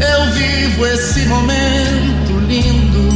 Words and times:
eu 0.00 0.32
vivo 0.32 0.86
esse 0.86 1.20
momento 1.26 2.38
lindo. 2.46 3.10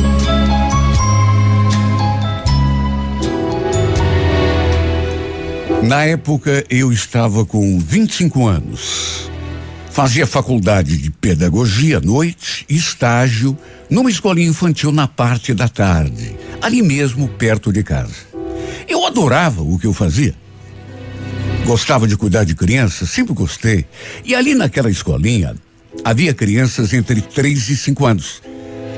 Na 5.82 6.04
época 6.04 6.64
eu 6.70 6.92
estava 6.92 7.44
com 7.44 7.78
25 7.78 8.46
anos. 8.46 9.30
Fazia 9.90 10.26
faculdade 10.26 10.96
de 10.96 11.10
pedagogia 11.10 11.98
à 11.98 12.00
noite 12.00 12.64
e 12.68 12.74
estágio 12.74 13.56
numa 13.88 14.10
escolinha 14.10 14.48
infantil 14.48 14.90
na 14.90 15.06
parte 15.06 15.54
da 15.54 15.68
tarde, 15.68 16.34
ali 16.60 16.82
mesmo 16.82 17.28
perto 17.28 17.72
de 17.72 17.82
casa. 17.82 18.14
Eu 18.88 19.06
adorava 19.06 19.62
o 19.62 19.78
que 19.78 19.86
eu 19.86 19.92
fazia. 19.92 20.34
Gostava 21.64 22.08
de 22.08 22.16
cuidar 22.16 22.44
de 22.44 22.54
crianças, 22.54 23.10
sempre 23.10 23.34
gostei. 23.34 23.86
E 24.24 24.34
ali 24.34 24.54
naquela 24.54 24.90
escolinha 24.90 25.54
havia 26.02 26.34
crianças 26.34 26.92
entre 26.92 27.20
3 27.20 27.68
e 27.68 27.76
5 27.76 28.06
anos. 28.06 28.42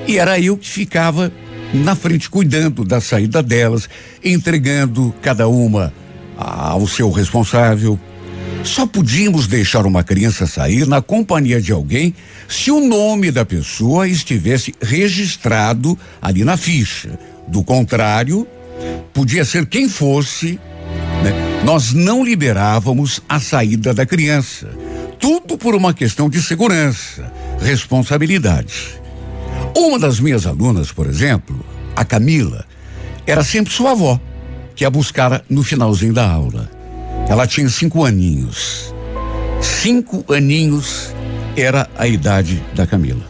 E 0.07 0.19
era 0.19 0.39
eu 0.39 0.57
que 0.57 0.69
ficava 0.69 1.33
na 1.75 1.95
frente 1.95 2.31
cuidando 2.31 2.85
da 2.85 3.01
saída 3.01 3.43
delas, 3.43 3.89
entregando 4.25 5.15
cada 5.21 5.49
uma 5.49 5.93
ao 6.37 6.87
seu 6.87 7.11
responsável. 7.11 7.99
Só 8.63 8.87
podíamos 8.87 9.47
deixar 9.47 9.87
uma 9.87 10.03
criança 10.03 10.47
sair 10.47 10.87
na 10.87 11.01
companhia 11.01 11.61
de 11.61 11.73
alguém 11.73 12.15
se 12.49 12.71
o 12.71 12.81
nome 12.81 13.31
da 13.31 13.45
pessoa 13.45 14.09
estivesse 14.09 14.75
registrado 14.81 15.99
ali 16.21 16.45
na 16.45 16.57
ficha. 16.57 17.19
Do 17.47 17.63
contrário, 17.63 18.47
podia 19.13 19.45
ser 19.45 19.67
quem 19.67 19.89
fosse, 19.89 20.59
né? 21.23 21.33
Nós 21.65 21.93
não 21.93 22.25
liberávamos 22.25 23.21
a 23.29 23.41
saída 23.41 23.95
da 23.95 24.05
criança. 24.05 24.69
Tudo 25.19 25.57
por 25.57 25.75
uma 25.75 25.95
questão 25.95 26.29
de 26.29 26.43
segurança, 26.43 27.33
responsabilidade. 27.61 29.01
Uma 29.77 29.99
das 29.99 30.21
minhas 30.21 30.47
alunas, 30.47 30.93
por 30.93 31.07
exemplo, 31.07 31.65
a 31.95 32.05
Camila, 32.05 32.65
era 33.27 33.43
sempre 33.43 33.73
sua 33.73 33.93
avó, 33.93 34.21
que 34.75 34.85
a 34.85 34.91
buscara 34.91 35.45
no 35.49 35.63
finalzinho 35.63 36.13
da 36.13 36.31
aula. 36.31 36.71
Ela 37.29 37.47
tinha 37.47 37.69
cinco 37.69 38.05
aninhos. 38.05 38.95
Cinco 39.61 40.25
aninhos 40.33 41.15
era 41.57 41.89
a 41.97 42.07
idade 42.07 42.63
da 42.75 42.87
Camila. 42.87 43.25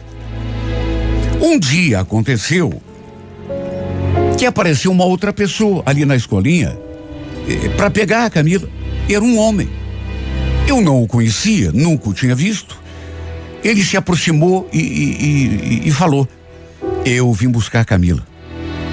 Um 1.41 1.57
dia 1.57 1.99
aconteceu 2.01 2.81
que 4.37 4.45
apareceu 4.45 4.91
uma 4.91 5.05
outra 5.05 5.33
pessoa 5.33 5.81
ali 5.85 6.05
na 6.05 6.15
escolinha 6.15 6.77
eh, 7.47 7.69
para 7.69 7.89
pegar 7.89 8.25
a 8.25 8.29
Camila. 8.29 8.69
Era 9.09 9.23
um 9.23 9.37
homem. 9.37 9.69
Eu 10.67 10.81
não 10.81 11.01
o 11.01 11.07
conhecia, 11.07 11.71
nunca 11.73 12.09
o 12.09 12.13
tinha 12.13 12.35
visto. 12.35 12.77
Ele 13.63 13.83
se 13.83 13.95
aproximou 13.95 14.69
e, 14.73 14.79
e, 14.79 15.81
e, 15.85 15.87
e 15.87 15.91
falou: 15.91 16.27
Eu 17.05 17.31
vim 17.31 17.47
buscar 17.47 17.85
Camila. 17.85 18.25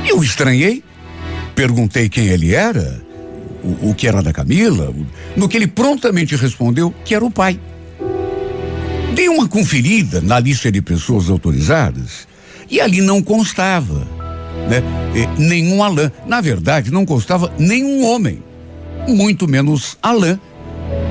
Eu 0.06 0.22
estranhei, 0.22 0.84
perguntei 1.54 2.08
quem 2.08 2.26
ele 2.26 2.54
era, 2.54 3.02
o, 3.62 3.90
o 3.90 3.94
que 3.94 4.06
era 4.06 4.22
da 4.22 4.32
Camila, 4.32 4.94
no 5.36 5.48
que 5.48 5.56
ele 5.56 5.66
prontamente 5.66 6.36
respondeu 6.36 6.94
que 7.04 7.14
era 7.14 7.24
o 7.24 7.30
pai. 7.30 7.58
Dei 9.14 9.28
uma 9.28 9.48
conferida 9.48 10.20
na 10.20 10.38
lista 10.38 10.70
de 10.70 10.80
pessoas 10.80 11.28
autorizadas 11.28 12.26
e 12.70 12.80
ali 12.80 13.00
não 13.00 13.22
constava, 13.22 14.06
né? 14.68 14.82
nenhum 15.38 15.82
Alain. 15.82 16.10
Na 16.26 16.40
verdade, 16.40 16.90
não 16.90 17.04
constava 17.04 17.52
nenhum 17.58 18.04
homem, 18.04 18.42
muito 19.08 19.46
menos 19.46 19.96
Alain, 20.02 20.38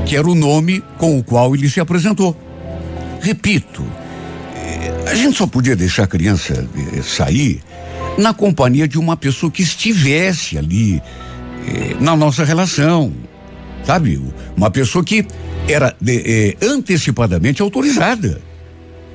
que 0.06 0.16
era 0.16 0.28
o 0.28 0.36
nome 0.36 0.84
com 0.98 1.18
o 1.18 1.24
qual 1.24 1.56
ele 1.56 1.70
se 1.70 1.80
apresentou. 1.80 2.36
Repito, 3.22 3.84
eh, 4.56 5.06
a 5.08 5.16
gente 5.16 5.38
só 5.38 5.48
podia 5.48 5.76
deixar 5.76 6.04
a 6.04 6.08
criança 6.08 6.68
eh, 6.94 7.02
sair 7.02 7.62
na 8.18 8.34
companhia 8.34 8.88
de 8.88 9.00
uma 9.00 9.16
pessoa 9.16 9.52
que 9.52 9.62
estivesse 9.62 10.58
ali 10.58 11.02
eh, 11.68 11.96
na 12.00 12.16
nossa 12.16 12.44
relação, 12.44 13.14
sabe? 13.86 14.22
Uma 14.58 14.70
pessoa 14.70 15.04
que 15.04 15.26
era 15.68 15.96
antecipadamente 16.62 17.62
autorizada. 17.62 18.42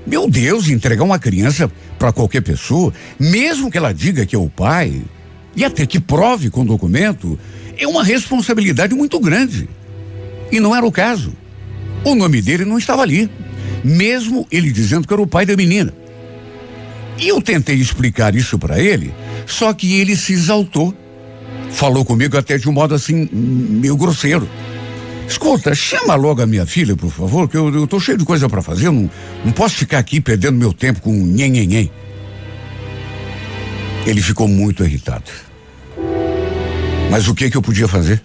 Meu 0.06 0.28
Deus, 0.28 0.68
entregar 0.68 1.04
uma 1.04 1.18
criança 1.18 1.70
para 1.98 2.12
qualquer 2.12 2.40
pessoa, 2.40 2.94
mesmo 3.20 3.70
que 3.70 3.76
ela 3.76 3.92
diga 3.92 4.24
que 4.24 4.34
é 4.34 4.38
o 4.38 4.48
pai, 4.48 5.02
e 5.54 5.64
até 5.64 5.84
que 5.84 6.00
prove 6.00 6.48
com 6.48 6.64
documento, 6.64 7.38
é 7.76 7.86
uma 7.86 8.02
responsabilidade 8.02 8.94
muito 8.94 9.20
grande. 9.20 9.68
E 10.50 10.60
não 10.60 10.74
era 10.74 10.86
o 10.86 10.92
caso. 10.92 11.32
O 12.04 12.14
nome 12.14 12.40
dele 12.40 12.64
não 12.64 12.78
estava 12.78 13.02
ali, 13.02 13.30
mesmo 13.82 14.46
ele 14.50 14.70
dizendo 14.70 15.06
que 15.06 15.12
era 15.12 15.22
o 15.22 15.26
pai 15.26 15.44
da 15.44 15.56
menina. 15.56 15.92
E 17.18 17.28
eu 17.28 17.42
tentei 17.42 17.76
explicar 17.76 18.34
isso 18.34 18.58
para 18.58 18.80
ele, 18.80 19.12
só 19.46 19.72
que 19.72 20.00
ele 20.00 20.14
se 20.14 20.32
exaltou. 20.32 20.94
Falou 21.70 22.04
comigo 22.04 22.36
até 22.38 22.56
de 22.56 22.68
um 22.68 22.72
modo 22.72 22.94
assim, 22.94 23.28
meio 23.32 23.96
grosseiro. 23.96 24.48
Escuta, 25.28 25.74
chama 25.74 26.14
logo 26.14 26.40
a 26.40 26.46
minha 26.46 26.64
filha, 26.64 26.96
por 26.96 27.10
favor, 27.10 27.48
que 27.48 27.56
eu, 27.56 27.74
eu 27.74 27.86
tô 27.86 28.00
cheio 28.00 28.16
de 28.16 28.24
coisa 28.24 28.48
para 28.48 28.62
fazer. 28.62 28.86
Não, 28.90 29.10
não 29.44 29.52
posso 29.52 29.76
ficar 29.76 29.98
aqui 29.98 30.20
perdendo 30.20 30.56
meu 30.56 30.72
tempo 30.72 31.02
com 31.02 31.12
nhen, 31.12 31.50
nhen, 31.50 31.66
nhen. 31.66 31.92
Ele 34.06 34.22
ficou 34.22 34.48
muito 34.48 34.82
irritado. 34.82 35.30
Mas 37.10 37.28
o 37.28 37.34
que 37.34 37.50
que 37.50 37.56
eu 37.56 37.62
podia 37.62 37.86
fazer? 37.86 38.22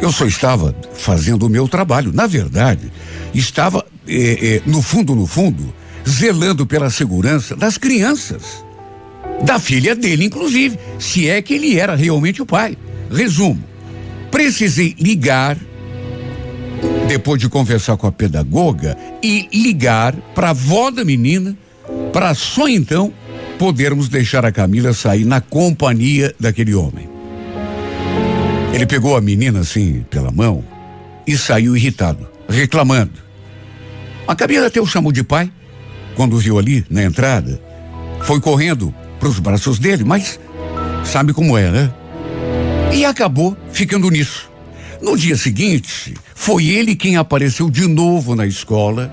Eu 0.00 0.12
só 0.12 0.26
estava 0.26 0.74
fazendo 0.94 1.46
o 1.46 1.48
meu 1.48 1.66
trabalho. 1.68 2.12
Na 2.12 2.26
verdade, 2.26 2.92
estava, 3.34 3.84
eh, 4.06 4.38
eh, 4.40 4.62
no 4.66 4.82
fundo, 4.82 5.14
no 5.14 5.26
fundo, 5.26 5.72
zelando 6.06 6.66
pela 6.66 6.90
segurança 6.90 7.56
das 7.56 7.78
crianças. 7.78 8.64
Da 9.42 9.58
filha 9.58 9.94
dele, 9.94 10.24
inclusive, 10.24 10.78
se 10.98 11.28
é 11.28 11.42
que 11.42 11.54
ele 11.54 11.78
era 11.78 11.94
realmente 11.94 12.40
o 12.42 12.46
pai. 12.46 12.76
Resumo: 13.10 13.62
precisei 14.30 14.94
ligar, 14.98 15.56
depois 17.08 17.40
de 17.40 17.48
conversar 17.48 17.96
com 17.96 18.06
a 18.06 18.12
pedagoga, 18.12 18.96
e 19.22 19.48
ligar 19.52 20.14
para 20.34 20.48
a 20.48 20.50
avó 20.50 20.90
da 20.90 21.04
menina, 21.04 21.56
para 22.12 22.34
só 22.34 22.68
então 22.68 23.12
podermos 23.58 24.08
deixar 24.08 24.44
a 24.44 24.52
Camila 24.52 24.92
sair 24.92 25.24
na 25.24 25.40
companhia 25.40 26.34
daquele 26.38 26.74
homem. 26.74 27.15
Ele 28.76 28.84
pegou 28.84 29.16
a 29.16 29.22
menina 29.22 29.60
assim 29.60 30.04
pela 30.10 30.30
mão 30.30 30.62
e 31.26 31.34
saiu 31.34 31.74
irritado, 31.74 32.28
reclamando. 32.46 33.14
A 34.28 34.36
Camila 34.36 34.66
até 34.66 34.78
o 34.78 34.84
chamou 34.84 35.10
de 35.10 35.24
pai 35.24 35.50
quando 36.14 36.36
viu 36.36 36.58
ali 36.58 36.84
na 36.90 37.02
entrada. 37.02 37.58
Foi 38.20 38.38
correndo 38.38 38.94
para 39.18 39.30
os 39.30 39.38
braços 39.38 39.78
dele, 39.78 40.04
mas 40.04 40.38
sabe 41.06 41.32
como 41.32 41.56
é, 41.56 41.70
né? 41.70 41.90
E 42.92 43.02
acabou 43.02 43.56
ficando 43.72 44.10
nisso. 44.10 44.50
No 45.00 45.16
dia 45.16 45.38
seguinte, 45.38 46.12
foi 46.34 46.66
ele 46.66 46.94
quem 46.94 47.16
apareceu 47.16 47.70
de 47.70 47.88
novo 47.88 48.36
na 48.36 48.46
escola 48.46 49.10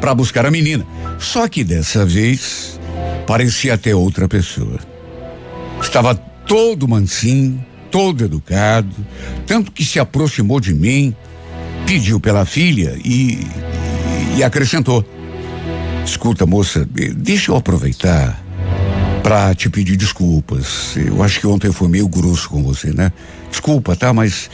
para 0.00 0.16
buscar 0.16 0.44
a 0.44 0.50
menina. 0.50 0.84
Só 1.16 1.46
que 1.46 1.62
dessa 1.62 2.04
vez 2.04 2.80
parecia 3.24 3.74
até 3.74 3.94
outra 3.94 4.26
pessoa. 4.26 4.80
Estava 5.80 6.12
todo 6.44 6.88
mansinho, 6.88 7.64
todo 7.90 8.24
educado, 8.24 8.94
tanto 9.46 9.72
que 9.72 9.84
se 9.84 9.98
aproximou 9.98 10.60
de 10.60 10.72
mim, 10.72 11.14
pediu 11.86 12.20
pela 12.20 12.44
filha 12.44 12.96
e, 13.04 13.46
e 14.36 14.44
acrescentou: 14.44 15.04
Escuta, 16.04 16.46
moça, 16.46 16.88
deixa 17.16 17.50
eu 17.50 17.56
aproveitar 17.56 18.42
para 19.22 19.54
te 19.54 19.68
pedir 19.68 19.96
desculpas. 19.96 20.96
Eu 20.96 21.22
acho 21.22 21.40
que 21.40 21.46
ontem 21.46 21.70
foi 21.72 21.88
meio 21.88 22.08
grosso 22.08 22.48
com 22.48 22.62
você, 22.62 22.92
né? 22.92 23.12
Desculpa, 23.50 23.94
tá? 23.94 24.12
Mas 24.12 24.50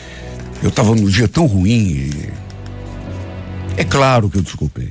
eu 0.62 0.70
estava 0.70 0.94
num 0.94 1.06
dia 1.06 1.28
tão 1.28 1.46
ruim. 1.46 2.10
E... 2.10 2.12
É 3.76 3.84
claro 3.84 4.28
que 4.28 4.38
eu 4.38 4.42
desculpei. 4.42 4.90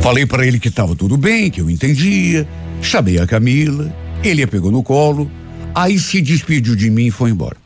Falei 0.00 0.24
para 0.24 0.46
ele 0.46 0.58
que 0.58 0.68
estava 0.68 0.94
tudo 0.94 1.16
bem, 1.16 1.50
que 1.50 1.60
eu 1.60 1.68
entendia. 1.68 2.48
Chamei 2.80 3.18
a 3.18 3.26
Camila, 3.26 3.94
ele 4.22 4.42
a 4.42 4.48
pegou 4.48 4.70
no 4.70 4.82
colo 4.82 5.30
Aí 5.76 5.98
se 5.98 6.22
despediu 6.22 6.74
de 6.74 6.88
mim 6.88 7.08
e 7.08 7.10
foi 7.10 7.28
embora. 7.28 7.58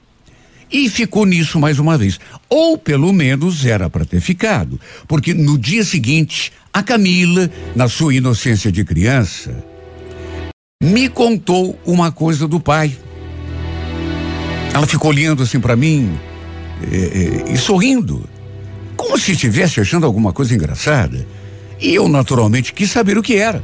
E 0.69 0.91
ficou 0.91 1.25
nisso 1.25 1.61
mais 1.61 1.79
uma 1.79 1.97
vez. 1.97 2.19
Ou 2.49 2.77
pelo 2.77 3.13
menos 3.13 3.65
era 3.65 3.89
para 3.89 4.05
ter 4.05 4.21
ficado. 4.21 4.81
Porque 5.07 5.33
no 5.33 5.57
dia 5.57 5.85
seguinte, 5.85 6.53
a 6.73 6.83
Camila, 6.83 7.49
na 7.77 7.89
sua 7.89 8.13
inocência 8.13 8.73
de 8.73 8.85
criança, 8.85 9.65
me 10.83 11.09
contou 11.09 11.79
uma 11.87 12.11
coisa 12.11 12.49
do 12.49 12.59
pai. 12.59 12.99
Ela 14.75 14.89
ficou 14.89 15.11
olhando 15.13 15.45
assim 15.45 15.61
para 15.61 15.77
mim 15.77 16.11
e, 16.91 16.97
e, 17.51 17.53
e 17.55 17.57
sorrindo, 17.57 18.29
como 18.97 19.17
se 19.17 19.33
estivesse 19.33 19.81
achando 19.81 20.05
alguma 20.05 20.33
coisa 20.33 20.53
engraçada. 20.53 21.25
E 21.81 21.95
eu 21.95 22.09
naturalmente 22.09 22.73
quis 22.73 22.91
saber 22.91 23.17
o 23.17 23.23
que 23.23 23.37
era. 23.37 23.63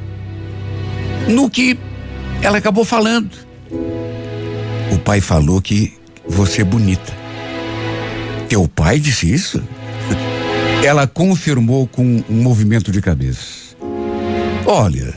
No 1.28 1.50
que 1.50 1.76
ela 2.40 2.58
acabou 2.58 2.84
falando. 2.84 3.44
O 4.92 4.98
pai 4.98 5.20
falou 5.20 5.60
que 5.60 5.92
você 6.28 6.62
é 6.62 6.64
bonita. 6.64 7.12
Teu 8.48 8.68
pai 8.68 8.98
disse 8.98 9.32
isso? 9.32 9.62
Ela 10.84 11.06
confirmou 11.06 11.86
com 11.86 12.22
um 12.28 12.42
movimento 12.42 12.92
de 12.92 13.00
cabeça. 13.00 13.76
Olha, 14.64 15.14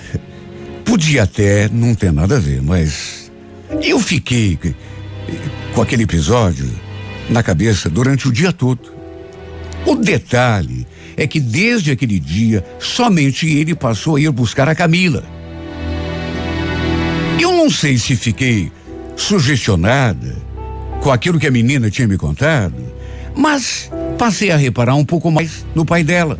podia 0.83 1.23
até 1.23 1.69
não 1.69 1.93
ter 1.95 2.11
nada 2.11 2.37
a 2.37 2.39
ver, 2.39 2.61
mas 2.61 3.31
eu 3.83 3.99
fiquei 3.99 4.57
com 5.73 5.81
aquele 5.81 6.03
episódio 6.03 6.69
na 7.29 7.43
cabeça 7.43 7.89
durante 7.89 8.27
o 8.27 8.31
dia 8.31 8.51
todo. 8.51 8.91
O 9.85 9.95
detalhe 9.95 10.85
é 11.15 11.27
que 11.27 11.39
desde 11.39 11.91
aquele 11.91 12.19
dia, 12.19 12.63
somente 12.79 13.47
ele 13.47 13.75
passou 13.75 14.15
a 14.15 14.21
ir 14.21 14.31
buscar 14.31 14.67
a 14.69 14.75
Camila. 14.75 15.23
Eu 17.39 17.51
não 17.53 17.69
sei 17.69 17.97
se 17.97 18.15
fiquei 18.15 18.71
sugestionada 19.19 20.35
com 21.01 21.11
aquilo 21.11 21.39
que 21.39 21.47
a 21.47 21.51
menina 21.51 21.89
tinha 21.89 22.07
me 22.07 22.17
contado, 22.17 22.75
mas 23.35 23.91
passei 24.17 24.51
a 24.51 24.57
reparar 24.57 24.95
um 24.95 25.05
pouco 25.05 25.29
mais 25.29 25.65
no 25.75 25.85
pai 25.85 26.03
dela. 26.03 26.39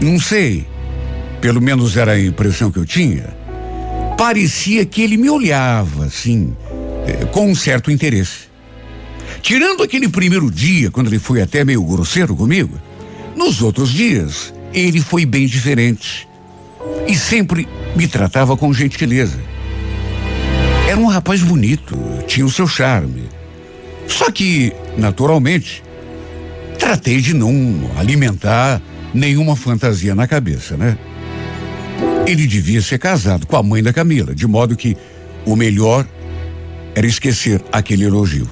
Não 0.00 0.18
sei, 0.18 0.66
pelo 1.40 1.60
menos 1.60 1.96
era 1.96 2.12
a 2.12 2.20
impressão 2.20 2.70
que 2.70 2.78
eu 2.78 2.86
tinha. 2.86 3.34
Parecia 4.16 4.84
que 4.84 5.02
ele 5.02 5.16
me 5.16 5.28
olhava 5.28 6.06
assim, 6.06 6.54
eh, 7.06 7.26
com 7.26 7.50
um 7.50 7.54
certo 7.54 7.90
interesse. 7.90 8.46
Tirando 9.42 9.82
aquele 9.82 10.08
primeiro 10.08 10.50
dia, 10.50 10.90
quando 10.90 11.08
ele 11.08 11.18
foi 11.18 11.42
até 11.42 11.64
meio 11.64 11.82
grosseiro 11.82 12.34
comigo, 12.34 12.78
nos 13.34 13.60
outros 13.60 13.90
dias, 13.90 14.52
ele 14.72 15.00
foi 15.00 15.26
bem 15.26 15.46
diferente. 15.46 16.26
E 17.06 17.14
sempre 17.14 17.68
me 17.94 18.06
tratava 18.08 18.56
com 18.56 18.72
gentileza. 18.72 19.55
Era 20.96 21.04
um 21.04 21.08
rapaz 21.08 21.42
bonito, 21.42 21.94
tinha 22.26 22.46
o 22.46 22.50
seu 22.50 22.66
charme. 22.66 23.28
Só 24.08 24.30
que, 24.30 24.72
naturalmente, 24.96 25.82
tratei 26.78 27.20
de 27.20 27.34
não 27.34 27.90
alimentar 27.98 28.80
nenhuma 29.12 29.54
fantasia 29.54 30.14
na 30.14 30.26
cabeça, 30.26 30.74
né? 30.74 30.96
Ele 32.26 32.46
devia 32.46 32.80
ser 32.80 32.98
casado 32.98 33.46
com 33.46 33.58
a 33.58 33.62
mãe 33.62 33.82
da 33.82 33.92
Camila, 33.92 34.34
de 34.34 34.46
modo 34.46 34.74
que 34.74 34.96
o 35.44 35.54
melhor 35.54 36.06
era 36.94 37.06
esquecer 37.06 37.62
aquele 37.70 38.04
elogio. 38.04 38.48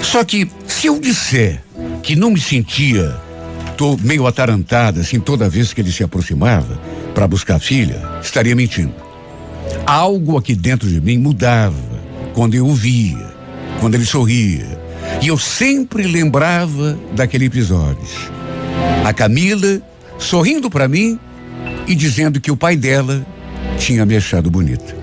Só 0.00 0.22
que 0.22 0.48
se 0.68 0.86
eu 0.86 1.00
disser 1.00 1.60
que 2.04 2.14
não 2.14 2.30
me 2.30 2.40
sentia 2.40 3.16
tô 3.76 3.96
meio 3.96 4.28
atarantada 4.28 5.00
assim 5.00 5.18
toda 5.18 5.48
vez 5.48 5.72
que 5.72 5.80
ele 5.80 5.90
se 5.90 6.04
aproximava 6.04 6.80
para 7.12 7.26
buscar 7.26 7.56
a 7.56 7.58
filha, 7.58 8.00
estaria 8.22 8.54
mentindo. 8.54 9.01
Algo 9.86 10.36
aqui 10.36 10.54
dentro 10.54 10.88
de 10.88 11.00
mim 11.00 11.18
mudava 11.18 11.76
quando 12.34 12.54
eu 12.54 12.66
o 12.66 12.74
via, 12.74 13.32
quando 13.80 13.94
ele 13.94 14.04
sorria. 14.04 14.66
E 15.20 15.28
eu 15.28 15.38
sempre 15.38 16.04
lembrava 16.04 16.98
daquele 17.14 17.46
episódio. 17.46 18.06
A 19.04 19.12
Camila 19.12 19.82
sorrindo 20.18 20.70
para 20.70 20.88
mim 20.88 21.18
e 21.86 21.94
dizendo 21.94 22.40
que 22.40 22.50
o 22.50 22.56
pai 22.56 22.76
dela 22.76 23.26
tinha 23.78 24.06
me 24.06 24.16
achado 24.16 24.50
bonita. 24.50 24.96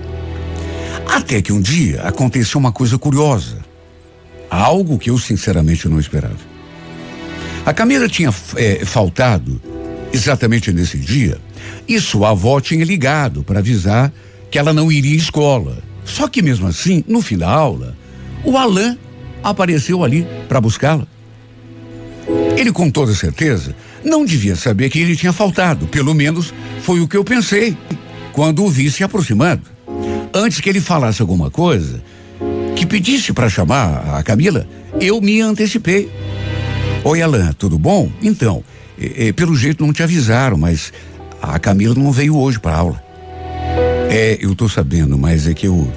Até 1.06 1.42
que 1.42 1.52
um 1.52 1.60
dia 1.60 2.02
aconteceu 2.02 2.58
uma 2.58 2.72
coisa 2.72 2.98
curiosa. 2.98 3.58
Algo 4.48 4.98
que 4.98 5.10
eu 5.10 5.18
sinceramente 5.18 5.88
não 5.88 6.00
esperava. 6.00 6.50
A 7.64 7.72
Camila 7.72 8.08
tinha 8.08 8.32
é, 8.56 8.84
faltado 8.84 9.60
exatamente 10.12 10.72
nesse 10.72 10.98
dia 10.98 11.38
e 11.86 12.00
sua 12.00 12.30
avó 12.30 12.60
tinha 12.60 12.84
ligado 12.84 13.42
para 13.42 13.58
avisar 13.58 14.12
que 14.50 14.58
ela 14.58 14.72
não 14.72 14.90
iria 14.90 15.14
à 15.14 15.16
escola. 15.16 15.78
Só 16.04 16.28
que 16.28 16.42
mesmo 16.42 16.66
assim, 16.66 17.04
no 17.06 17.22
fim 17.22 17.38
da 17.38 17.48
aula, 17.48 17.96
o 18.44 18.56
Alain 18.56 18.98
apareceu 19.42 20.02
ali 20.02 20.26
para 20.48 20.60
buscá-la. 20.60 21.06
Ele, 22.56 22.72
com 22.72 22.90
toda 22.90 23.14
certeza, 23.14 23.74
não 24.04 24.24
devia 24.24 24.56
saber 24.56 24.90
que 24.90 24.98
ele 24.98 25.16
tinha 25.16 25.32
faltado. 25.32 25.86
Pelo 25.86 26.14
menos 26.14 26.52
foi 26.82 27.00
o 27.00 27.08
que 27.08 27.16
eu 27.16 27.24
pensei 27.24 27.76
quando 28.32 28.64
o 28.64 28.68
vi 28.68 28.90
se 28.90 29.02
aproximando. 29.04 29.62
Antes 30.32 30.60
que 30.60 30.68
ele 30.68 30.80
falasse 30.80 31.20
alguma 31.22 31.50
coisa 31.50 32.02
que 32.76 32.86
pedisse 32.86 33.32
para 33.32 33.48
chamar 33.48 34.16
a 34.16 34.22
Camila, 34.22 34.66
eu 35.00 35.20
me 35.20 35.40
antecipei. 35.40 36.10
Oi, 37.04 37.22
Alain, 37.22 37.52
tudo 37.52 37.78
bom? 37.78 38.10
Então, 38.22 38.62
pelo 39.36 39.56
jeito 39.56 39.84
não 39.84 39.92
te 39.92 40.02
avisaram, 40.02 40.56
mas 40.56 40.92
a 41.40 41.58
Camila 41.58 41.94
não 41.94 42.12
veio 42.12 42.36
hoje 42.36 42.58
para 42.58 42.76
aula. 42.76 43.02
É, 44.12 44.36
eu 44.40 44.56
tô 44.56 44.68
sabendo, 44.68 45.16
mas 45.16 45.46
é 45.46 45.54
que 45.54 45.68
eu. 45.68 45.88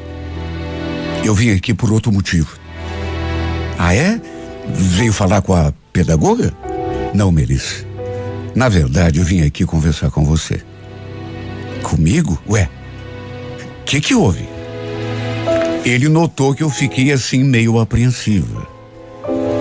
Eu 1.25 1.33
vim 1.33 1.49
aqui 1.49 1.73
por 1.73 1.91
outro 1.91 2.11
motivo. 2.11 2.55
Ah, 3.75 3.95
é? 3.95 4.21
Veio 4.69 5.11
falar 5.11 5.41
com 5.41 5.55
a 5.55 5.73
pedagoga? 5.91 6.53
Não, 7.11 7.31
Melissa. 7.31 7.83
Na 8.53 8.69
verdade, 8.69 9.17
eu 9.17 9.25
vim 9.25 9.41
aqui 9.41 9.65
conversar 9.65 10.11
com 10.11 10.23
você. 10.23 10.61
Comigo? 11.81 12.39
Ué, 12.47 12.69
o 13.81 13.83
que 13.83 13.99
que 13.99 14.13
houve? 14.13 14.47
Ele 15.83 16.07
notou 16.07 16.53
que 16.53 16.61
eu 16.61 16.69
fiquei 16.69 17.11
assim 17.11 17.43
meio 17.43 17.79
apreensiva. 17.79 18.67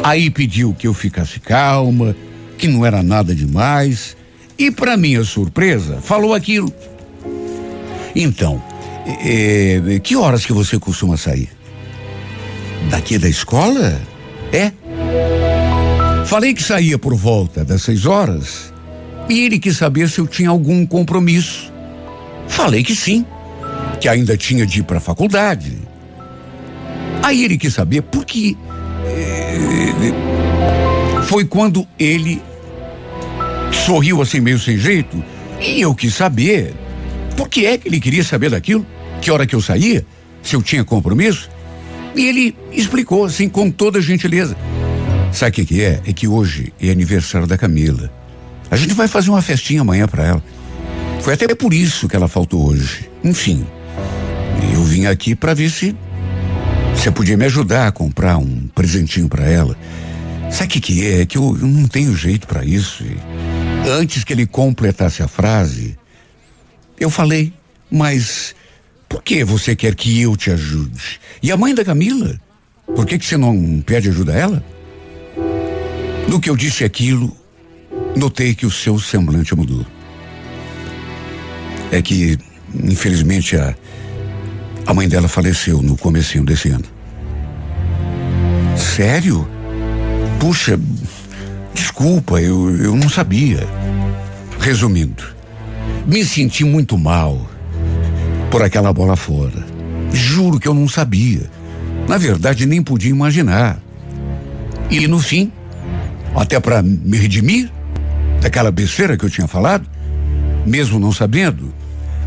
Aí 0.04 0.28
pediu 0.28 0.75
que 0.75 0.87
eu 0.87 0.93
ficasse 0.93 1.40
calma, 1.40 2.14
que 2.58 2.69
não 2.69 2.84
era 2.84 3.02
nada 3.02 3.34
demais. 3.34 4.14
E 4.58 4.70
para 4.70 4.94
minha 4.94 5.25
surpresa, 5.25 6.02
falou 6.02 6.34
aquilo. 6.34 6.70
Então, 8.14 8.62
é, 9.25 9.99
que 10.03 10.17
horas 10.17 10.44
que 10.44 10.53
você 10.53 10.79
costuma 10.79 11.17
sair? 11.17 11.49
Daqui 12.91 13.19
da 13.19 13.29
escola? 13.29 14.00
É. 14.53 14.73
Falei 16.26 16.55
que 16.55 16.62
saía 16.62 16.99
por 16.99 17.14
volta 17.14 17.64
das 17.64 17.82
seis 17.82 18.06
horas 18.06 18.73
e 19.29 19.41
ele 19.44 19.59
quis 19.59 19.76
saber 19.76 20.09
se 20.09 20.19
eu 20.19 20.26
tinha 20.26 20.50
algum 20.50 20.87
compromisso. 20.87 21.73
Falei 22.49 22.83
que 22.83 22.95
sim, 22.95 23.25
que 24.00 24.09
ainda 24.09 24.37
tinha 24.37 24.66
de 24.66 24.81
ir 24.81 24.83
para 24.83 24.99
a 24.99 25.00
faculdade. 25.00 25.78
Aí 27.23 27.45
ele 27.45 27.57
quis 27.57 27.75
saber 27.75 28.02
por 28.02 28.25
que. 28.25 28.57
Eh, 29.07 29.92
foi 31.25 31.45
quando 31.45 31.87
ele 31.99 32.42
sorriu 33.87 34.21
assim 34.21 34.40
meio 34.40 34.59
sem 34.59 34.76
jeito 34.76 35.23
e 35.61 35.81
eu 35.81 35.95
quis 35.95 36.14
saber 36.14 36.75
por 37.37 37.49
que 37.49 37.67
é 37.67 37.79
que 37.79 37.89
ele 37.89 38.01
queria 38.01 38.25
saber 38.25 38.51
daquilo? 38.51 38.87
Que 39.21 39.31
hora 39.31 39.47
que 39.47 39.55
eu 39.55 39.61
saía? 39.61 40.05
Se 40.43 40.57
eu 40.57 40.62
tinha 40.62 40.85
compromisso? 40.85 41.49
E 42.15 42.27
ele 42.27 42.57
explicou 42.73 43.25
assim 43.25 43.49
com 43.49 43.71
toda 43.71 44.01
gentileza. 44.01 44.57
Sabe 45.33 45.51
o 45.51 45.55
que, 45.55 45.65
que 45.65 45.83
é? 45.83 46.01
É 46.07 46.12
que 46.12 46.29
hoje 46.29 46.73
é 46.81 46.91
aniversário 46.91 47.47
da 47.47 47.57
Camila. 47.57 48.12
A 48.71 48.77
gente 48.77 48.95
vai 48.95 49.09
fazer 49.09 49.31
uma 49.31 49.41
festinha 49.41 49.81
amanhã 49.81 50.07
para 50.07 50.25
ela. 50.25 50.45
Foi 51.21 51.35
até 51.35 51.55
por 51.55 51.73
isso 51.73 52.09
que 52.09 52.17
ela 52.17 52.29
faltou 52.29 52.67
hoje. 52.69 53.09
Enfim, 53.23 53.65
eu 54.73 54.83
vim 54.83 55.07
aqui 55.07 55.35
para 55.35 55.55
ver 55.55 55.71
se 55.71 55.95
você 56.95 57.11
podia 57.11 57.37
me 57.37 57.45
ajudar 57.47 57.89
a 57.89 57.93
comprar 57.93 58.39
um 58.39 58.69
presentinho 58.75 59.29
para 59.29 59.45
ela. 59.49 59.77
Sabe 60.51 60.67
o 60.67 60.69
que, 60.69 60.81
que 60.81 61.07
é? 61.07 61.23
É 61.23 61.27
que 61.27 61.39
eu, 61.39 61.57
eu 61.61 61.67
não 61.67 61.89
tenho 61.89 62.15
jeito 62.15 62.47
para 62.47 62.65
isso. 62.65 63.05
E 63.05 63.89
antes 63.89 64.23
que 64.23 64.33
ele 64.33 64.47
completasse 64.47 65.23
a 65.23 65.29
frase, 65.29 65.97
eu 67.04 67.11
falei, 67.11 67.52
mas 67.90 68.54
por 69.09 69.23
que 69.23 69.44
você 69.44 69.76
quer 69.76 69.94
que 69.94 70.21
eu 70.21 70.37
te 70.37 70.50
ajude? 70.50 71.21
E 71.42 71.50
a 71.50 71.56
mãe 71.56 71.75
da 71.75 71.85
Camila? 71.85 72.40
Por 72.94 73.06
que, 73.06 73.18
que 73.18 73.25
você 73.25 73.37
não 73.37 73.82
pede 73.85 74.09
ajuda 74.09 74.32
a 74.32 74.38
ela? 74.38 74.64
No 76.28 76.40
que 76.40 76.49
eu 76.49 76.56
disse 76.56 76.85
aquilo, 76.85 77.37
notei 78.16 78.54
que 78.54 78.66
o 78.66 78.71
seu 78.71 78.99
semblante 78.99 79.54
mudou. 79.54 79.85
É 81.90 82.00
que, 82.00 82.38
infelizmente, 82.75 83.56
a, 83.56 83.75
a 84.87 84.94
mãe 84.94 85.09
dela 85.09 85.28
faleceu 85.28 85.82
no 85.82 85.97
comecinho 85.97 86.44
desse 86.44 86.71
ano. 86.71 86.85
Sério? 88.76 89.47
Puxa, 90.40 90.78
desculpa, 91.75 92.40
eu, 92.40 92.76
eu 92.76 92.97
não 92.97 93.09
sabia. 93.09 93.66
Resumindo, 94.59 95.23
me 96.06 96.25
senti 96.25 96.64
muito 96.64 96.99
mal 96.99 97.49
por 98.50 98.62
aquela 98.62 98.92
bola 98.92 99.16
fora. 99.16 99.64
Juro 100.12 100.61
que 100.61 100.68
eu 100.68 100.75
não 100.75 100.88
sabia. 100.88 101.50
Na 102.08 102.18
verdade, 102.18 102.66
nem 102.66 102.82
podia 102.82 103.11
imaginar. 103.11 103.78
E 104.90 105.06
no 105.06 105.18
fim, 105.18 105.50
até 106.34 106.61
para 106.61 106.82
me 106.82 107.16
redimir 107.16 107.70
daquela 108.40 108.70
besteira 108.70 109.16
que 109.16 109.25
eu 109.25 109.30
tinha 109.30 109.46
falado, 109.46 109.88
mesmo 110.66 110.99
não 110.99 111.12
sabendo, 111.12 111.72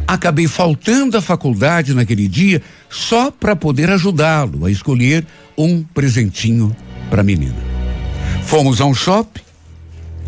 acabei 0.07 0.47
faltando 0.47 1.17
à 1.17 1.21
faculdade 1.21 1.93
naquele 1.93 2.27
dia 2.27 2.61
só 2.89 3.29
para 3.29 3.55
poder 3.55 3.89
ajudá-lo 3.89 4.65
a 4.65 4.71
escolher 4.71 5.25
um 5.57 5.83
presentinho 5.83 6.75
para 7.09 7.21
a 7.21 7.23
menina. 7.23 7.55
Fomos 8.43 8.79
a 8.79 8.85
um 8.85 8.93
shopping, 8.93 9.41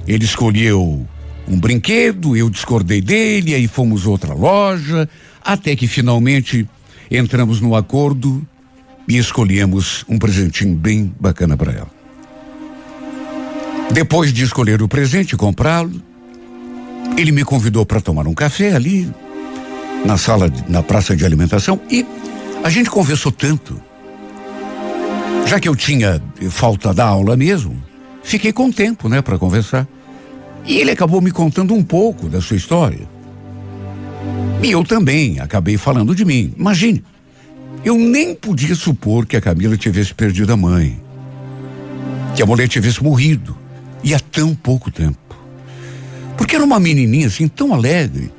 ele 0.07 0.25
escolheu 0.25 1.07
um 1.47 1.59
brinquedo, 1.59 2.35
eu 2.35 2.49
discordei 2.49 3.01
dele, 3.01 3.55
aí 3.55 3.67
fomos 3.67 4.05
outra 4.05 4.33
loja, 4.33 5.09
até 5.43 5.75
que 5.75 5.87
finalmente 5.87 6.67
entramos 7.09 7.61
no 7.61 7.75
acordo 7.75 8.45
e 9.07 9.17
escolhemos 9.17 10.03
um 10.09 10.19
presentinho 10.19 10.75
bem 10.75 11.13
bacana 11.19 11.55
para 11.55 11.71
ela. 11.71 11.97
Depois 13.91 14.33
de 14.33 14.43
escolher 14.43 14.81
o 14.81 14.87
presente 14.87 15.31
e 15.33 15.37
comprá-lo, 15.37 16.01
ele 17.17 17.31
me 17.31 17.45
convidou 17.45 17.85
para 17.85 18.01
tomar 18.01 18.27
um 18.27 18.33
café 18.33 18.75
ali 18.75 19.09
na 20.05 20.17
sala, 20.17 20.51
na 20.67 20.83
praça 20.83 21.15
de 21.15 21.25
alimentação 21.25 21.79
e 21.89 22.05
a 22.63 22.69
gente 22.69 22.89
conversou 22.89 23.31
tanto. 23.31 23.81
Já 25.45 25.59
que 25.59 25.69
eu 25.69 25.75
tinha 25.75 26.21
falta 26.49 26.93
da 26.93 27.05
aula 27.05 27.37
mesmo, 27.37 27.81
fiquei 28.21 28.51
com 28.51 28.69
tempo, 28.69 29.07
né, 29.07 29.21
para 29.21 29.37
conversar. 29.39 29.87
E 30.67 30.79
ele 30.79 30.91
acabou 30.91 31.21
me 31.21 31.31
contando 31.31 31.73
um 31.73 31.81
pouco 31.81 32.27
da 32.27 32.41
sua 32.41 32.57
história. 32.57 33.07
E 34.61 34.69
eu 34.69 34.83
também 34.83 35.39
acabei 35.39 35.77
falando 35.77 36.13
de 36.13 36.25
mim. 36.25 36.53
Imagine, 36.57 37.03
eu 37.85 37.97
nem 37.97 38.35
podia 38.35 38.75
supor 38.75 39.25
que 39.25 39.37
a 39.37 39.41
Camila 39.41 39.77
tivesse 39.77 40.13
perdido 40.13 40.51
a 40.51 40.57
mãe. 40.57 41.01
Que 42.35 42.43
a 42.43 42.45
mulher 42.45 42.67
tivesse 42.67 43.01
morrido. 43.01 43.57
E 44.03 44.13
há 44.13 44.19
tão 44.19 44.53
pouco 44.53 44.91
tempo. 44.91 45.17
Porque 46.35 46.55
era 46.55 46.65
uma 46.65 46.79
menininha 46.79 47.27
assim 47.27 47.47
tão 47.47 47.73
alegre. 47.73 48.29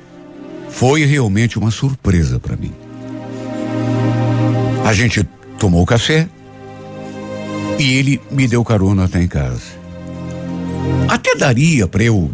Foi 0.69 1.03
realmente 1.05 1.57
uma 1.57 1.71
surpresa 1.71 2.39
para 2.39 2.55
mim. 2.55 2.71
A 4.85 4.93
gente 4.93 5.27
tomou 5.57 5.85
café 5.85 6.29
e 7.79 7.93
ele 7.93 8.21
me 8.29 8.47
deu 8.47 8.63
carona 8.63 9.05
até 9.05 9.21
em 9.21 9.27
casa. 9.27 9.78
Até 11.07 11.35
daria 11.35 11.87
para 11.87 12.03
eu 12.03 12.31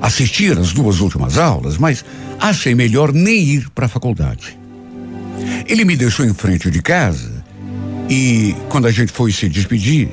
assistir 0.00 0.58
as 0.58 0.72
duas 0.72 1.00
últimas 1.00 1.38
aulas, 1.38 1.78
mas 1.78 2.04
achei 2.38 2.74
melhor 2.74 3.12
nem 3.12 3.42
ir 3.42 3.70
para 3.70 3.86
a 3.86 3.88
faculdade. 3.88 4.58
Ele 5.66 5.84
me 5.84 5.96
deixou 5.96 6.24
em 6.24 6.34
frente 6.34 6.70
de 6.70 6.82
casa 6.82 7.44
e 8.08 8.54
quando 8.68 8.86
a 8.86 8.90
gente 8.90 9.12
foi 9.12 9.30
se 9.32 9.48
despedir, 9.48 10.08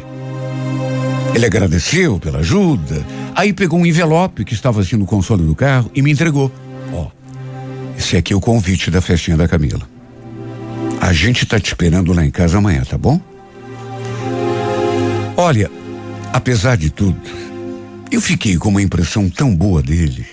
ele 1.33 1.45
agradeceu 1.45 2.19
pela 2.19 2.39
ajuda, 2.39 3.05
aí 3.35 3.53
pegou 3.53 3.79
um 3.79 3.85
envelope 3.85 4.45
que 4.45 4.53
estava 4.53 4.81
assim 4.81 4.95
no 4.95 5.05
console 5.05 5.43
do 5.43 5.55
carro 5.55 5.91
e 5.93 6.01
me 6.01 6.11
entregou. 6.11 6.51
Ó, 6.93 7.03
oh, 7.07 7.11
esse 7.97 8.15
aqui 8.17 8.33
é 8.33 8.35
o 8.35 8.39
convite 8.39 8.91
da 8.91 9.01
festinha 9.01 9.37
da 9.37 9.47
Camila. 9.47 9.87
A 10.99 11.13
gente 11.13 11.45
tá 11.45 11.59
te 11.59 11.67
esperando 11.67 12.13
lá 12.13 12.25
em 12.25 12.31
casa 12.31 12.57
amanhã, 12.57 12.83
tá 12.83 12.97
bom? 12.97 13.19
Olha, 15.35 15.69
apesar 16.33 16.75
de 16.75 16.89
tudo, 16.89 17.17
eu 18.11 18.21
fiquei 18.21 18.57
com 18.57 18.69
uma 18.69 18.81
impressão 18.81 19.29
tão 19.29 19.55
boa 19.55 19.81
dele. 19.81 20.25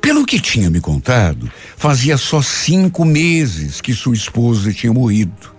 Pelo 0.00 0.24
que 0.24 0.40
tinha 0.40 0.70
me 0.70 0.80
contado, 0.80 1.50
fazia 1.76 2.16
só 2.16 2.40
cinco 2.40 3.04
meses 3.04 3.80
que 3.80 3.92
sua 3.92 4.14
esposa 4.14 4.72
tinha 4.72 4.92
morrido. 4.92 5.54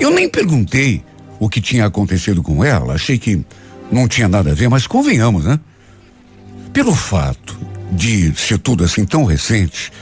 Eu 0.00 0.10
nem 0.10 0.28
perguntei 0.28 1.04
o 1.38 1.48
que 1.48 1.60
tinha 1.60 1.86
acontecido 1.86 2.42
com 2.42 2.64
ela, 2.64 2.94
achei 2.94 3.18
que 3.18 3.44
não 3.92 4.08
tinha 4.08 4.28
nada 4.28 4.50
a 4.50 4.54
ver, 4.54 4.68
mas 4.68 4.86
convenhamos, 4.86 5.44
né? 5.44 5.60
Pelo 6.72 6.94
fato 6.94 7.56
de 7.92 8.34
ser 8.34 8.58
tudo 8.58 8.82
assim 8.82 9.04
tão 9.04 9.24
recente, 9.24 9.92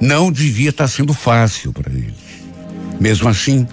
não 0.00 0.32
devia 0.32 0.70
estar 0.70 0.88
sendo 0.88 1.12
fácil 1.12 1.72
para 1.72 1.92
ele. 1.92 2.14
Mesmo 2.98 3.28
assim, 3.28 3.66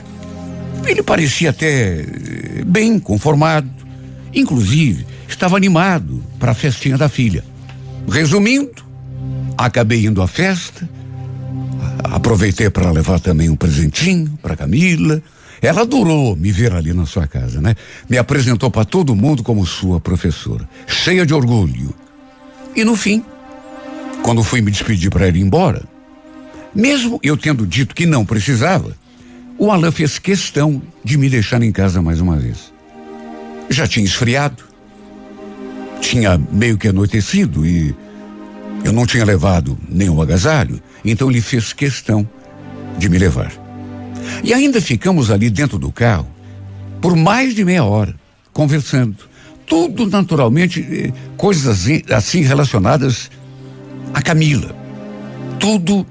ele 0.85 1.01
parecia 1.01 1.51
até 1.51 2.01
eh, 2.01 2.63
bem 2.65 2.99
conformado. 2.99 3.69
Inclusive, 4.33 5.05
estava 5.29 5.55
animado 5.55 6.23
para 6.39 6.51
a 6.51 6.55
festinha 6.55 6.97
da 6.97 7.07
filha. 7.07 7.43
Resumindo, 8.09 8.83
acabei 9.57 10.05
indo 10.05 10.21
à 10.21 10.27
festa, 10.27 10.89
aproveitei 12.03 12.69
para 12.69 12.91
levar 12.91 13.19
também 13.19 13.49
um 13.49 13.55
presentinho 13.55 14.37
para 14.41 14.55
Camila. 14.55 15.21
Ela 15.61 15.81
adorou 15.81 16.35
me 16.35 16.51
ver 16.51 16.73
ali 16.73 16.93
na 16.93 17.05
sua 17.05 17.27
casa, 17.27 17.61
né? 17.61 17.75
Me 18.09 18.17
apresentou 18.17 18.71
para 18.71 18.85
todo 18.85 19.15
mundo 19.15 19.43
como 19.43 19.65
sua 19.65 19.99
professora, 19.99 20.67
cheia 20.87 21.25
de 21.25 21.33
orgulho. 21.33 21.93
E 22.75 22.83
no 22.83 22.95
fim, 22.95 23.23
quando 24.23 24.43
fui 24.43 24.61
me 24.61 24.71
despedir 24.71 25.11
para 25.11 25.27
ir 25.27 25.35
embora, 25.35 25.83
mesmo 26.73 27.19
eu 27.21 27.35
tendo 27.35 27.67
dito 27.67 27.93
que 27.93 28.05
não 28.05 28.25
precisava, 28.25 28.95
o 29.57 29.69
Alain 29.71 29.91
fez 29.91 30.17
questão 30.17 30.81
de 31.03 31.17
me 31.17 31.29
deixar 31.29 31.61
em 31.61 31.71
casa 31.71 32.01
mais 32.01 32.21
uma 32.21 32.37
vez. 32.37 32.71
Já 33.69 33.85
tinha 33.85 34.05
esfriado, 34.05 34.68
tinha 36.01 36.37
meio 36.51 36.77
que 36.77 36.87
anoitecido 36.87 37.65
e 37.65 37.95
eu 38.83 38.91
não 38.91 39.05
tinha 39.05 39.25
levado 39.25 39.77
nenhum 39.87 40.21
agasalho, 40.21 40.81
então 41.03 41.29
ele 41.29 41.41
fez 41.41 41.73
questão 41.73 42.27
de 42.97 43.09
me 43.09 43.17
levar. 43.17 43.51
E 44.43 44.53
ainda 44.53 44.79
ficamos 44.79 45.31
ali 45.31 45.49
dentro 45.49 45.77
do 45.77 45.91
carro 45.91 46.27
por 47.01 47.15
mais 47.15 47.55
de 47.55 47.63
meia 47.63 47.83
hora, 47.83 48.13
conversando. 48.53 49.15
Tudo 49.65 50.07
naturalmente, 50.07 50.81
eh, 50.81 51.13
coisas 51.37 51.87
assim, 52.11 52.41
relacionadas 52.41 53.29
a 54.13 54.21
Camila. 54.21 54.75
Tudo 55.59 56.05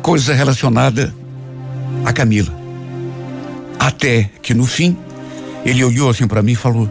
coisa 0.00 0.34
relacionada 0.34 1.14
a 2.04 2.12
Camila. 2.12 2.54
Até 3.78 4.30
que 4.40 4.54
no 4.54 4.64
fim, 4.64 4.96
ele 5.64 5.82
olhou 5.84 6.08
assim 6.08 6.26
para 6.26 6.42
mim 6.42 6.52
e 6.52 6.56
falou: 6.56 6.90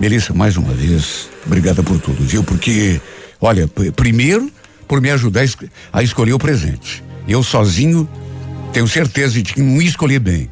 Melissa, 0.00 0.34
mais 0.34 0.56
uma 0.56 0.72
vez, 0.72 1.28
obrigada 1.46 1.82
por 1.82 1.98
tudo, 1.98 2.22
viu? 2.24 2.42
Porque, 2.42 3.00
olha, 3.40 3.68
primeiro, 3.94 4.50
por 4.86 5.00
me 5.00 5.10
ajudar 5.10 5.44
a 5.92 6.02
escolher 6.02 6.32
o 6.32 6.38
presente. 6.38 7.02
Eu 7.28 7.42
sozinho 7.42 8.08
tenho 8.72 8.88
certeza 8.88 9.34
de 9.34 9.54
que 9.54 9.60
não 9.60 9.80
escolhi 9.80 10.18
bem. 10.18 10.50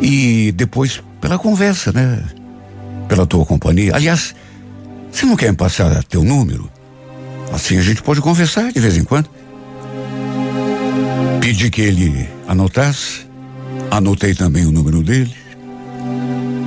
E 0.00 0.52
depois, 0.52 1.02
pela 1.20 1.38
conversa, 1.38 1.92
né? 1.92 2.24
Pela 3.08 3.26
tua 3.26 3.44
companhia. 3.44 3.94
Aliás, 3.94 4.34
você 5.10 5.24
não 5.26 5.36
quer 5.36 5.50
me 5.50 5.56
passar 5.56 6.02
teu 6.04 6.24
número? 6.24 6.70
Assim 7.52 7.78
a 7.78 7.82
gente 7.82 8.02
pode 8.02 8.20
conversar 8.20 8.72
de 8.72 8.80
vez 8.80 8.96
em 8.96 9.04
quando. 9.04 9.28
Pedi 11.40 11.70
que 11.70 11.82
ele 11.82 12.28
anotasse, 12.48 13.26
anotei 13.90 14.34
também 14.34 14.66
o 14.66 14.72
número 14.72 15.02
dele 15.02 15.34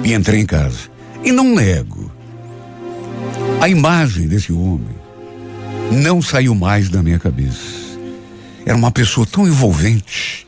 e 0.04 0.14
entrei 0.14 0.40
em 0.40 0.46
casa. 0.46 0.90
E 1.24 1.32
não 1.32 1.56
nego, 1.56 2.12
a 3.60 3.68
imagem 3.68 4.28
desse 4.28 4.54
homem 4.54 4.96
não 5.92 6.22
saiu 6.22 6.54
mais 6.54 6.90
da 6.90 7.02
minha 7.02 7.18
cabeça. 7.18 7.88
Era 8.66 8.78
uma 8.78 8.92
pessoa 8.92 9.26
tão 9.26 9.48
envolvente. 9.48 10.46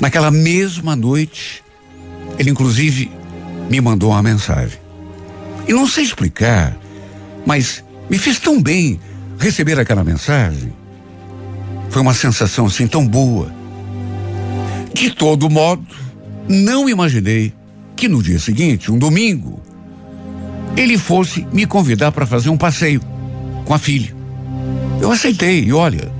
Naquela 0.00 0.30
mesma 0.30 0.96
noite, 0.96 1.62
ele 2.38 2.50
inclusive 2.50 3.10
me 3.70 3.80
mandou 3.80 4.10
uma 4.10 4.22
mensagem. 4.22 4.78
E 5.68 5.72
não 5.72 5.86
sei 5.86 6.04
explicar, 6.04 6.76
mas 7.46 7.84
me 8.10 8.18
fez 8.18 8.38
tão 8.38 8.60
bem 8.60 8.98
receber 9.38 9.78
aquela 9.78 10.02
mensagem. 10.02 10.72
Foi 11.90 12.02
uma 12.02 12.14
sensação 12.14 12.66
assim 12.66 12.86
tão 12.86 13.06
boa. 13.06 13.52
De 14.92 15.10
todo 15.10 15.48
modo, 15.48 15.86
não 16.48 16.88
imaginei 16.88 17.52
que 17.94 18.08
no 18.08 18.22
dia 18.22 18.38
seguinte, 18.38 18.90
um 18.90 18.98
domingo, 18.98 19.62
ele 20.76 20.98
fosse 20.98 21.46
me 21.52 21.66
convidar 21.66 22.12
para 22.12 22.26
fazer 22.26 22.50
um 22.50 22.56
passeio 22.56 23.00
com 23.64 23.74
a 23.74 23.78
filha. 23.78 24.14
Eu 25.00 25.10
aceitei 25.12 25.64
e 25.64 25.72
olha, 25.72 26.10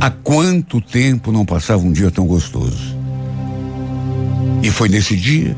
há 0.00 0.10
quanto 0.10 0.80
tempo 0.80 1.32
não 1.32 1.44
passava 1.44 1.82
um 1.82 1.92
dia 1.92 2.10
tão 2.10 2.26
gostoso. 2.26 2.96
E 4.62 4.70
foi 4.70 4.88
nesse 4.88 5.16
dia, 5.16 5.56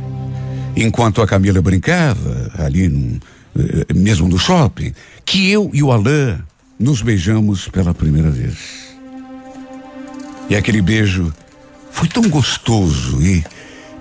enquanto 0.77 1.23
a 1.23 1.27
Camila 1.27 1.63
brincava 1.63 2.51
ali 2.59 2.89
num, 2.89 3.19
eh, 3.57 3.95
mesmo 3.95 4.29
no 4.29 4.39
shopping, 4.39 4.93
que 5.25 5.51
eu 5.51 5.71
e 5.73 5.83
o 5.83 5.93
Alain 5.93 6.39
nos 6.79 7.03
beijamos 7.03 7.69
pela 7.69 7.95
primeira 7.95 8.31
vez. 8.31 8.57
E 10.49 10.57
aquele 10.57 10.83
beijo 10.83 11.33
foi 11.93 12.09
tão 12.09 12.29
gostoso 12.29 13.23
e 13.23 13.45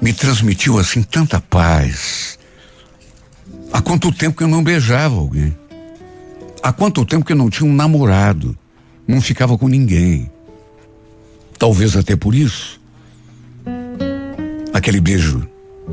me 0.01 0.13
transmitiu 0.13 0.79
assim 0.79 1.03
tanta 1.03 1.39
paz. 1.39 2.38
Há 3.71 3.81
quanto 3.81 4.11
tempo 4.11 4.37
que 4.37 4.43
eu 4.43 4.47
não 4.47 4.63
beijava 4.63 5.15
alguém? 5.15 5.55
Há 6.61 6.73
quanto 6.73 7.05
tempo 7.05 7.25
que 7.25 7.33
eu 7.33 7.37
não 7.37 7.49
tinha 7.49 7.69
um 7.69 7.73
namorado? 7.73 8.57
Não 9.07 9.21
ficava 9.21 9.57
com 9.57 9.67
ninguém. 9.67 10.29
Talvez 11.57 11.95
até 11.95 12.15
por 12.15 12.35
isso. 12.35 12.79
Aquele 14.73 14.99
beijo 14.99 15.47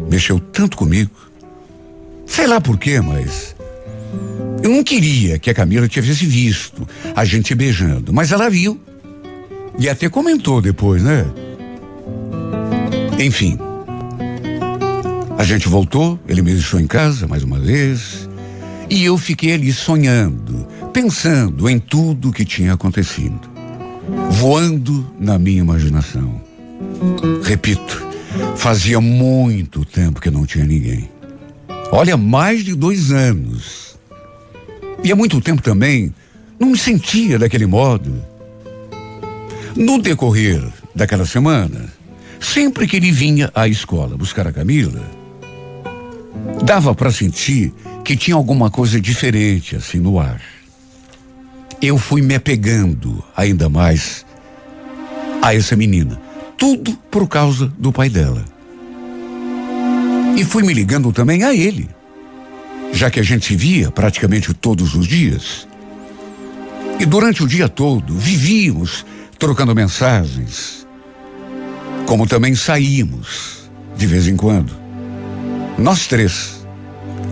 mexeu 0.09 0.39
tanto 0.39 0.77
comigo. 0.77 1.11
Sei 2.27 2.47
lá 2.47 2.61
por 2.61 2.79
quê, 2.79 3.01
mas 3.01 3.55
eu 4.63 4.71
não 4.71 4.83
queria 4.83 5.39
que 5.39 5.51
a 5.51 5.55
Camila 5.55 5.89
tivesse 5.89 6.27
visto 6.27 6.87
a 7.15 7.25
gente 7.25 7.55
beijando, 7.55 8.13
mas 8.13 8.33
ela 8.33 8.51
viu 8.51 8.81
E 9.79 9.89
até 9.89 10.09
comentou 10.09 10.61
depois, 10.61 11.03
né? 11.03 11.25
Enfim. 13.19 13.59
A 15.39 15.45
gente 15.45 15.69
voltou, 15.69 16.19
ele 16.27 16.41
me 16.41 16.53
deixou 16.53 16.81
em 16.81 16.87
casa 16.87 17.29
mais 17.29 17.43
uma 17.43 17.59
vez. 17.59 18.29
E 18.89 19.05
eu 19.05 19.19
fiquei 19.19 19.53
ali 19.53 19.73
sonhando, 19.73 20.67
pensando 20.93 21.69
em 21.69 21.79
tudo 21.79 22.33
que 22.33 22.45
tinha 22.45 22.73
acontecido. 22.73 23.41
Voando 24.31 25.07
na 25.21 25.39
minha 25.39 25.61
imaginação. 25.61 26.41
Repito, 27.43 28.07
fazia 28.57 29.01
muito 29.01 29.85
tempo 29.85 30.21
que 30.21 30.31
não 30.31 30.47
tinha 30.47 30.65
ninguém. 30.65 31.11
Olha, 31.93 32.17
mais 32.17 32.65
de 32.65 32.75
dois 32.75 33.11
anos. 33.13 33.99
E 35.05 35.13
há 35.13 35.17
muito 35.17 35.41
tempo 35.41 35.61
também 35.61 36.15
não 36.59 36.71
me 36.71 36.79
sentia 36.79 37.39
daquele 37.39 37.67
modo. 37.67 38.25
No 39.77 40.01
decorrer 40.01 40.63
daquela 40.95 41.27
semana, 41.27 41.93
sempre 42.41 42.87
que 42.87 42.97
ele 42.97 43.13
vinha 43.13 43.51
à 43.55 43.69
escola 43.69 44.17
buscar 44.17 44.47
a 44.47 44.53
Camila, 44.53 45.16
dava 46.65 46.95
para 46.95 47.11
sentir 47.11 47.73
que 48.05 48.17
tinha 48.17 48.37
alguma 48.37 48.71
coisa 48.71 49.01
diferente 49.01 49.77
assim 49.77 49.99
no 49.99 50.19
ar. 50.19 50.41
Eu 51.81 51.99
fui 51.99 52.23
me 52.23 52.35
apegando 52.35 53.23
ainda 53.37 53.69
mais 53.69 54.25
a 55.43 55.55
essa 55.55 55.77
menina, 55.77 56.21
tudo 56.57 56.97
por 57.11 57.29
causa 57.29 57.73
do 57.79 57.93
pai 57.93 58.09
dela. 58.09 58.45
E 60.37 60.45
fui 60.45 60.63
me 60.63 60.73
ligando 60.73 61.13
também 61.13 61.45
a 61.45 61.55
ele, 61.55 61.89
já 62.93 63.11
que 63.11 63.21
a 63.21 63.23
gente 63.23 63.47
se 63.47 63.57
via 63.57 63.91
praticamente 63.91 64.53
todos 64.55 64.95
os 64.95 65.07
dias. 65.07 65.69
E 66.99 67.05
durante 67.05 67.43
o 67.43 67.47
dia 67.47 67.69
todo 67.69 68.15
vivíamos 68.15 69.05
trocando 69.39 69.75
mensagens, 69.75 70.87
como 72.07 72.27
também 72.27 72.55
saímos 72.55 73.71
de 73.97 74.07
vez 74.07 74.27
em 74.27 74.37
quando. 74.37 74.86
Nós 75.79 76.07
três, 76.07 76.67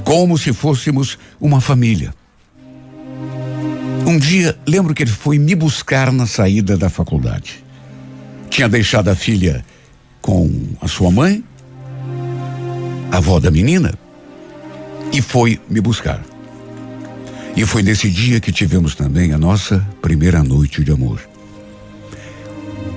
como 0.05 0.37
se 0.37 0.53
fôssemos 0.53 1.19
uma 1.41 1.61
família. 1.61 2.15
Um 4.07 4.19
dia, 4.19 4.57
lembro 4.67 4.93
que 4.93 5.03
ele 5.03 5.11
foi 5.11 5.39
me 5.39 5.55
buscar 5.55 6.13
na 6.13 6.27
saída 6.27 6.77
da 6.77 6.91
faculdade. 6.91 7.65
Tinha 8.51 8.69
deixado 8.69 9.09
a 9.09 9.15
filha 9.15 9.65
com 10.21 10.51
a 10.81 10.87
sua 10.87 11.11
mãe, 11.11 11.43
a 13.11 13.17
avó 13.17 13.41
da 13.41 13.51
menina, 13.51 13.95
e 15.11 15.23
foi 15.23 15.59
me 15.71 15.81
buscar. 15.81 16.23
E 17.57 17.65
foi 17.65 17.83
nesse 17.83 18.11
dia 18.11 18.41
que 18.41 18.53
tivemos 18.53 18.95
também 18.95 19.33
a 19.33 19.39
nossa 19.39 19.87
primeira 20.03 20.43
noite 20.43 20.85
de 20.85 20.93
amor. 20.93 21.21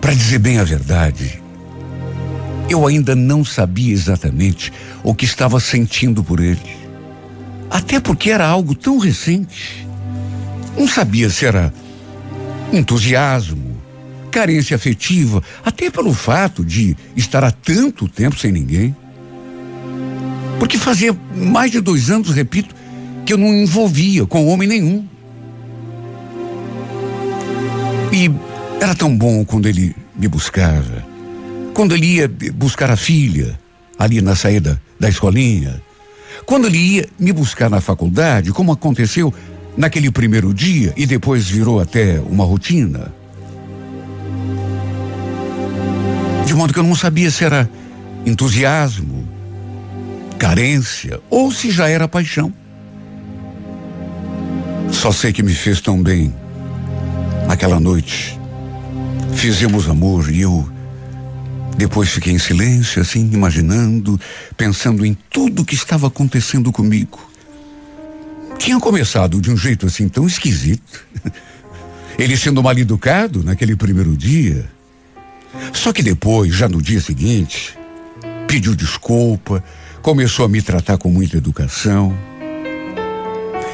Para 0.01 0.13
dizer 0.13 0.39
bem 0.39 0.60
a 0.60 0.63
verdade, 0.63 1.42
eu 2.69 2.86
ainda 2.86 3.15
não 3.15 3.45
sabia 3.45 3.93
exatamente 3.93 4.74
o 5.03 5.13
que 5.13 5.25
estava 5.25 5.59
sentindo 5.59 6.24
por 6.24 6.39
ele. 6.39 6.59
Até 7.69 8.00
porque 8.00 8.29
era 8.29 8.47
algo 8.47 8.75
tão 8.75 8.97
recente. 8.97 9.88
Não 10.77 10.88
sabia 10.88 11.29
se 11.29 11.45
era 11.45 11.74
entusiasmo, 12.71 13.77
carência 14.31 14.75
afetiva, 14.75 15.41
até 15.65 15.89
pelo 15.89 16.13
fato 16.13 16.63
de 16.63 16.95
estar 17.15 17.43
há 17.43 17.51
tanto 17.51 18.07
tempo 18.07 18.38
sem 18.38 18.51
ninguém. 18.51 18.95
Porque 20.59 20.77
fazia 20.77 21.15
mais 21.36 21.71
de 21.71 21.79
dois 21.79 22.09
anos, 22.09 22.29
repito, 22.31 22.75
que 23.25 23.33
eu 23.33 23.38
não 23.38 23.53
envolvia 23.53 24.25
com 24.25 24.47
homem 24.47 24.67
nenhum. 24.67 25.07
E 28.12 28.31
era 28.81 28.96
tão 28.96 29.15
bom 29.15 29.44
quando 29.46 29.68
ele 29.68 29.96
me 30.15 30.27
buscava, 30.27 31.05
quando 31.77 31.94
ele 31.94 32.07
ia 32.07 32.27
buscar 32.55 32.90
a 32.90 32.98
filha 32.98 33.55
ali 34.00 34.20
na 34.20 34.35
saída 34.35 34.81
da 35.00 35.07
escolinha, 35.07 35.79
quando 36.44 36.66
ele 36.66 36.79
ia 36.79 37.07
me 37.20 37.31
buscar 37.31 37.70
na 37.70 37.79
faculdade, 37.79 38.51
como 38.51 38.72
aconteceu 38.72 39.31
naquele 39.77 40.09
primeiro 40.09 40.55
dia 40.55 40.92
e 40.98 41.05
depois 41.05 41.48
virou 41.48 41.79
até 41.79 42.20
uma 42.20 42.44
rotina. 42.44 43.13
De 46.48 46.55
modo 46.55 46.74
que 46.74 46.79
eu 46.79 46.83
não 46.83 46.96
sabia 46.96 47.29
se 47.29 47.44
era 47.44 47.70
entusiasmo, 48.25 49.29
carência 50.40 51.20
ou 51.29 51.51
se 51.51 51.70
já 51.70 51.87
era 51.87 52.07
paixão. 52.07 52.51
Só 54.92 55.11
sei 55.11 55.31
que 55.31 55.44
me 55.44 55.53
fez 55.53 55.79
tão 55.79 56.01
bem 56.01 56.33
aquela 57.48 57.79
noite. 57.79 58.35
Fizemos 59.35 59.87
amor 59.87 60.31
e 60.31 60.42
eu 60.42 60.68
depois 61.77 62.09
fiquei 62.09 62.33
em 62.33 62.40
silêncio, 62.40 63.00
assim, 63.00 63.29
imaginando, 63.31 64.20
pensando 64.57 65.05
em 65.05 65.16
tudo 65.29 65.63
que 65.63 65.75
estava 65.75 66.07
acontecendo 66.07 66.72
comigo. 66.72 67.20
Tinha 68.57 68.79
começado 68.79 69.40
de 69.40 69.51
um 69.51 69.55
jeito 69.55 69.85
assim 69.85 70.09
tão 70.09 70.25
esquisito. 70.25 71.05
Ele 72.18 72.35
sendo 72.35 72.63
mal 72.63 72.75
educado 72.75 73.44
naquele 73.44 73.75
primeiro 73.75 74.18
dia. 74.18 74.68
Só 75.72 75.94
que 75.94 76.01
depois, 76.01 76.55
já 76.55 76.68
no 76.68 76.81
dia 76.81 77.00
seguinte, 77.00 77.77
pediu 78.48 78.74
desculpa, 78.74 79.63
começou 80.01 80.46
a 80.46 80.50
me 80.50 80.63
tratar 80.63 80.98
com 80.98 81.09
muita 81.09 81.37
educação. 81.37 82.18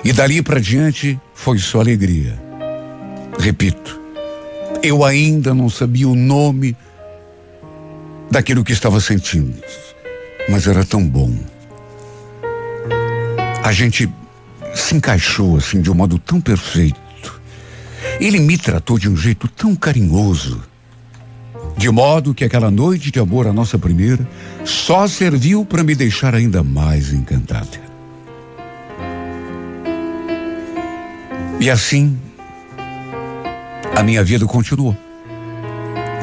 E 0.03 0.11
dali 0.11 0.41
para 0.41 0.59
diante 0.59 1.17
foi 1.33 1.57
só 1.57 1.79
alegria. 1.79 2.37
Repito, 3.39 3.97
eu 4.83 5.05
ainda 5.05 5.53
não 5.53 5.69
sabia 5.69 6.09
o 6.09 6.15
nome 6.15 6.75
daquilo 8.29 8.63
que 8.63 8.71
estava 8.71 8.99
sentindo, 8.99 9.53
mas 10.49 10.67
era 10.67 10.83
tão 10.83 11.07
bom. 11.07 11.33
A 13.63 13.71
gente 13.71 14.09
se 14.73 14.95
encaixou 14.95 15.57
assim 15.57 15.81
de 15.81 15.89
um 15.89 15.93
modo 15.93 16.17
tão 16.19 16.41
perfeito. 16.41 17.01
Ele 18.19 18.39
me 18.39 18.57
tratou 18.57 18.97
de 18.97 19.09
um 19.09 19.15
jeito 19.15 19.47
tão 19.47 19.75
carinhoso. 19.75 20.61
De 21.77 21.89
modo 21.89 22.33
que 22.33 22.43
aquela 22.43 22.69
noite 22.69 23.09
de 23.09 23.19
amor, 23.19 23.47
a 23.47 23.53
nossa 23.53 23.79
primeira, 23.79 24.27
só 24.63 25.07
serviu 25.07 25.65
para 25.65 25.83
me 25.83 25.95
deixar 25.95 26.35
ainda 26.35 26.63
mais 26.63 27.11
encantada. 27.11 27.81
E 31.59 31.69
assim, 31.69 32.19
a 33.95 34.03
minha 34.03 34.23
vida 34.23 34.45
continuou. 34.45 34.95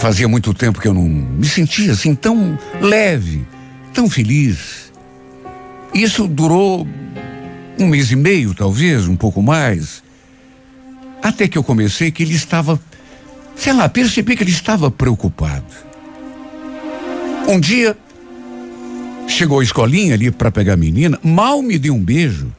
Fazia 0.00 0.26
muito 0.26 0.54
tempo 0.54 0.80
que 0.80 0.88
eu 0.88 0.94
não 0.94 1.02
me 1.02 1.46
sentia 1.46 1.92
assim 1.92 2.14
tão 2.14 2.58
leve, 2.80 3.46
tão 3.92 4.08
feliz. 4.08 4.90
Isso 5.92 6.26
durou 6.26 6.88
um 7.78 7.86
mês 7.86 8.10
e 8.10 8.16
meio, 8.16 8.54
talvez, 8.54 9.06
um 9.06 9.14
pouco 9.14 9.42
mais. 9.42 10.02
Até 11.22 11.46
que 11.46 11.58
eu 11.58 11.62
comecei 11.62 12.10
que 12.10 12.22
ele 12.22 12.32
estava, 12.32 12.80
sei 13.54 13.74
lá, 13.74 13.90
percebi 13.90 14.38
que 14.38 14.42
ele 14.42 14.50
estava 14.50 14.90
preocupado. 14.90 15.66
Um 17.46 17.60
dia, 17.60 17.94
chegou 19.28 19.60
a 19.60 19.62
escolinha 19.62 20.14
ali 20.14 20.30
para 20.30 20.50
pegar 20.50 20.72
a 20.72 20.78
menina, 20.78 21.20
mal 21.22 21.60
me 21.60 21.78
deu 21.78 21.94
um 21.94 22.02
beijo. 22.02 22.50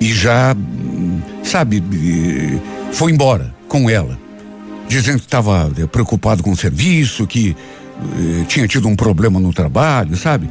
E 0.00 0.12
já, 0.12 0.56
sabe, 1.44 1.80
foi 2.90 3.12
embora 3.12 3.54
com 3.68 3.88
ela 3.88 4.21
dizendo 4.92 5.18
que 5.18 5.26
estava 5.26 5.70
eh, 5.78 5.86
preocupado 5.86 6.42
com 6.42 6.50
o 6.50 6.56
serviço, 6.56 7.26
que 7.26 7.56
eh, 8.00 8.44
tinha 8.46 8.66
tido 8.68 8.88
um 8.88 8.96
problema 8.96 9.40
no 9.40 9.52
trabalho, 9.52 10.16
sabe? 10.16 10.48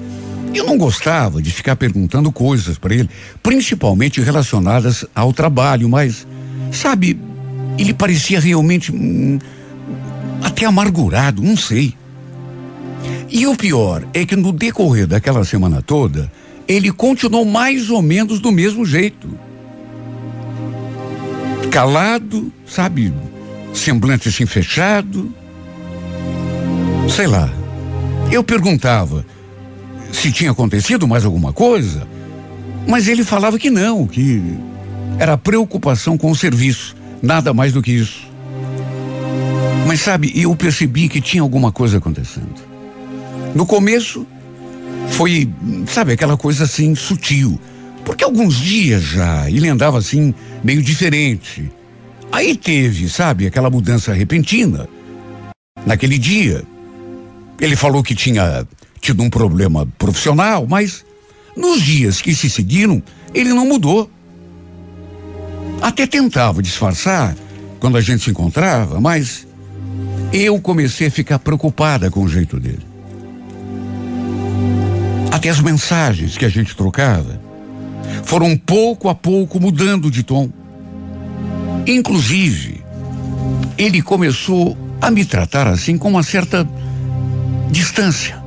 Eu 0.54 0.66
não 0.66 0.78
gostava 0.78 1.42
de 1.42 1.52
ficar 1.52 1.76
perguntando 1.76 2.32
coisas 2.32 2.78
para 2.78 2.94
ele, 2.94 3.10
principalmente 3.42 4.20
relacionadas 4.20 5.06
ao 5.16 5.32
trabalho, 5.32 5.88
mas, 5.88 6.28
sabe, 6.72 7.18
ele 7.78 7.94
parecia 7.94 8.40
realmente 8.40 8.92
hum, 8.92 9.40
até 10.44 10.66
amargurado, 10.66 11.42
não 11.42 11.56
sei. 11.56 11.96
E 13.30 13.48
o 13.48 13.56
pior 13.56 14.04
é 14.14 14.26
que 14.26 14.36
no 14.36 14.52
decorrer 14.52 15.08
daquela 15.08 15.46
semana 15.46 15.82
toda, 15.82 16.30
ele 16.68 16.92
continuou 16.92 17.46
mais 17.46 17.90
ou 17.90 18.02
menos 18.02 18.40
do 18.40 18.52
mesmo 18.52 18.86
jeito. 18.86 19.30
Calado, 21.72 22.52
sabe, 22.66 23.14
semblante 23.74 24.30
assim 24.30 24.46
fechado. 24.46 25.34
Sei 27.10 27.28
lá. 27.28 27.50
Eu 28.32 28.44
perguntava 28.44 29.26
se 30.12 30.32
tinha 30.32 30.52
acontecido 30.52 31.08
mais 31.08 31.26
alguma 31.26 31.52
coisa, 31.52 32.08
mas 32.88 33.08
ele 33.08 33.24
falava 33.24 33.58
que 33.58 33.70
não, 33.70 34.08
que 34.08 34.42
era 35.18 35.38
preocupação 35.38 36.18
com 36.18 36.32
o 36.32 36.36
serviço, 36.36 36.96
nada 37.22 37.54
mais 37.54 37.74
do 37.74 37.82
que 37.82 37.92
isso. 37.92 38.30
Mas 39.88 40.00
sabe, 40.00 40.32
eu 40.36 40.56
percebi 40.56 41.10
que 41.10 41.20
tinha 41.20 41.42
alguma 41.42 41.72
coisa 41.72 41.98
acontecendo. 41.98 42.56
No 43.54 43.66
começo, 43.66 44.26
foi, 45.10 45.50
sabe, 45.88 46.14
aquela 46.14 46.38
coisa 46.38 46.64
assim 46.64 46.96
sutil. 46.96 47.60
Porque 48.06 48.24
alguns 48.24 48.56
dias 48.56 49.04
já 49.04 49.50
ele 49.50 49.68
andava 49.68 49.98
assim, 49.98 50.34
meio 50.64 50.82
diferente 50.82 51.70
Aí 52.32 52.56
teve, 52.56 53.10
sabe, 53.10 53.46
aquela 53.46 53.70
mudança 53.70 54.14
repentina. 54.14 54.88
Naquele 55.86 56.18
dia, 56.18 56.64
ele 57.60 57.76
falou 57.76 58.02
que 58.02 58.16
tinha 58.16 58.66
tido 59.00 59.22
um 59.22 59.30
problema 59.30 59.88
profissional, 59.98 60.66
mas 60.68 61.04
nos 61.56 61.82
dias 61.82 62.22
que 62.22 62.34
se 62.34 62.50
seguiram, 62.50 63.02
ele 63.34 63.50
não 63.50 63.66
mudou. 63.66 64.10
Até 65.82 66.06
tentava 66.06 66.62
disfarçar 66.62 67.36
quando 67.80 67.98
a 67.98 68.02
gente 68.02 68.24
se 68.24 68.30
encontrava, 68.30 69.02
mas 69.02 69.48
eu 70.32 70.60
comecei 70.62 71.08
a 71.08 71.12
ficar 71.12 71.40
preocupada 71.40 72.10
com 72.10 72.24
o 72.24 72.30
jeito 72.30 72.60
dele. 72.60 72.86
Até 75.32 75.50
as 75.50 75.60
mensagens 75.60 76.38
que 76.38 76.46
a 76.46 76.50
gente 76.50 76.76
trocava 76.76 77.42
foram 78.24 78.56
pouco 78.56 79.10
a 79.10 79.16
pouco 79.16 79.60
mudando 79.60 80.12
de 80.12 80.24
tom. 80.24 80.52
Inclusive, 81.86 82.84
ele 83.78 84.02
começou 84.02 84.78
a 85.02 85.10
me 85.10 85.26
tratar 85.26 85.68
assim 85.68 85.98
com 85.98 86.10
uma 86.10 86.24
certa 86.24 86.68
distância, 87.72 88.42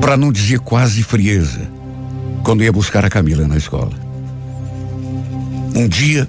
para 0.00 0.16
não 0.16 0.30
dizer 0.30 0.60
quase 0.60 1.02
frieza, 1.02 1.68
quando 2.44 2.62
ia 2.62 2.72
buscar 2.72 3.04
a 3.04 3.10
Camila 3.10 3.48
na 3.48 3.56
escola. 3.56 3.92
Um 5.74 5.88
dia, 5.88 6.28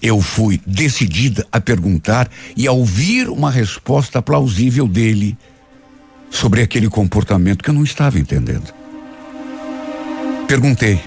eu 0.00 0.22
fui 0.22 0.60
decidida 0.66 1.46
a 1.52 1.60
perguntar 1.60 2.30
e 2.56 2.66
a 2.66 2.72
ouvir 2.72 3.28
uma 3.28 3.50
resposta 3.50 4.22
plausível 4.22 4.88
dele 4.88 5.36
sobre 6.30 6.62
aquele 6.62 6.88
comportamento 6.88 7.62
que 7.62 7.68
eu 7.68 7.74
não 7.74 7.84
estava 7.84 8.18
entendendo. 8.18 8.72
Perguntei, 10.48 11.00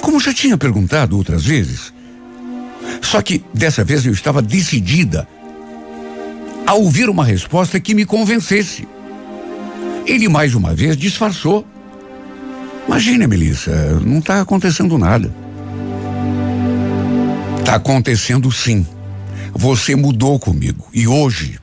como 0.00 0.18
já 0.18 0.32
tinha 0.32 0.56
perguntado 0.56 1.16
outras 1.16 1.44
vezes, 1.44 1.92
só 3.02 3.22
que 3.22 3.44
dessa 3.52 3.84
vez 3.84 4.04
eu 4.04 4.12
estava 4.12 4.42
decidida 4.42 5.26
a 6.66 6.74
ouvir 6.74 7.08
uma 7.08 7.24
resposta 7.24 7.78
que 7.78 7.94
me 7.94 8.04
convencesse. 8.04 8.86
Ele 10.06 10.28
mais 10.28 10.54
uma 10.54 10.74
vez 10.74 10.96
disfarçou. 10.96 11.66
Imagina, 12.86 13.26
Melissa, 13.26 14.00
não 14.04 14.18
está 14.18 14.40
acontecendo 14.40 14.98
nada. 14.98 15.32
Está 17.58 17.76
acontecendo 17.76 18.50
sim. 18.52 18.86
Você 19.52 19.96
mudou 19.96 20.38
comigo. 20.38 20.86
E 20.92 21.06
hoje, 21.08 21.58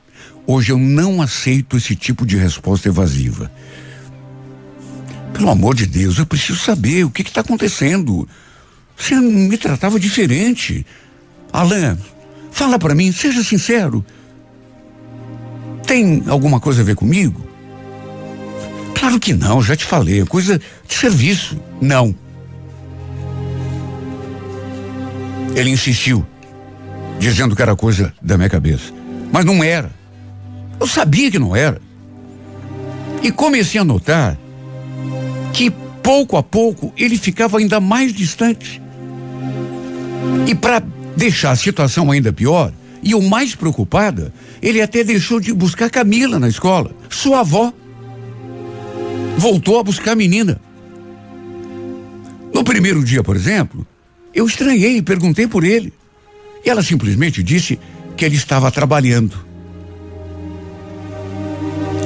hoje 0.46 0.72
eu 0.72 0.78
não 0.78 1.22
aceito 1.22 1.76
esse 1.76 1.94
tipo 1.94 2.26
de 2.26 2.36
resposta 2.36 2.88
evasiva. 2.88 3.50
Pelo 5.32 5.50
amor 5.50 5.74
de 5.74 5.86
Deus, 5.86 6.18
eu 6.18 6.26
preciso 6.26 6.58
saber 6.58 7.04
o 7.04 7.10
que 7.10 7.22
está 7.22 7.40
acontecendo. 7.40 8.28
Você 8.96 9.16
me 9.16 9.56
tratava 9.56 9.98
diferente. 9.98 10.86
Alain, 11.54 11.96
fala 12.50 12.80
para 12.80 12.96
mim, 12.96 13.12
seja 13.12 13.44
sincero. 13.44 14.04
Tem 15.86 16.24
alguma 16.26 16.58
coisa 16.58 16.80
a 16.80 16.84
ver 16.84 16.96
comigo? 16.96 17.46
Claro 18.92 19.20
que 19.20 19.32
não, 19.32 19.62
já 19.62 19.76
te 19.76 19.84
falei, 19.84 20.22
é 20.22 20.24
coisa 20.24 20.58
de 20.58 20.94
serviço. 20.94 21.56
Não. 21.80 22.12
Ele 25.54 25.70
insistiu, 25.70 26.26
dizendo 27.20 27.54
que 27.54 27.62
era 27.62 27.76
coisa 27.76 28.12
da 28.20 28.36
minha 28.36 28.50
cabeça. 28.50 28.92
Mas 29.30 29.44
não 29.44 29.62
era. 29.62 29.92
Eu 30.80 30.88
sabia 30.88 31.30
que 31.30 31.38
não 31.38 31.54
era. 31.54 31.80
E 33.22 33.30
comecei 33.30 33.80
a 33.80 33.84
notar 33.84 34.36
que 35.52 35.70
pouco 36.02 36.36
a 36.36 36.42
pouco 36.42 36.92
ele 36.96 37.16
ficava 37.16 37.58
ainda 37.58 37.78
mais 37.78 38.12
distante. 38.12 38.82
E 40.48 40.54
para 40.56 40.82
deixar 41.16 41.52
a 41.52 41.56
situação 41.56 42.10
ainda 42.10 42.32
pior, 42.32 42.72
e 43.02 43.12
eu 43.12 43.20
mais 43.20 43.54
preocupada, 43.54 44.32
ele 44.62 44.80
até 44.80 45.04
deixou 45.04 45.38
de 45.38 45.52
buscar 45.52 45.90
Camila 45.90 46.38
na 46.38 46.48
escola, 46.48 46.90
sua 47.10 47.40
avó. 47.40 47.72
Voltou 49.36 49.78
a 49.78 49.82
buscar 49.82 50.12
a 50.12 50.16
menina. 50.16 50.60
No 52.52 52.64
primeiro 52.64 53.04
dia, 53.04 53.22
por 53.22 53.36
exemplo, 53.36 53.86
eu 54.34 54.46
estranhei 54.46 54.96
e 54.96 55.02
perguntei 55.02 55.46
por 55.46 55.64
ele. 55.64 55.92
E 56.64 56.70
ela 56.70 56.82
simplesmente 56.82 57.42
disse 57.42 57.78
que 58.16 58.24
ele 58.24 58.36
estava 58.36 58.70
trabalhando. 58.70 59.36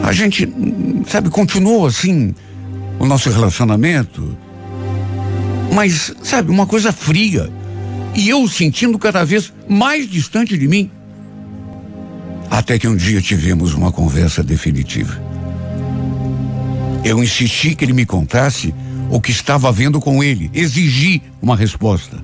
A 0.02 0.12
gente, 0.12 0.52
sabe, 1.06 1.28
continuou 1.28 1.86
assim 1.86 2.34
o 2.98 3.06
nosso 3.06 3.30
relacionamento, 3.30 4.36
mas, 5.72 6.12
sabe, 6.22 6.50
uma 6.50 6.66
coisa 6.66 6.90
fria 6.92 7.52
e 8.14 8.28
eu 8.28 8.46
sentindo 8.48 8.98
cada 8.98 9.24
vez 9.24 9.52
mais 9.68 10.08
distante 10.08 10.56
de 10.56 10.66
mim. 10.66 10.90
Até 12.50 12.78
que 12.78 12.88
um 12.88 12.96
dia 12.96 13.20
tivemos 13.20 13.74
uma 13.74 13.92
conversa 13.92 14.42
definitiva. 14.42 15.20
Eu 17.04 17.22
insisti 17.22 17.74
que 17.74 17.84
ele 17.84 17.92
me 17.92 18.04
contasse 18.04 18.74
o 19.10 19.20
que 19.20 19.30
estava 19.30 19.68
havendo 19.68 20.00
com 20.00 20.22
ele, 20.22 20.50
exigi 20.52 21.22
uma 21.40 21.56
resposta. 21.56 22.22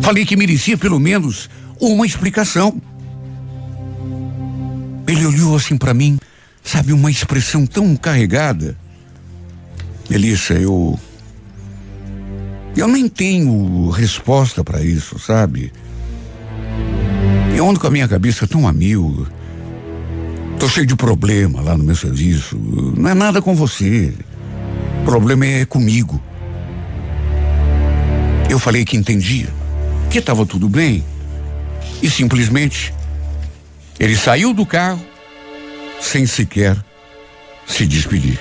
Falei 0.00 0.24
que 0.24 0.36
merecia 0.36 0.76
pelo 0.76 0.98
menos 0.98 1.48
uma 1.80 2.06
explicação. 2.06 2.80
Ele 5.06 5.26
olhou 5.26 5.54
assim 5.56 5.76
para 5.76 5.94
mim, 5.94 6.18
sabe, 6.62 6.92
uma 6.92 7.10
expressão 7.10 7.66
tão 7.66 7.94
carregada. 7.96 8.76
Melissa, 10.08 10.54
eu 10.54 10.98
eu 12.76 12.86
nem 12.86 13.08
tenho 13.08 13.90
resposta 13.90 14.62
para 14.62 14.82
isso, 14.82 15.18
sabe? 15.18 15.72
Eu 17.56 17.68
ando 17.68 17.80
com 17.80 17.86
a 17.86 17.90
minha 17.90 18.08
cabeça 18.08 18.46
tão 18.46 18.66
a 18.66 18.72
mil. 18.72 19.26
Tô 20.58 20.68
cheio 20.68 20.86
de 20.86 20.96
problema 20.96 21.60
lá 21.60 21.76
no 21.76 21.84
meu 21.84 21.96
serviço. 21.96 22.56
Não 22.96 23.10
é 23.10 23.14
nada 23.14 23.42
com 23.42 23.54
você. 23.54 24.14
O 25.02 25.04
problema 25.04 25.46
é 25.46 25.64
comigo. 25.64 26.22
Eu 28.48 28.58
falei 28.58 28.84
que 28.84 28.96
entendia, 28.96 29.48
que 30.10 30.18
estava 30.18 30.46
tudo 30.46 30.68
bem. 30.68 31.04
E 32.02 32.08
simplesmente 32.08 32.94
ele 33.98 34.16
saiu 34.16 34.54
do 34.54 34.64
carro 34.64 35.04
sem 36.00 36.24
sequer 36.24 36.76
se 37.66 37.84
despedir. 37.84 38.40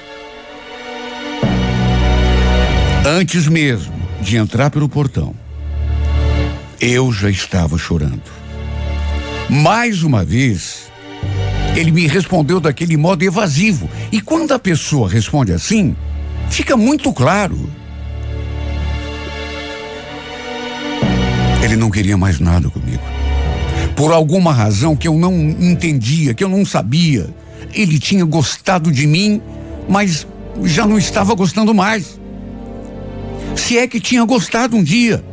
Antes 3.05 3.47
mesmo 3.47 3.98
de 4.21 4.37
entrar 4.37 4.69
pelo 4.69 4.89
portão, 4.89 5.33
eu 6.79 7.11
já 7.11 7.29
estava 7.29 7.77
chorando. 7.77 8.21
Mais 9.49 10.03
uma 10.03 10.23
vez, 10.23 10.91
ele 11.75 11.91
me 11.91 12.07
respondeu 12.07 12.59
daquele 12.59 12.97
modo 12.97 13.23
evasivo. 13.23 13.89
E 14.11 14.21
quando 14.21 14.53
a 14.53 14.59
pessoa 14.59 15.09
responde 15.09 15.51
assim, 15.51 15.95
fica 16.49 16.77
muito 16.77 17.11
claro. 17.11 17.69
Ele 21.63 21.75
não 21.75 21.89
queria 21.89 22.17
mais 22.17 22.39
nada 22.39 22.69
comigo. 22.69 23.03
Por 23.95 24.11
alguma 24.11 24.53
razão 24.53 24.95
que 24.95 25.07
eu 25.07 25.17
não 25.17 25.33
entendia, 25.33 26.33
que 26.33 26.43
eu 26.43 26.49
não 26.49 26.65
sabia, 26.65 27.33
ele 27.73 27.99
tinha 27.99 28.23
gostado 28.23 28.91
de 28.91 29.05
mim, 29.05 29.41
mas 29.87 30.25
já 30.63 30.85
não 30.85 30.97
estava 30.97 31.33
gostando 31.35 31.73
mais 31.73 32.18
se 33.55 33.77
é 33.77 33.87
que 33.87 33.99
tinha 33.99 34.23
gostado 34.23 34.75
um 34.75 34.83
dia. 34.83 35.23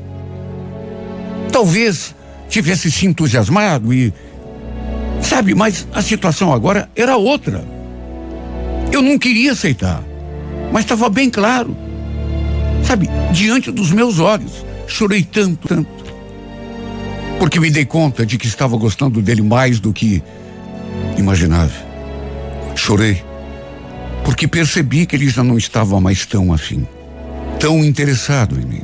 Talvez 1.52 2.14
tivesse 2.48 2.90
se 2.90 3.06
entusiasmado 3.06 3.92
e. 3.92 4.12
Sabe, 5.22 5.54
mas 5.54 5.86
a 5.92 6.02
situação 6.02 6.52
agora 6.52 6.88
era 6.94 7.16
outra. 7.16 7.64
Eu 8.92 9.02
não 9.02 9.18
queria 9.18 9.52
aceitar, 9.52 10.02
mas 10.72 10.84
estava 10.84 11.08
bem 11.08 11.30
claro. 11.30 11.76
Sabe, 12.84 13.08
diante 13.32 13.72
dos 13.72 13.90
meus 13.90 14.20
olhos, 14.20 14.64
chorei 14.86 15.22
tanto, 15.22 15.66
tanto. 15.66 15.96
Porque 17.38 17.58
me 17.58 17.70
dei 17.70 17.84
conta 17.84 18.24
de 18.24 18.38
que 18.38 18.46
estava 18.46 18.76
gostando 18.76 19.20
dele 19.20 19.42
mais 19.42 19.80
do 19.80 19.92
que 19.92 20.22
imaginava. 21.18 21.72
Chorei, 22.76 23.22
porque 24.24 24.46
percebi 24.46 25.06
que 25.06 25.16
ele 25.16 25.28
já 25.28 25.42
não 25.42 25.58
estava 25.58 26.00
mais 26.00 26.24
tão 26.24 26.52
afim 26.52 26.86
tão 27.58 27.84
interessado 27.84 28.58
em 28.60 28.64
mim. 28.64 28.82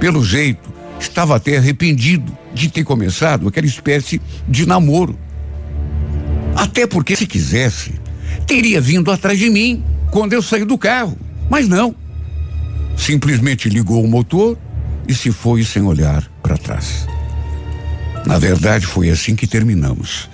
Pelo 0.00 0.24
jeito, 0.24 0.72
estava 0.98 1.36
até 1.36 1.56
arrependido 1.56 2.36
de 2.52 2.68
ter 2.68 2.84
começado 2.84 3.48
aquela 3.48 3.66
espécie 3.66 4.20
de 4.48 4.66
namoro. 4.66 5.18
Até 6.56 6.86
porque, 6.86 7.16
se 7.16 7.26
quisesse, 7.26 7.94
teria 8.46 8.80
vindo 8.80 9.10
atrás 9.10 9.38
de 9.38 9.50
mim 9.50 9.84
quando 10.10 10.32
eu 10.32 10.42
saí 10.42 10.64
do 10.64 10.78
carro. 10.78 11.16
Mas 11.50 11.68
não. 11.68 11.94
Simplesmente 12.96 13.68
ligou 13.68 14.02
o 14.02 14.08
motor 14.08 14.58
e 15.06 15.14
se 15.14 15.32
foi 15.32 15.64
sem 15.64 15.82
olhar 15.82 16.22
para 16.42 16.56
trás. 16.56 17.06
Na 18.26 18.38
verdade, 18.38 18.86
foi 18.86 19.10
assim 19.10 19.34
que 19.34 19.46
terminamos. 19.46 20.28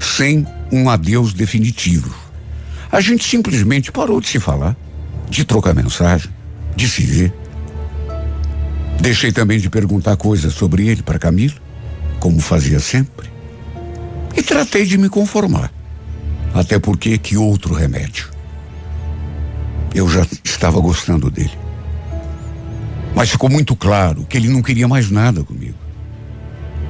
Sem 0.00 0.46
um 0.72 0.88
adeus 0.88 1.32
definitivo. 1.32 2.14
A 2.90 3.00
gente 3.00 3.24
simplesmente 3.24 3.90
parou 3.90 4.20
de 4.20 4.28
se 4.28 4.38
falar, 4.38 4.76
de 5.28 5.44
trocar 5.44 5.74
mensagem 5.74 6.30
de 6.76 6.88
se 6.88 7.02
ver. 7.02 7.32
Deixei 9.00 9.32
também 9.32 9.58
de 9.58 9.68
perguntar 9.68 10.16
coisas 10.16 10.54
sobre 10.54 10.88
ele 10.88 11.02
para 11.02 11.18
Camila, 11.18 11.54
como 12.18 12.40
fazia 12.40 12.80
sempre, 12.80 13.28
e 14.36 14.42
tratei 14.42 14.86
de 14.86 14.96
me 14.96 15.08
conformar. 15.08 15.72
Até 16.54 16.78
porque 16.78 17.18
que 17.18 17.36
outro 17.36 17.74
remédio? 17.74 18.28
Eu 19.94 20.08
já 20.08 20.26
estava 20.42 20.80
gostando 20.80 21.30
dele. 21.30 21.52
Mas 23.14 23.30
ficou 23.30 23.48
muito 23.48 23.76
claro 23.76 24.24
que 24.24 24.36
ele 24.36 24.48
não 24.48 24.62
queria 24.62 24.88
mais 24.88 25.10
nada 25.10 25.44
comigo. 25.44 25.78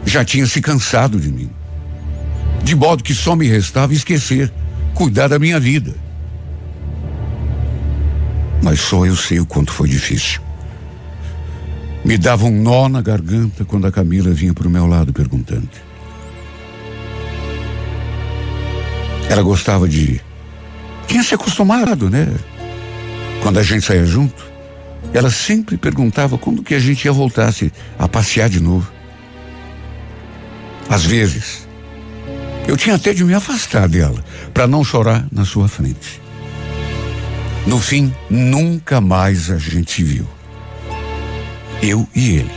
Já 0.07 0.25
tinha 0.25 0.47
se 0.47 0.61
cansado 0.61 1.19
de 1.19 1.31
mim. 1.31 1.51
De 2.63 2.75
modo 2.75 3.03
que 3.03 3.15
só 3.15 3.37
me 3.37 3.47
restava 3.47 3.93
esquecer, 3.93 4.53
cuidar 4.95 5.29
da 5.29 5.39
minha 5.39 5.61
vida. 5.61 5.95
Mas 8.65 8.81
só 8.81 9.05
eu 9.05 9.15
sei 9.15 9.39
o 9.39 9.45
quanto 9.45 9.71
foi 9.71 9.87
difícil. 9.87 10.41
Me 12.03 12.17
dava 12.17 12.47
um 12.47 12.63
nó 12.63 12.89
na 12.89 13.03
garganta 13.03 13.63
quando 13.63 13.87
a 13.87 13.93
Camila 13.93 14.31
vinha 14.31 14.55
para 14.55 14.67
o 14.67 14.71
meu 14.71 14.87
lado 14.87 15.13
perguntando. 15.13 15.69
Ela 19.29 19.43
gostava 19.43 19.87
de. 19.87 20.19
Tinha 21.07 21.23
se 21.23 21.35
acostumado, 21.35 22.09
né? 22.09 22.27
Quando 23.43 23.59
a 23.59 23.63
gente 23.63 23.85
saía 23.85 24.07
junto, 24.07 24.43
ela 25.13 25.29
sempre 25.29 25.77
perguntava 25.77 26.39
quando 26.39 26.63
que 26.63 26.75
a 26.75 26.79
gente 26.79 27.05
ia 27.05 27.13
voltar 27.13 27.53
a 27.99 28.09
passear 28.09 28.49
de 28.49 28.61
novo. 28.61 28.91
Às 30.89 31.05
vezes, 31.05 31.69
eu 32.67 32.79
tinha 32.79 32.95
até 32.95 33.13
de 33.13 33.25
me 33.25 33.35
afastar 33.35 33.87
dela 33.87 34.25
para 34.55 34.67
não 34.67 34.83
chorar 34.83 35.27
na 35.31 35.45
sua 35.45 35.69
frente. 35.69 36.24
No 37.67 37.81
fim, 37.81 38.13
nunca 38.29 39.01
mais 39.01 39.51
a 39.51 39.57
gente 39.57 40.03
viu. 40.03 40.27
Eu 41.83 42.07
e 42.15 42.37
ele. 42.37 42.51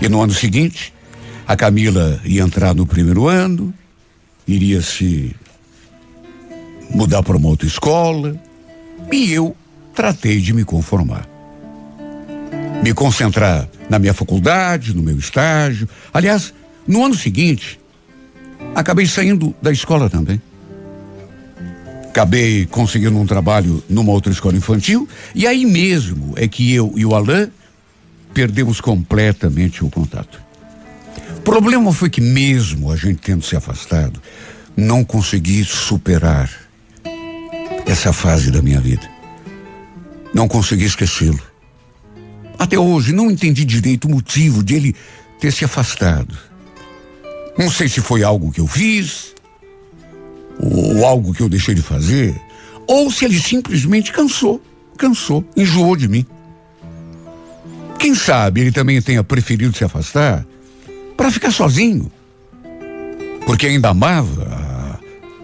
E 0.00 0.08
no 0.08 0.22
ano 0.22 0.32
seguinte, 0.32 0.94
a 1.46 1.56
Camila 1.56 2.20
ia 2.24 2.42
entrar 2.42 2.74
no 2.74 2.86
primeiro 2.86 3.28
ano, 3.28 3.74
iria 4.46 4.80
se 4.80 5.34
mudar 6.90 7.22
para 7.22 7.36
uma 7.36 7.48
outra 7.48 7.66
escola, 7.66 8.40
e 9.10 9.32
eu 9.32 9.56
tratei 9.94 10.40
de 10.40 10.52
me 10.52 10.64
conformar. 10.64 11.28
Me 12.82 12.94
concentrar 12.94 13.68
na 13.88 13.98
minha 13.98 14.14
faculdade, 14.14 14.94
no 14.94 15.02
meu 15.02 15.18
estágio. 15.18 15.88
Aliás, 16.12 16.54
no 16.86 17.04
ano 17.04 17.14
seguinte, 17.14 17.78
acabei 18.74 19.06
saindo 19.06 19.54
da 19.60 19.70
escola 19.70 20.08
também. 20.08 20.40
Acabei 22.12 22.66
conseguindo 22.66 23.18
um 23.18 23.24
trabalho 23.24 23.82
numa 23.88 24.12
outra 24.12 24.30
escola 24.30 24.54
infantil, 24.54 25.08
e 25.34 25.46
aí 25.46 25.64
mesmo 25.64 26.34
é 26.36 26.46
que 26.46 26.70
eu 26.70 26.92
e 26.94 27.06
o 27.06 27.14
Alain 27.14 27.50
perdemos 28.34 28.82
completamente 28.82 29.82
o 29.82 29.88
contato. 29.88 30.38
O 31.38 31.40
problema 31.40 31.90
foi 31.90 32.10
que, 32.10 32.20
mesmo 32.20 32.92
a 32.92 32.96
gente 32.96 33.22
tendo 33.22 33.42
se 33.42 33.56
afastado, 33.56 34.20
não 34.76 35.02
consegui 35.02 35.64
superar 35.64 36.50
essa 37.86 38.12
fase 38.12 38.50
da 38.50 38.60
minha 38.60 38.78
vida. 38.78 39.10
Não 40.34 40.46
consegui 40.46 40.84
esquecê-lo. 40.84 41.40
Até 42.58 42.78
hoje 42.78 43.14
não 43.14 43.30
entendi 43.30 43.64
direito 43.64 44.04
o 44.06 44.10
motivo 44.10 44.62
de 44.62 44.74
ele 44.74 44.96
ter 45.40 45.50
se 45.50 45.64
afastado. 45.64 46.36
Não 47.56 47.70
sei 47.70 47.88
se 47.88 48.02
foi 48.02 48.22
algo 48.22 48.52
que 48.52 48.60
eu 48.60 48.66
fiz, 48.66 49.32
ou 50.62 51.04
algo 51.04 51.34
que 51.34 51.42
eu 51.42 51.48
deixei 51.48 51.74
de 51.74 51.82
fazer, 51.82 52.40
ou 52.86 53.10
se 53.10 53.24
ele 53.24 53.38
simplesmente 53.38 54.12
cansou, 54.12 54.62
cansou, 54.96 55.44
enjoou 55.56 55.96
de 55.96 56.08
mim. 56.08 56.24
Quem 57.98 58.14
sabe 58.14 58.60
ele 58.60 58.72
também 58.72 59.00
tenha 59.02 59.22
preferido 59.22 59.76
se 59.76 59.84
afastar 59.84 60.46
para 61.16 61.30
ficar 61.30 61.50
sozinho, 61.50 62.10
porque 63.46 63.66
ainda 63.66 63.90
amava 63.90 65.00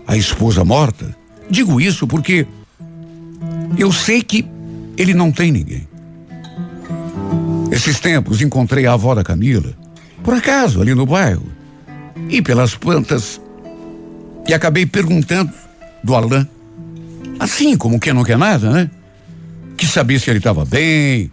a, 0.06 0.12
a 0.12 0.16
esposa 0.16 0.64
morta. 0.64 1.16
Digo 1.50 1.80
isso 1.80 2.06
porque 2.06 2.46
eu 3.76 3.92
sei 3.92 4.22
que 4.22 4.46
ele 4.96 5.14
não 5.14 5.30
tem 5.30 5.52
ninguém. 5.52 5.86
Esses 7.70 8.00
tempos 8.00 8.40
encontrei 8.40 8.86
a 8.86 8.94
avó 8.94 9.14
da 9.14 9.22
Camila, 9.22 9.72
por 10.24 10.34
acaso, 10.34 10.80
ali 10.80 10.94
no 10.94 11.06
bairro, 11.06 11.46
e 12.28 12.42
pelas 12.42 12.74
plantas, 12.74 13.40
e 14.48 14.54
acabei 14.54 14.86
perguntando 14.86 15.52
do 16.02 16.14
Alain, 16.16 16.48
assim 17.38 17.76
como 17.76 18.00
quem 18.00 18.14
não 18.14 18.24
quer 18.24 18.38
nada, 18.38 18.70
né? 18.70 18.90
Que 19.76 19.86
sabia 19.86 20.18
se 20.18 20.30
ele 20.30 20.38
estava 20.38 20.64
bem, 20.64 21.30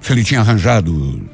se 0.00 0.12
ele 0.12 0.22
tinha 0.22 0.40
arranjado 0.40 1.28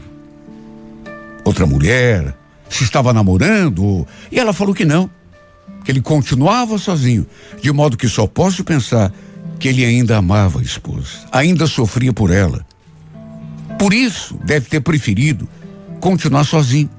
outra 1.45 1.67
mulher, 1.67 2.35
se 2.69 2.83
estava 2.83 3.13
namorando, 3.13 4.07
e 4.33 4.41
ela 4.41 4.53
falou 4.53 4.75
que 4.75 4.85
não, 4.85 5.09
que 5.85 5.93
ele 5.93 6.01
continuava 6.01 6.79
sozinho, 6.79 7.27
de 7.63 7.71
modo 7.71 7.97
que 7.97 8.09
só 8.09 8.27
posso 8.27 8.65
pensar 8.65 9.13
que 9.59 9.69
ele 9.69 9.85
ainda 9.85 10.17
amava 10.17 10.61
a 10.61 10.63
esposa, 10.63 11.19
ainda 11.31 11.67
sofria 11.67 12.13
por 12.13 12.31
ela. 12.31 12.67
Por 13.79 13.93
isso, 13.93 14.39
deve 14.45 14.69
ter 14.69 14.81
preferido 14.81 15.49
continuar 16.01 16.45
sozinho, 16.45 16.91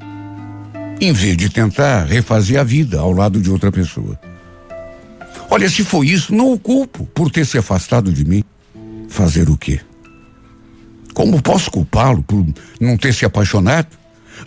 em 1.00 1.14
vez 1.14 1.38
de 1.38 1.50
tentar 1.50 2.06
refazer 2.06 2.60
a 2.60 2.64
vida 2.64 3.00
ao 3.00 3.12
lado 3.12 3.40
de 3.40 3.50
outra 3.50 3.72
pessoa. 3.72 4.20
Olha, 5.50 5.70
se 5.70 5.84
foi 5.84 6.08
isso, 6.08 6.34
não 6.34 6.52
o 6.52 6.60
culpo 6.60 7.06
por 7.14 7.32
ter 7.32 7.46
se 7.46 7.58
afastado 7.58 8.12
de 8.12 8.26
mim. 8.26 8.44
Fazer 9.08 9.50
o 9.50 9.58
quê? 9.58 9.80
Como 11.14 11.42
posso 11.42 11.72
culpá-lo 11.72 12.22
por 12.22 12.46
não 12.80 12.98
ter 12.98 13.14
se 13.14 13.26
apaixonado 13.26 13.88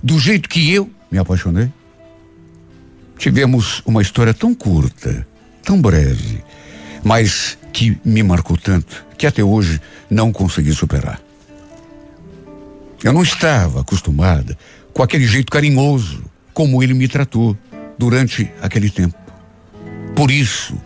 do 0.02 0.18
jeito 0.18 0.48
que 0.48 0.72
eu 0.72 0.90
me 1.10 1.18
apaixonei? 1.18 1.70
Tivemos 3.18 3.82
uma 3.84 4.02
história 4.02 4.34
tão 4.34 4.54
curta, 4.54 5.26
tão 5.64 5.80
breve, 5.80 6.44
mas 7.02 7.58
que 7.72 7.98
me 8.04 8.22
marcou 8.22 8.56
tanto 8.56 9.04
que 9.16 9.26
até 9.26 9.42
hoje 9.42 9.80
não 10.08 10.32
consegui 10.32 10.72
superar. 10.72 11.20
Eu 13.02 13.12
não 13.12 13.22
estava 13.22 13.80
acostumada 13.80 14.56
com 14.92 15.02
aquele 15.02 15.26
jeito 15.26 15.50
carinhoso 15.50 16.29
como 16.52 16.82
ele 16.82 16.94
me 16.94 17.08
tratou 17.08 17.56
durante 17.98 18.50
aquele 18.60 18.90
tempo. 18.90 19.16
Por 20.14 20.30
isso 20.30 20.80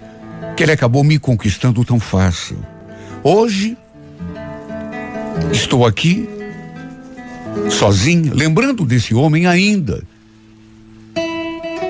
que 0.57 0.62
ele 0.62 0.72
acabou 0.72 1.03
me 1.03 1.18
conquistando 1.18 1.85
tão 1.85 1.98
fácil. 1.98 2.57
Hoje 3.22 3.77
estou 5.53 5.87
aqui 5.87 6.29
sozinha, 7.70 8.33
lembrando 8.35 8.85
desse 8.85 9.14
homem 9.14 9.46
ainda 9.46 10.03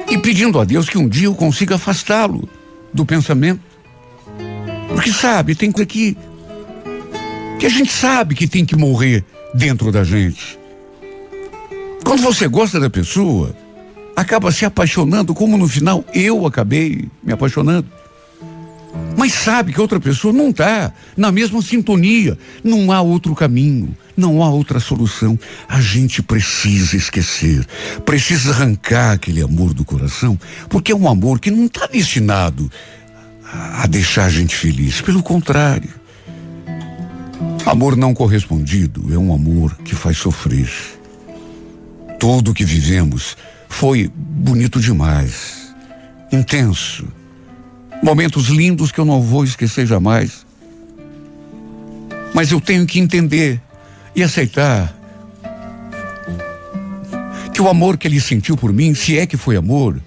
e 0.08 0.18
pedindo 0.18 0.60
a 0.60 0.64
Deus 0.64 0.88
que 0.88 0.98
um 0.98 1.08
dia 1.08 1.26
eu 1.26 1.34
consiga 1.34 1.74
afastá-lo 1.74 2.48
do 2.92 3.04
pensamento 3.04 3.74
porque 4.94 5.12
sabe, 5.12 5.54
tem 5.54 5.72
coisa 5.72 5.86
que. 5.86 6.16
que 7.58 7.66
a 7.66 7.68
gente 7.68 7.92
sabe 7.92 8.34
que 8.34 8.46
tem 8.46 8.64
que 8.64 8.76
morrer 8.76 9.24
dentro 9.52 9.90
da 9.90 10.04
gente. 10.04 10.58
Quando 12.04 12.22
você 12.22 12.46
gosta 12.46 12.78
da 12.78 12.88
pessoa, 12.88 13.54
acaba 14.16 14.52
se 14.52 14.64
apaixonando, 14.64 15.34
como 15.34 15.56
no 15.56 15.68
final 15.68 16.04
eu 16.14 16.46
acabei 16.46 17.08
me 17.22 17.32
apaixonando. 17.32 17.86
Mas 19.16 19.32
sabe 19.32 19.72
que 19.72 19.80
outra 19.80 19.98
pessoa 19.98 20.32
não 20.32 20.50
está 20.50 20.92
na 21.16 21.32
mesma 21.32 21.60
sintonia. 21.62 22.38
Não 22.62 22.92
há 22.92 23.00
outro 23.00 23.34
caminho, 23.34 23.96
não 24.16 24.42
há 24.42 24.50
outra 24.50 24.78
solução. 24.78 25.38
A 25.68 25.80
gente 25.80 26.22
precisa 26.22 26.96
esquecer, 26.96 27.66
precisa 28.04 28.50
arrancar 28.50 29.12
aquele 29.12 29.42
amor 29.42 29.72
do 29.72 29.84
coração, 29.84 30.38
porque 30.68 30.92
é 30.92 30.96
um 30.96 31.08
amor 31.08 31.40
que 31.40 31.50
não 31.50 31.66
está 31.66 31.86
destinado 31.86 32.70
a 33.52 33.86
deixar 33.86 34.24
a 34.24 34.30
gente 34.30 34.54
feliz. 34.54 35.00
Pelo 35.00 35.22
contrário. 35.22 35.90
Amor 37.66 37.96
não 37.96 38.12
correspondido 38.12 39.12
é 39.12 39.16
um 39.16 39.32
amor 39.32 39.74
que 39.84 39.94
faz 39.94 40.18
sofrer. 40.18 40.70
Tudo 42.20 42.52
que 42.52 42.64
vivemos 42.64 43.36
foi 43.74 44.08
bonito 44.14 44.78
demais, 44.78 45.74
intenso. 46.30 47.08
Momentos 48.00 48.46
lindos 48.46 48.92
que 48.92 49.00
eu 49.00 49.04
não 49.04 49.20
vou 49.20 49.44
esquecer 49.44 49.84
jamais. 49.84 50.46
Mas 52.32 52.52
eu 52.52 52.60
tenho 52.60 52.86
que 52.86 53.00
entender 53.00 53.60
e 54.14 54.22
aceitar 54.22 54.96
que 57.52 57.60
o 57.60 57.68
amor 57.68 57.98
que 57.98 58.06
ele 58.06 58.20
sentiu 58.20 58.56
por 58.56 58.72
mim, 58.72 58.94
se 58.94 59.18
é 59.18 59.26
que 59.26 59.36
foi 59.36 59.56
amor, 59.56 60.00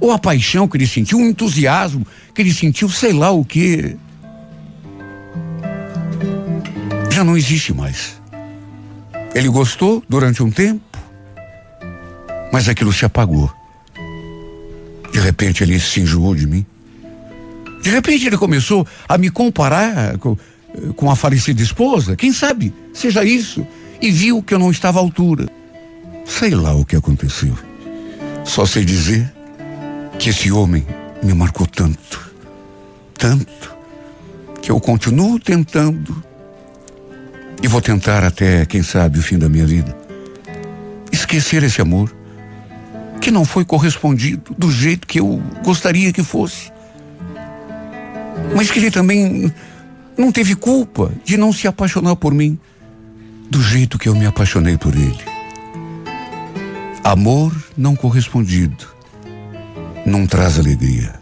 ou 0.00 0.12
a 0.12 0.18
paixão 0.18 0.66
que 0.66 0.78
ele 0.78 0.86
sentiu, 0.86 1.18
o 1.18 1.22
entusiasmo 1.22 2.06
que 2.34 2.40
ele 2.40 2.54
sentiu, 2.54 2.88
sei 2.88 3.12
lá 3.12 3.30
o 3.30 3.44
que. 3.44 3.96
Já 7.10 7.22
não 7.22 7.36
existe 7.36 7.74
mais. 7.74 8.18
Ele 9.34 9.48
gostou 9.48 10.02
durante 10.08 10.42
um 10.42 10.50
tempo, 10.50 10.80
mas 12.52 12.68
aquilo 12.68 12.92
se 12.92 13.04
apagou. 13.04 13.52
De 15.12 15.18
repente 15.18 15.62
ele 15.62 15.78
se 15.78 16.00
enjoou 16.00 16.34
de 16.34 16.46
mim. 16.46 16.64
De 17.82 17.90
repente 17.90 18.26
ele 18.26 18.36
começou 18.36 18.86
a 19.08 19.16
me 19.16 19.30
comparar 19.30 20.18
com, 20.18 20.36
com 20.96 21.10
a 21.10 21.16
falecida 21.16 21.62
esposa. 21.62 22.16
Quem 22.16 22.32
sabe 22.32 22.72
seja 22.92 23.24
isso. 23.24 23.66
E 24.00 24.10
viu 24.10 24.42
que 24.42 24.54
eu 24.54 24.58
não 24.58 24.70
estava 24.70 24.98
à 24.98 25.02
altura. 25.02 25.48
Sei 26.24 26.50
lá 26.50 26.74
o 26.74 26.84
que 26.84 26.96
aconteceu. 26.96 27.56
Só 28.44 28.64
sei 28.64 28.84
dizer 28.84 29.32
que 30.18 30.30
esse 30.30 30.50
homem 30.50 30.86
me 31.22 31.34
marcou 31.34 31.66
tanto, 31.66 32.32
tanto, 33.18 33.74
que 34.62 34.70
eu 34.70 34.80
continuo 34.80 35.38
tentando 35.38 36.22
e 37.62 37.68
vou 37.68 37.80
tentar 37.80 38.24
até, 38.24 38.64
quem 38.64 38.82
sabe, 38.82 39.18
o 39.18 39.22
fim 39.22 39.38
da 39.38 39.48
minha 39.48 39.66
vida. 39.66 39.94
Esquecer 41.12 41.62
esse 41.62 41.80
amor 41.80 42.10
que 43.20 43.30
não 43.30 43.44
foi 43.44 43.64
correspondido 43.64 44.54
do 44.56 44.70
jeito 44.70 45.06
que 45.06 45.20
eu 45.20 45.42
gostaria 45.62 46.12
que 46.12 46.22
fosse. 46.22 46.72
Mas 48.54 48.70
que 48.70 48.78
ele 48.78 48.90
também 48.90 49.52
não 50.16 50.32
teve 50.32 50.54
culpa 50.54 51.12
de 51.24 51.36
não 51.36 51.52
se 51.52 51.68
apaixonar 51.68 52.16
por 52.16 52.32
mim 52.32 52.58
do 53.50 53.62
jeito 53.62 53.98
que 53.98 54.08
eu 54.08 54.14
me 54.14 54.26
apaixonei 54.26 54.76
por 54.76 54.94
ele. 54.94 55.24
Amor 57.04 57.54
não 57.76 57.96
correspondido 57.96 59.00
não 60.04 60.26
traz 60.26 60.58
alegria, 60.58 61.14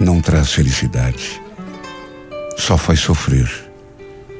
não 0.00 0.20
traz 0.20 0.52
felicidade, 0.52 1.40
só 2.56 2.76
faz 2.76 3.00
sofrer, 3.00 3.50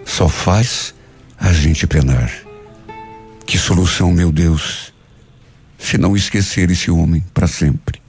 só 0.04 0.28
faz 0.28 0.94
a 1.38 1.52
gente 1.52 1.86
penar. 1.86 2.30
Que 3.46 3.58
solução, 3.58 4.10
meu 4.12 4.32
Deus, 4.32 4.92
se 5.84 5.98
não 5.98 6.16
esquecer 6.16 6.70
esse 6.70 6.90
homem 6.90 7.22
para 7.32 7.46
sempre. 7.46 8.02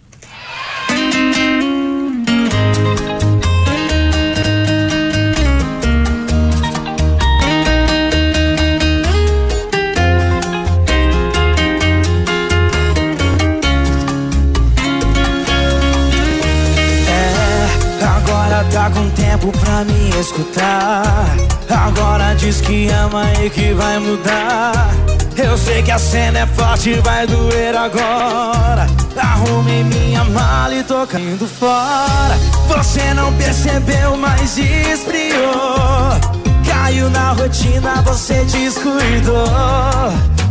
tempo 19.15 19.51
pra 19.59 19.83
me 19.83 20.09
escutar. 20.19 21.44
Agora 21.75 22.33
diz 22.35 22.61
que 22.61 22.88
ama 22.89 23.25
e 23.43 23.49
que 23.49 23.73
vai 23.73 23.99
mudar. 23.99 24.89
Eu 25.35 25.57
sei 25.57 25.83
que 25.83 25.91
a 25.91 25.99
cena 25.99 26.39
é 26.39 26.47
forte, 26.47 26.93
vai 27.01 27.27
doer 27.27 27.75
agora. 27.75 28.88
Arrumei 29.17 29.83
minha 29.83 30.23
mala 30.23 30.73
e 30.73 30.83
tô 30.83 31.05
caindo 31.05 31.45
fora. 31.45 32.38
Você 32.69 33.13
não 33.13 33.33
percebeu, 33.33 34.15
mas 34.15 34.57
esfriou. 34.57 36.17
Caiu 36.65 37.09
na 37.09 37.33
rotina, 37.33 38.01
você 38.03 38.45
descuidou. 38.45 39.45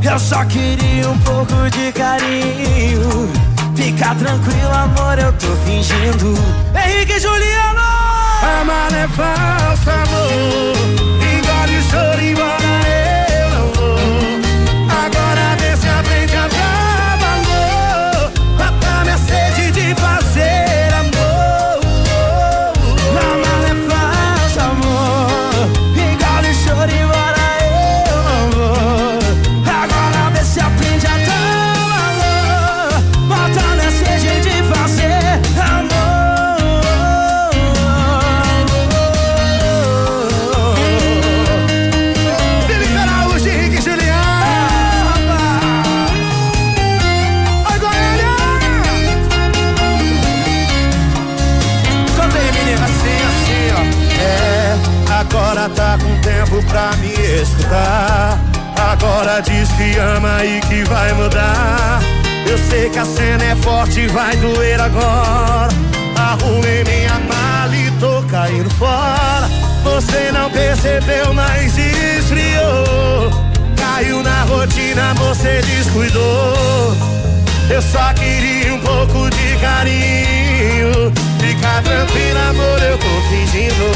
Eu 0.03 0.19
só 0.19 0.45
queria 0.45 1.09
um 1.09 1.19
pouco 1.21 1.55
de 1.71 1.91
carinho. 1.93 3.33
Fica 3.75 4.15
tranquilo, 4.15 4.73
amor, 4.73 5.19
eu 5.19 5.33
tô 5.33 5.57
fingindo. 5.65 6.39
Henrique 6.75 7.15
e 7.15 7.19
Juliano! 7.19 7.81
Amar 8.61 8.93
é 8.93 9.09
falso 9.09 9.91
amor 9.91 11.14
Saliva 11.95 12.54
Agora 59.05 59.43
diz 59.43 59.71
que 59.73 59.99
ama 59.99 60.43
e 60.43 60.61
que 60.63 60.83
vai 60.85 61.13
mudar. 61.13 62.01
Eu 62.49 62.57
sei 62.57 62.89
que 62.89 62.99
a 62.99 63.05
cena 63.05 63.45
é 63.45 63.55
forte 63.57 64.07
vai 64.07 64.35
doer 64.39 64.81
agora. 64.81 65.69
Arrumei 66.17 66.83
minha 66.85 67.19
mala 67.19 67.77
e 67.77 67.91
tô 68.01 68.23
caindo 68.31 68.71
fora. 68.71 69.47
Você 69.83 70.33
não 70.33 70.51
percebeu, 70.51 71.35
mas 71.35 71.77
esfriou. 71.77 73.31
Caiu 73.77 74.23
na 74.23 74.43
rotina, 74.45 75.13
você 75.19 75.61
descuidou. 75.61 76.97
Eu 77.69 77.83
só 77.83 78.11
queria 78.15 78.73
um 78.73 78.81
pouco 78.81 79.29
de 79.29 79.57
carinho. 79.61 81.13
Fica 81.41 81.83
tranquila, 81.83 82.49
amor, 82.49 82.83
eu 82.83 82.97
tô 82.97 83.21
fingindo 83.29 83.93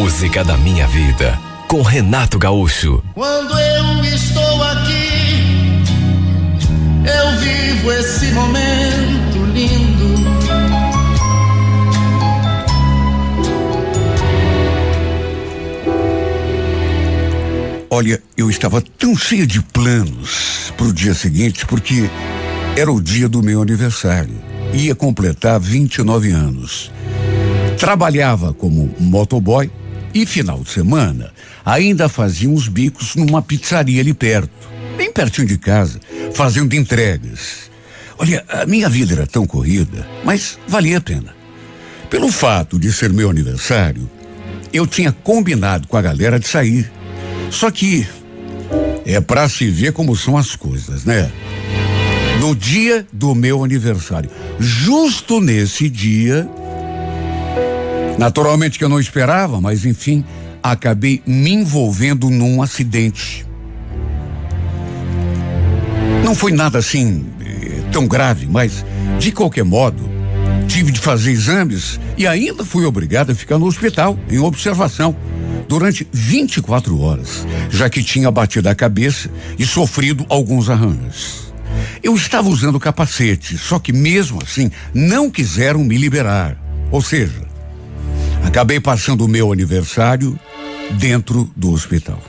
Música 0.00 0.44
da 0.44 0.56
Minha 0.56 0.86
Vida 0.86 1.36
com 1.66 1.82
Renato 1.82 2.38
Gaúcho. 2.38 3.02
Quando 3.14 3.58
eu 3.58 4.04
estou 4.04 4.62
aqui, 4.62 5.82
eu 7.04 7.38
vivo 7.40 7.92
esse 7.92 8.26
momento 8.26 9.44
lindo. 9.52 10.14
Olha, 17.90 18.22
eu 18.36 18.48
estava 18.48 18.80
tão 18.80 19.16
cheia 19.16 19.48
de 19.48 19.60
planos 19.60 20.72
para 20.76 20.86
o 20.86 20.92
dia 20.92 21.12
seguinte, 21.12 21.66
porque 21.66 22.08
era 22.76 22.92
o 22.92 23.02
dia 23.02 23.28
do 23.28 23.42
meu 23.42 23.60
aniversário. 23.60 24.40
Ia 24.72 24.94
completar 24.94 25.58
29 25.58 26.30
anos. 26.30 26.92
Trabalhava 27.76 28.54
como 28.54 28.94
motoboy 29.00 29.68
e 30.14 30.26
final 30.26 30.60
de 30.62 30.70
semana 30.70 31.32
ainda 31.64 32.08
fazia 32.08 32.48
uns 32.48 32.68
bicos 32.68 33.14
numa 33.14 33.42
pizzaria 33.42 34.00
ali 34.00 34.14
perto, 34.14 34.68
bem 34.96 35.12
pertinho 35.12 35.46
de 35.46 35.58
casa, 35.58 36.00
fazendo 36.34 36.74
entregas. 36.74 37.70
Olha, 38.18 38.44
a 38.48 38.66
minha 38.66 38.88
vida 38.88 39.14
era 39.14 39.26
tão 39.26 39.46
corrida, 39.46 40.06
mas 40.24 40.58
valia 40.66 40.98
a 40.98 41.00
pena. 41.00 41.36
Pelo 42.10 42.32
fato 42.32 42.78
de 42.78 42.92
ser 42.92 43.12
meu 43.12 43.30
aniversário, 43.30 44.10
eu 44.72 44.86
tinha 44.86 45.12
combinado 45.12 45.86
com 45.86 45.96
a 45.96 46.02
galera 46.02 46.38
de 46.38 46.48
sair. 46.48 46.90
Só 47.50 47.70
que 47.70 48.06
é 49.04 49.20
pra 49.20 49.48
se 49.48 49.70
ver 49.70 49.92
como 49.92 50.16
são 50.16 50.36
as 50.36 50.56
coisas, 50.56 51.04
né? 51.04 51.30
No 52.40 52.54
dia 52.54 53.06
do 53.12 53.34
meu 53.34 53.64
aniversário. 53.64 54.30
Justo 54.58 55.40
nesse 55.40 55.88
dia, 55.88 56.48
naturalmente 58.18 58.78
que 58.78 58.84
eu 58.84 58.88
não 58.88 59.00
esperava, 59.00 59.60
mas 59.60 59.84
enfim, 59.86 60.24
acabei 60.62 61.22
me 61.24 61.52
envolvendo 61.52 62.28
num 62.28 62.60
acidente. 62.60 63.46
Não 66.24 66.34
foi 66.34 66.52
nada 66.52 66.78
assim 66.78 67.24
eh, 67.40 67.82
tão 67.90 68.06
grave, 68.06 68.46
mas 68.46 68.84
de 69.18 69.32
qualquer 69.32 69.64
modo, 69.64 70.08
tive 70.66 70.92
de 70.92 71.00
fazer 71.00 71.30
exames 71.30 71.98
e 72.16 72.26
ainda 72.26 72.64
fui 72.64 72.84
obrigado 72.84 73.30
a 73.30 73.34
ficar 73.34 73.58
no 73.58 73.66
hospital 73.66 74.18
em 74.30 74.38
observação 74.38 75.16
durante 75.68 76.06
24 76.12 77.00
horas, 77.00 77.46
já 77.70 77.88
que 77.88 78.02
tinha 78.02 78.30
batido 78.30 78.68
a 78.68 78.74
cabeça 78.74 79.30
e 79.58 79.64
sofrido 79.64 80.26
alguns 80.28 80.68
arranhos. 80.68 81.52
Eu 82.02 82.14
estava 82.14 82.48
usando 82.48 82.80
capacete, 82.80 83.56
só 83.58 83.78
que 83.78 83.92
mesmo 83.92 84.40
assim 84.42 84.70
não 84.94 85.30
quiseram 85.30 85.84
me 85.84 85.96
liberar. 85.96 86.56
Ou 86.90 87.02
seja, 87.02 87.47
acabei 88.44 88.80
passando 88.80 89.24
o 89.24 89.28
meu 89.28 89.52
aniversário 89.52 90.38
dentro 90.92 91.50
do 91.56 91.70
hospital. 91.72 92.22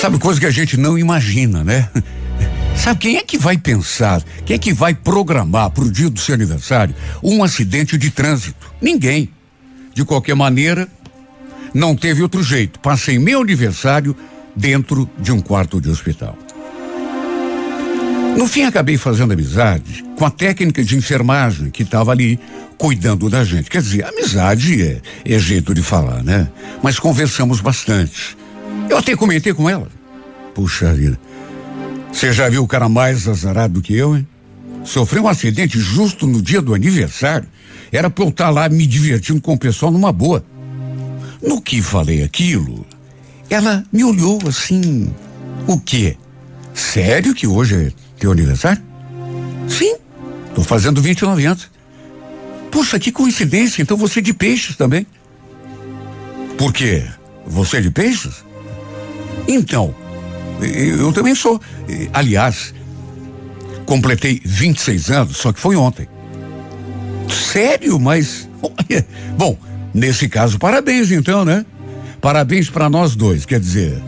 Sabe 0.00 0.18
coisa 0.18 0.38
que 0.38 0.46
a 0.46 0.50
gente 0.50 0.76
não 0.76 0.96
imagina, 0.96 1.64
né? 1.64 1.88
Sabe 2.76 3.00
quem 3.00 3.16
é 3.16 3.22
que 3.22 3.36
vai 3.36 3.58
pensar, 3.58 4.22
quem 4.46 4.54
é 4.54 4.58
que 4.58 4.72
vai 4.72 4.94
programar 4.94 5.70
para 5.70 5.82
o 5.82 5.90
dia 5.90 6.08
do 6.08 6.20
seu 6.20 6.34
aniversário 6.34 6.94
um 7.22 7.42
acidente 7.42 7.98
de 7.98 8.10
trânsito? 8.10 8.72
Ninguém. 8.80 9.30
De 9.92 10.04
qualquer 10.04 10.36
maneira, 10.36 10.88
não 11.74 11.96
teve 11.96 12.22
outro 12.22 12.40
jeito. 12.42 12.78
Passei 12.78 13.18
meu 13.18 13.40
aniversário 13.40 14.16
dentro 14.54 15.10
de 15.18 15.32
um 15.32 15.40
quarto 15.40 15.80
de 15.80 15.88
hospital. 15.88 16.38
No 18.38 18.46
fim, 18.46 18.62
acabei 18.62 18.96
fazendo 18.96 19.32
amizade 19.32 20.04
com 20.16 20.24
a 20.24 20.30
técnica 20.30 20.84
de 20.84 20.96
enfermagem 20.96 21.72
que 21.72 21.82
estava 21.82 22.12
ali 22.12 22.38
cuidando 22.78 23.28
da 23.28 23.42
gente. 23.42 23.68
Quer 23.68 23.82
dizer, 23.82 24.04
amizade 24.04 24.80
é, 24.80 25.00
é 25.24 25.38
jeito 25.40 25.74
de 25.74 25.82
falar, 25.82 26.22
né? 26.22 26.48
Mas 26.80 27.00
conversamos 27.00 27.60
bastante. 27.60 28.38
Eu 28.88 28.96
até 28.96 29.16
comentei 29.16 29.52
com 29.52 29.68
ela. 29.68 29.88
Puxa 30.54 30.94
vida. 30.94 31.18
Você 32.12 32.32
já 32.32 32.48
viu 32.48 32.62
o 32.62 32.68
cara 32.68 32.88
mais 32.88 33.26
azarado 33.26 33.74
do 33.74 33.82
que 33.82 33.92
eu, 33.92 34.16
hein? 34.16 34.24
Sofreu 34.84 35.24
um 35.24 35.28
acidente 35.28 35.76
justo 35.80 36.24
no 36.24 36.40
dia 36.40 36.62
do 36.62 36.74
aniversário. 36.74 37.48
Era 37.90 38.08
pra 38.08 38.24
eu 38.24 38.28
estar 38.28 38.44
tá 38.44 38.50
lá 38.50 38.68
me 38.68 38.86
divertindo 38.86 39.40
com 39.40 39.54
o 39.54 39.58
pessoal 39.58 39.90
numa 39.90 40.12
boa. 40.12 40.44
No 41.42 41.60
que 41.60 41.82
falei 41.82 42.22
aquilo, 42.22 42.86
ela 43.50 43.82
me 43.92 44.04
olhou 44.04 44.38
assim. 44.46 45.12
O 45.66 45.80
quê? 45.80 46.16
Sério 46.72 47.34
que 47.34 47.44
hoje 47.44 47.74
é 47.74 48.07
teu 48.18 48.32
aniversário? 48.32 48.82
Sim, 49.68 49.96
tô 50.54 50.62
fazendo 50.62 51.00
29 51.00 51.44
anos. 51.46 51.70
Puxa, 52.70 52.98
que 52.98 53.10
coincidência, 53.10 53.82
então 53.82 53.96
você 53.96 54.18
é 54.18 54.22
de 54.22 54.32
peixes 54.32 54.76
também. 54.76 55.06
Por 56.56 56.72
quê? 56.72 57.04
Você 57.46 57.78
é 57.78 57.80
de 57.80 57.90
peixes? 57.90 58.44
Então, 59.46 59.94
eu 60.60 61.12
também 61.12 61.34
sou. 61.34 61.60
Aliás, 62.12 62.74
completei 63.86 64.40
26 64.44 65.10
anos, 65.10 65.36
só 65.36 65.52
que 65.52 65.60
foi 65.60 65.76
ontem. 65.76 66.08
Sério, 67.30 67.98
mas. 67.98 68.48
Bom, 69.38 69.56
nesse 69.94 70.28
caso, 70.28 70.58
parabéns 70.58 71.10
então, 71.10 71.44
né? 71.44 71.64
Parabéns 72.20 72.68
para 72.68 72.90
nós 72.90 73.14
dois, 73.14 73.46
quer 73.46 73.60
dizer. 73.60 74.02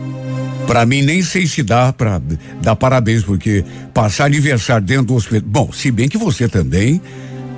Para 0.71 0.85
mim 0.85 1.01
nem 1.01 1.21
sei 1.21 1.45
se 1.47 1.61
dá 1.63 1.91
para 1.91 2.21
dar 2.61 2.77
parabéns 2.77 3.23
porque 3.23 3.61
passar 3.93 4.23
aniversário 4.23 4.87
dentro 4.87 5.07
do 5.07 5.15
hospital. 5.15 5.41
Bom, 5.45 5.73
se 5.73 5.91
bem 5.91 6.07
que 6.07 6.17
você 6.17 6.47
também 6.47 7.01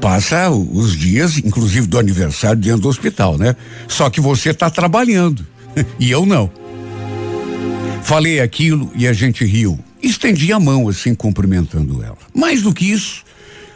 passa 0.02 0.50
os 0.50 0.98
dias, 0.98 1.38
inclusive 1.38 1.86
do 1.86 2.00
aniversário 2.00 2.60
dentro 2.60 2.82
do 2.82 2.90
hospital, 2.90 3.38
né? 3.38 3.56
Só 3.88 4.10
que 4.10 4.20
você 4.20 4.50
está 4.50 4.68
trabalhando 4.68 5.46
e 6.00 6.10
eu 6.10 6.26
não. 6.26 6.50
Falei 8.02 8.40
aquilo 8.40 8.92
e 8.96 9.08
a 9.08 9.14
gente 9.14 9.46
riu. 9.46 9.78
Estendi 10.02 10.52
a 10.52 10.60
mão 10.60 10.90
assim, 10.90 11.14
cumprimentando 11.14 12.04
ela. 12.04 12.18
Mais 12.34 12.64
do 12.64 12.74
que 12.74 12.92
isso, 12.92 13.24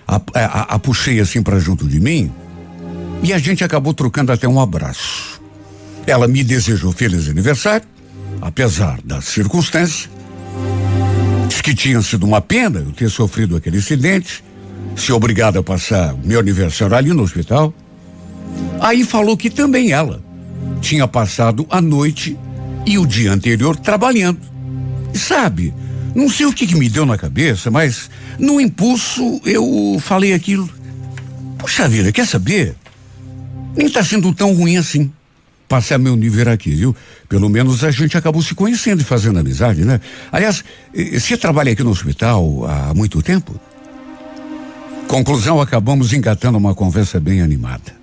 a, 0.08 0.20
a, 0.34 0.62
a 0.62 0.80
puxei 0.80 1.20
assim 1.20 1.44
para 1.44 1.60
junto 1.60 1.88
de 1.88 2.00
mim 2.00 2.32
e 3.22 3.32
a 3.32 3.38
gente 3.38 3.64
acabou 3.64 3.94
trocando 3.94 4.32
até 4.32 4.48
um 4.48 4.60
abraço. 4.60 5.40
Ela 6.08 6.28
me 6.28 6.44
desejou 6.44 6.92
feliz 6.92 7.30
aniversário, 7.30 7.88
apesar 8.42 9.00
das 9.04 9.26
circunstâncias. 9.26 10.10
Diz 11.48 11.62
que 11.62 11.74
tinha 11.74 12.02
sido 12.02 12.26
uma 12.26 12.42
pena 12.42 12.80
eu 12.80 12.92
ter 12.92 13.10
sofrido 13.10 13.56
aquele 13.56 13.78
acidente, 13.78 14.44
se 14.96 15.12
obrigado 15.12 15.60
a 15.60 15.64
passar 15.64 16.16
meu 16.24 16.40
aniversário 16.40 16.96
ali 16.96 17.14
no 17.14 17.24
hospital. 17.24 17.74
Aí 18.80 19.04
falou 19.04 19.38
que 19.38 19.50
também 19.50 19.92
ela 19.92 20.22
tinha 20.82 21.08
passado 21.08 21.66
a 21.70 21.82
noite 21.82 22.38
e 22.86 22.98
o 22.98 23.06
dia 23.06 23.32
anterior 23.32 23.76
trabalhando. 23.76 24.40
E 25.14 25.18
sabe, 25.18 25.74
não 26.16 26.30
sei 26.30 26.46
o 26.46 26.54
que, 26.54 26.66
que 26.66 26.76
me 26.76 26.90
deu 26.90 27.06
na 27.06 27.18
cabeça, 27.18 27.70
mas 27.70 28.10
no 28.40 28.60
impulso 28.60 29.42
eu 29.46 29.98
falei 30.02 30.34
aquilo. 30.34 30.70
Puxa 31.58 31.88
vida, 31.88 32.12
quer 32.12 32.26
saber? 32.26 32.76
Nem 33.76 33.90
tá 33.90 34.04
sendo 34.04 34.34
tão 34.34 34.54
ruim 34.54 34.78
assim. 34.78 35.12
Passar 35.68 35.98
meu 35.98 36.16
nível 36.16 36.50
aqui, 36.50 36.72
viu? 36.72 36.96
Pelo 37.28 37.50
menos 37.50 37.84
a 37.84 37.92
gente 37.92 38.18
acabou 38.18 38.42
se 38.42 38.56
conhecendo 38.56 39.02
e 39.02 39.04
fazendo 39.06 39.40
amizade, 39.40 39.84
né? 39.84 40.00
Aliás, 40.32 40.64
você 40.94 41.36
trabalha 41.36 41.74
aqui 41.74 41.84
no 41.84 41.90
hospital 41.90 42.66
há 42.66 42.94
muito 42.94 43.22
tempo? 43.22 43.60
Conclusão, 45.08 45.60
acabamos 45.60 46.14
engatando 46.14 46.58
uma 46.58 46.74
conversa 46.74 47.20
bem 47.20 47.42
animada. 47.42 47.96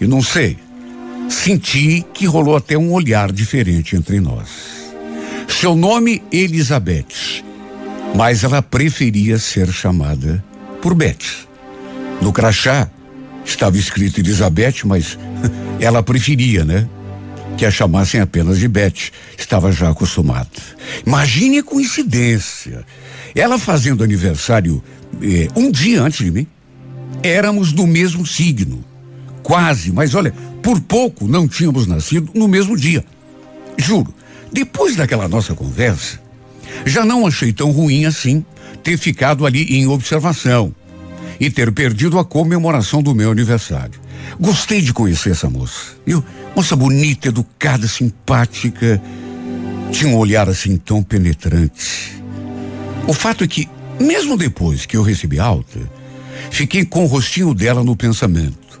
E 0.00 0.06
não 0.06 0.22
sei, 0.22 0.56
Senti 1.32 2.04
que 2.12 2.26
rolou 2.26 2.56
até 2.56 2.76
um 2.76 2.92
olhar 2.92 3.32
diferente 3.32 3.96
entre 3.96 4.20
nós. 4.20 4.48
Seu 5.48 5.74
nome, 5.74 6.22
Elizabeth, 6.30 7.42
mas 8.14 8.44
ela 8.44 8.62
preferia 8.62 9.38
ser 9.38 9.72
chamada 9.72 10.44
por 10.80 10.94
Beth. 10.94 11.46
No 12.20 12.32
crachá 12.32 12.88
estava 13.44 13.76
escrito 13.76 14.20
Elizabeth, 14.20 14.84
mas 14.84 15.18
ela 15.82 16.00
preferia, 16.00 16.64
né? 16.64 16.88
Que 17.56 17.66
a 17.66 17.70
chamassem 17.70 18.20
apenas 18.20 18.58
de 18.58 18.68
Beth. 18.68 19.10
Estava 19.36 19.72
já 19.72 19.90
acostumada. 19.90 20.48
Imagine 21.04 21.58
a 21.58 21.62
coincidência. 21.64 22.84
Ela 23.34 23.58
fazendo 23.58 24.04
aniversário 24.04 24.82
eh, 25.20 25.48
um 25.56 25.72
dia 25.72 26.00
antes 26.00 26.24
de 26.24 26.30
mim. 26.30 26.46
Éramos 27.20 27.72
do 27.72 27.84
mesmo 27.84 28.24
signo. 28.24 28.84
Quase, 29.42 29.90
mas 29.90 30.14
olha, 30.14 30.32
por 30.62 30.80
pouco 30.80 31.26
não 31.26 31.48
tínhamos 31.48 31.86
nascido 31.86 32.30
no 32.32 32.46
mesmo 32.46 32.76
dia. 32.76 33.04
Juro, 33.76 34.14
depois 34.52 34.94
daquela 34.94 35.26
nossa 35.26 35.52
conversa, 35.52 36.20
já 36.86 37.04
não 37.04 37.26
achei 37.26 37.52
tão 37.52 37.72
ruim 37.72 38.04
assim 38.04 38.44
ter 38.84 38.96
ficado 38.96 39.44
ali 39.44 39.64
em 39.76 39.88
observação 39.88 40.72
e 41.40 41.50
ter 41.50 41.72
perdido 41.72 42.20
a 42.20 42.24
comemoração 42.24 43.02
do 43.02 43.14
meu 43.14 43.32
aniversário. 43.32 44.01
Gostei 44.40 44.80
de 44.80 44.92
conhecer 44.92 45.30
essa 45.30 45.48
moça, 45.48 45.96
viu? 46.04 46.24
Moça 46.54 46.74
bonita, 46.74 47.28
educada, 47.28 47.86
simpática, 47.86 49.00
tinha 49.90 50.10
um 50.10 50.16
olhar 50.16 50.48
assim 50.48 50.76
tão 50.76 51.02
penetrante. 51.02 52.22
O 53.06 53.12
fato 53.12 53.44
é 53.44 53.46
que, 53.46 53.68
mesmo 54.00 54.36
depois 54.36 54.86
que 54.86 54.96
eu 54.96 55.02
recebi 55.02 55.38
alta, 55.38 55.78
fiquei 56.50 56.84
com 56.84 57.04
o 57.04 57.06
rostinho 57.06 57.54
dela 57.54 57.84
no 57.84 57.96
pensamento. 57.96 58.80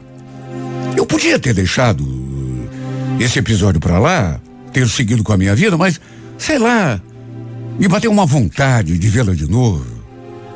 Eu 0.96 1.06
podia 1.06 1.38
ter 1.38 1.54
deixado 1.54 2.06
esse 3.18 3.38
episódio 3.38 3.80
para 3.80 3.98
lá, 3.98 4.40
ter 4.72 4.88
seguido 4.88 5.22
com 5.22 5.32
a 5.32 5.36
minha 5.36 5.54
vida, 5.54 5.76
mas, 5.76 6.00
sei 6.38 6.58
lá, 6.58 7.00
me 7.78 7.88
bateu 7.88 8.10
uma 8.10 8.26
vontade 8.26 8.98
de 8.98 9.08
vê-la 9.08 9.34
de 9.34 9.48
novo, 9.48 9.86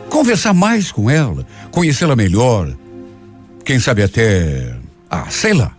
conversar 0.08 0.54
mais 0.54 0.90
com 0.90 1.10
ela, 1.10 1.46
conhecê-la 1.70 2.16
melhor, 2.16 2.74
quem 3.66 3.80
sabe 3.80 4.04
até, 4.04 4.76
ah, 5.10 5.26
sei 5.28 5.52
lá. 5.52 5.76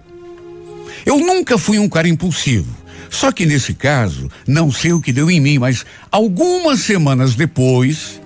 Eu 1.05 1.17
nunca 1.19 1.57
fui 1.57 1.79
um 1.79 1.87
cara 1.87 2.09
impulsivo. 2.09 2.67
Só 3.09 3.31
que 3.31 3.45
nesse 3.45 3.73
caso, 3.73 4.29
não 4.45 4.69
sei 4.69 4.91
o 4.91 4.99
que 4.99 5.13
deu 5.13 5.31
em 5.31 5.39
mim, 5.39 5.57
mas 5.57 5.85
algumas 6.11 6.81
semanas 6.81 7.33
depois, 7.33 8.21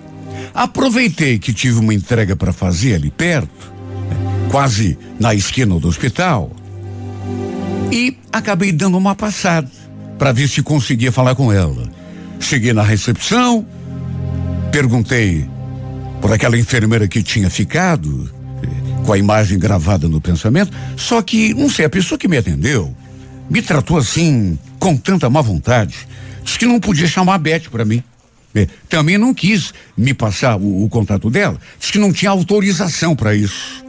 aproveitei 0.52 1.38
que 1.38 1.52
tive 1.52 1.78
uma 1.78 1.94
entrega 1.94 2.34
para 2.34 2.52
fazer 2.52 2.96
ali 2.96 3.08
perto 3.08 3.72
quase 4.50 4.98
na 5.20 5.32
esquina 5.32 5.78
do 5.78 5.86
hospital. 5.86 6.50
E 7.92 8.18
acabei 8.32 8.72
dando 8.72 8.98
uma 8.98 9.14
passada 9.14 9.70
para 10.18 10.32
ver 10.32 10.48
se 10.48 10.60
conseguia 10.60 11.12
falar 11.12 11.36
com 11.36 11.52
ela. 11.52 11.88
Cheguei 12.40 12.72
na 12.72 12.82
recepção, 12.82 13.64
perguntei 14.72 15.48
por 16.20 16.32
aquela 16.32 16.58
enfermeira 16.58 17.06
que 17.06 17.22
tinha 17.22 17.48
ficado, 17.48 18.41
com 19.04 19.12
a 19.12 19.18
imagem 19.18 19.58
gravada 19.58 20.08
no 20.08 20.20
pensamento, 20.20 20.72
só 20.96 21.20
que, 21.22 21.52
não 21.54 21.68
sei, 21.68 21.84
a 21.84 21.90
pessoa 21.90 22.18
que 22.18 22.28
me 22.28 22.36
atendeu 22.36 22.94
me 23.50 23.60
tratou 23.60 23.98
assim, 23.98 24.58
com 24.78 24.96
tanta 24.96 25.28
má 25.28 25.40
vontade, 25.40 26.06
disse 26.42 26.58
que 26.58 26.66
não 26.66 26.80
podia 26.80 27.06
chamar 27.06 27.34
a 27.34 27.38
Beth 27.38 27.68
para 27.70 27.84
mim. 27.84 28.02
É, 28.54 28.66
também 28.88 29.16
não 29.16 29.32
quis 29.32 29.72
me 29.96 30.12
passar 30.12 30.56
o, 30.56 30.84
o 30.84 30.88
contato 30.88 31.30
dela. 31.30 31.58
Disse 31.78 31.92
que 31.92 31.98
não 31.98 32.12
tinha 32.12 32.30
autorização 32.30 33.16
para 33.16 33.34
isso. 33.34 33.82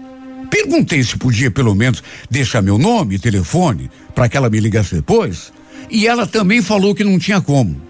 Perguntei 0.49 1.03
se 1.03 1.18
podia 1.18 1.51
pelo 1.51 1.76
menos 1.76 2.03
deixar 2.30 2.61
meu 2.61 2.78
nome 2.78 3.16
e 3.16 3.20
telefone 3.20 3.89
para 4.14 4.30
que 4.30 4.38
ela 4.38 4.49
me 4.49 4.59
ligasse 4.59 4.95
depois. 4.95 5.51
E 5.89 6.07
ela 6.07 6.26
também 6.26 6.61
falou 6.61 6.95
que 6.95 7.03
não 7.03 7.20
tinha 7.20 7.41
como. 7.41 7.82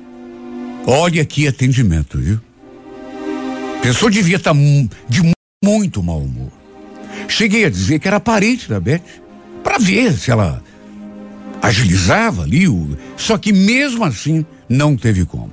Olha 0.86 1.24
que 1.26 1.48
atendimento, 1.48 2.18
viu? 2.18 2.40
A 3.78 3.82
pessoa 3.82 4.10
devia 4.10 4.38
estar 4.38 4.54
tá 4.54 4.60
de 5.10 5.34
muito 5.64 6.02
mau 6.02 6.20
humor. 6.20 6.63
Cheguei 7.28 7.66
a 7.66 7.70
dizer 7.70 8.00
que 8.00 8.08
era 8.08 8.20
parente 8.20 8.70
da 8.70 8.80
Beth, 8.80 9.02
para 9.64 9.78
ver 9.78 10.14
se 10.14 10.32
ela 10.32 10.62
agilizava 11.62 12.44
ali, 12.44 12.68
o... 12.68 12.98
só 13.16 13.38
que 13.38 13.54
mesmo 13.54 14.04
assim 14.04 14.46
não 14.68 14.96
teve 14.98 15.26
como. 15.26 15.52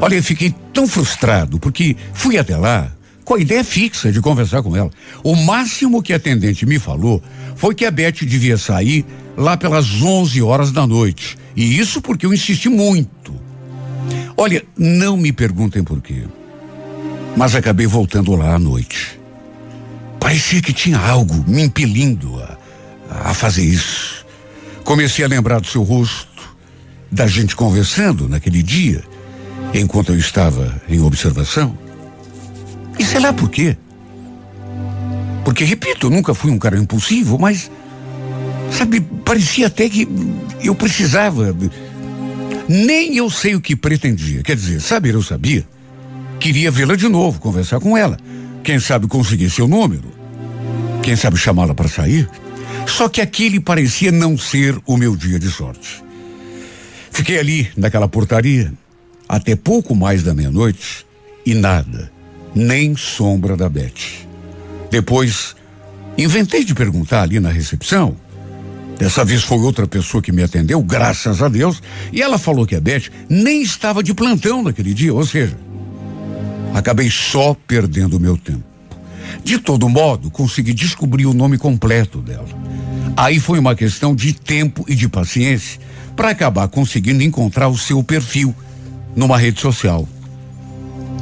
Olha, 0.00 0.16
eu 0.16 0.22
fiquei 0.22 0.54
tão 0.72 0.86
frustrado 0.86 1.58
porque 1.58 1.96
fui 2.12 2.36
até 2.36 2.56
lá 2.56 2.92
com 3.24 3.34
a 3.34 3.40
ideia 3.40 3.64
fixa 3.64 4.10
de 4.10 4.20
conversar 4.20 4.62
com 4.62 4.76
ela. 4.76 4.90
O 5.22 5.34
máximo 5.34 6.02
que 6.02 6.12
a 6.12 6.16
atendente 6.16 6.66
me 6.66 6.78
falou 6.78 7.22
foi 7.56 7.74
que 7.74 7.86
a 7.86 7.90
Beth 7.90 8.24
devia 8.26 8.56
sair 8.56 9.06
lá 9.36 9.56
pelas 9.56 10.02
11 10.02 10.42
horas 10.42 10.72
da 10.72 10.86
noite. 10.86 11.38
E 11.54 11.78
isso 11.78 12.00
porque 12.02 12.26
eu 12.26 12.34
insisti 12.34 12.68
muito. 12.68 13.32
Olha, 14.36 14.64
não 14.76 15.16
me 15.16 15.32
perguntem 15.32 15.84
por 15.84 16.00
quê. 16.00 16.24
Mas 17.36 17.54
acabei 17.54 17.86
voltando 17.86 18.34
lá 18.34 18.54
à 18.54 18.58
noite. 18.58 19.21
Parecia 20.22 20.62
que 20.62 20.72
tinha 20.72 21.00
algo 21.00 21.44
me 21.48 21.62
impelindo 21.62 22.40
a, 22.40 22.56
a 23.30 23.34
fazer 23.34 23.64
isso. 23.64 24.24
Comecei 24.84 25.24
a 25.24 25.28
lembrar 25.28 25.60
do 25.60 25.66
seu 25.66 25.82
rosto, 25.82 26.56
da 27.10 27.26
gente 27.26 27.56
conversando 27.56 28.28
naquele 28.28 28.62
dia, 28.62 29.02
enquanto 29.74 30.12
eu 30.12 30.16
estava 30.16 30.80
em 30.88 31.00
observação. 31.00 31.76
E 33.00 33.04
sei 33.04 33.18
lá 33.18 33.32
por 33.32 33.50
quê. 33.50 33.76
Porque, 35.44 35.64
repito, 35.64 36.06
eu 36.06 36.10
nunca 36.10 36.34
fui 36.34 36.52
um 36.52 36.58
cara 36.58 36.78
impulsivo, 36.78 37.36
mas, 37.36 37.68
sabe, 38.70 39.00
parecia 39.00 39.66
até 39.66 39.88
que 39.88 40.06
eu 40.62 40.72
precisava. 40.72 41.52
Nem 42.68 43.16
eu 43.16 43.28
sei 43.28 43.56
o 43.56 43.60
que 43.60 43.74
pretendia. 43.74 44.44
Quer 44.44 44.54
dizer, 44.54 44.80
saber 44.80 45.14
eu 45.14 45.22
sabia. 45.22 45.66
Queria 46.38 46.70
vê-la 46.70 46.94
de 46.94 47.08
novo, 47.08 47.40
conversar 47.40 47.80
com 47.80 47.98
ela. 47.98 48.16
Quem 48.62 48.78
sabe 48.78 49.06
conseguir 49.06 49.50
seu 49.50 49.66
número. 49.66 50.12
Quem 51.02 51.16
sabe 51.16 51.36
chamá-la 51.36 51.74
para 51.74 51.88
sair. 51.88 52.28
Só 52.86 53.08
que 53.08 53.20
aquele 53.20 53.58
parecia 53.58 54.12
não 54.12 54.36
ser 54.36 54.78
o 54.86 54.96
meu 54.96 55.16
dia 55.16 55.38
de 55.38 55.50
sorte. 55.50 56.02
Fiquei 57.10 57.38
ali, 57.38 57.70
naquela 57.76 58.08
portaria, 58.08 58.72
até 59.28 59.54
pouco 59.54 59.94
mais 59.94 60.22
da 60.22 60.34
meia-noite 60.34 61.06
e 61.44 61.54
nada, 61.54 62.10
nem 62.54 62.96
sombra 62.96 63.56
da 63.56 63.68
Beth. 63.68 64.26
Depois, 64.90 65.54
inventei 66.16 66.64
de 66.64 66.74
perguntar 66.74 67.22
ali 67.22 67.40
na 67.40 67.50
recepção. 67.50 68.16
Dessa 68.98 69.24
vez 69.24 69.42
foi 69.42 69.58
outra 69.58 69.86
pessoa 69.86 70.22
que 70.22 70.32
me 70.32 70.42
atendeu, 70.42 70.82
graças 70.82 71.42
a 71.42 71.48
Deus, 71.48 71.82
e 72.12 72.22
ela 72.22 72.38
falou 72.38 72.66
que 72.66 72.76
a 72.76 72.80
Beth 72.80 73.10
nem 73.28 73.62
estava 73.62 74.02
de 74.02 74.14
plantão 74.14 74.62
naquele 74.62 74.94
dia, 74.94 75.12
ou 75.12 75.24
seja, 75.26 75.56
acabei 76.74 77.10
só 77.10 77.54
perdendo 77.66 78.20
meu 78.20 78.36
tempo. 78.36 78.64
De 79.44 79.58
todo 79.58 79.88
modo, 79.88 80.30
consegui 80.30 80.72
descobrir 80.72 81.26
o 81.26 81.34
nome 81.34 81.58
completo 81.58 82.20
dela. 82.20 82.48
Aí 83.16 83.38
foi 83.38 83.58
uma 83.58 83.74
questão 83.74 84.14
de 84.14 84.32
tempo 84.32 84.84
e 84.88 84.94
de 84.94 85.08
paciência 85.08 85.80
para 86.16 86.30
acabar 86.30 86.68
conseguindo 86.68 87.22
encontrar 87.22 87.68
o 87.68 87.76
seu 87.76 88.02
perfil 88.02 88.54
numa 89.14 89.38
rede 89.38 89.60
social. 89.60 90.08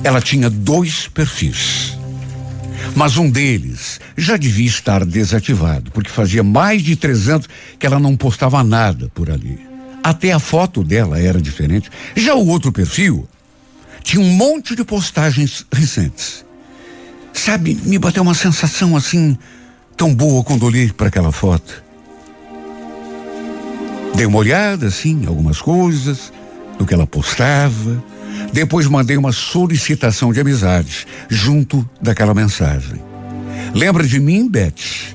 Ela 0.03 0.21
tinha 0.21 0.49
dois 0.49 1.09
perfis. 1.09 1.99
Mas 2.95 3.17
um 3.17 3.31
deles 3.31 4.01
já 4.17 4.37
devia 4.37 4.67
estar 4.67 5.05
desativado, 5.05 5.91
porque 5.91 6.11
fazia 6.11 6.43
mais 6.43 6.83
de 6.83 6.97
três 6.97 7.29
anos 7.29 7.49
que 7.79 7.87
ela 7.87 7.99
não 7.99 8.17
postava 8.17 8.63
nada 8.65 9.11
por 9.15 9.31
ali. 9.31 9.59
Até 10.03 10.33
a 10.33 10.39
foto 10.39 10.83
dela 10.83 11.21
era 11.21 11.41
diferente. 11.41 11.91
Já 12.17 12.35
o 12.35 12.47
outro 12.47 12.73
perfil 12.73 13.29
tinha 14.03 14.23
um 14.23 14.31
monte 14.31 14.75
de 14.75 14.85
postagens 14.85 15.67
recentes. 15.73 16.45
Sabe, 17.33 17.79
me 17.85 17.99
bateu 17.99 18.23
uma 18.23 18.35
sensação 18.35 18.97
assim 18.97 19.37
tão 19.97 20.15
boa 20.15 20.43
quando 20.43 20.65
olhei 20.65 20.91
para 20.91 21.09
aquela 21.09 21.33
foto. 21.33 21.83
Dei 24.15 24.27
uma 24.27 24.39
olhada, 24.39 24.87
assim, 24.87 25.25
algumas 25.27 25.61
coisas, 25.61 26.33
do 26.79 26.85
que 26.85 26.93
ela 26.93 27.07
postava. 27.07 28.03
Depois 28.53 28.87
mandei 28.87 29.17
uma 29.17 29.33
solicitação 29.33 30.33
de 30.33 30.41
amizade, 30.41 31.07
junto 31.29 31.89
daquela 32.01 32.35
mensagem. 32.35 33.01
Lembra 33.75 34.07
de 34.07 34.19
mim, 34.19 34.49
Beth? 34.49 35.15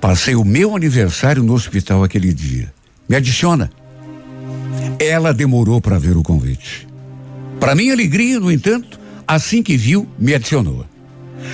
Passei 0.00 0.36
o 0.36 0.44
meu 0.44 0.76
aniversário 0.76 1.42
no 1.42 1.54
hospital 1.54 2.04
aquele 2.04 2.32
dia. 2.32 2.72
Me 3.08 3.16
adiciona. 3.16 3.70
Ela 4.98 5.34
demorou 5.34 5.80
para 5.80 5.98
ver 5.98 6.16
o 6.16 6.22
convite. 6.22 6.86
Para 7.60 7.74
minha 7.74 7.92
alegria, 7.92 8.38
no 8.38 8.50
entanto, 8.50 8.98
assim 9.26 9.62
que 9.62 9.76
viu, 9.76 10.08
me 10.18 10.34
adicionou. 10.34 10.84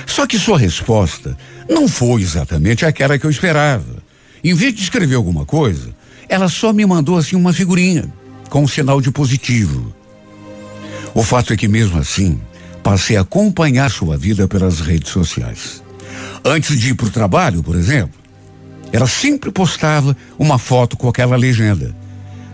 Só 0.06 0.26
que 0.26 0.38
sua 0.38 0.58
resposta 0.58 1.36
não 1.68 1.88
foi 1.88 2.22
exatamente 2.22 2.84
aquela 2.84 3.18
que 3.18 3.26
eu 3.26 3.30
esperava. 3.30 4.02
Em 4.42 4.54
vez 4.54 4.74
de 4.74 4.82
escrever 4.82 5.14
alguma 5.14 5.44
coisa, 5.44 5.94
ela 6.28 6.48
só 6.48 6.72
me 6.72 6.84
mandou 6.84 7.16
assim 7.16 7.36
uma 7.36 7.52
figurinha 7.52 8.12
com 8.48 8.62
um 8.62 8.68
sinal 8.68 9.00
de 9.00 9.10
positivo. 9.10 9.94
O 11.14 11.22
fato 11.22 11.52
é 11.52 11.56
que 11.56 11.68
mesmo 11.68 11.98
assim, 11.98 12.40
passei 12.82 13.16
a 13.16 13.20
acompanhar 13.20 13.90
sua 13.90 14.16
vida 14.16 14.48
pelas 14.48 14.80
redes 14.80 15.10
sociais. 15.10 15.82
Antes 16.44 16.78
de 16.78 16.90
ir 16.90 16.94
para 16.94 17.06
o 17.06 17.10
trabalho, 17.10 17.62
por 17.62 17.76
exemplo, 17.76 18.20
ela 18.92 19.06
sempre 19.06 19.50
postava 19.50 20.16
uma 20.38 20.58
foto 20.58 20.96
com 20.96 21.08
aquela 21.08 21.36
legenda. 21.36 21.94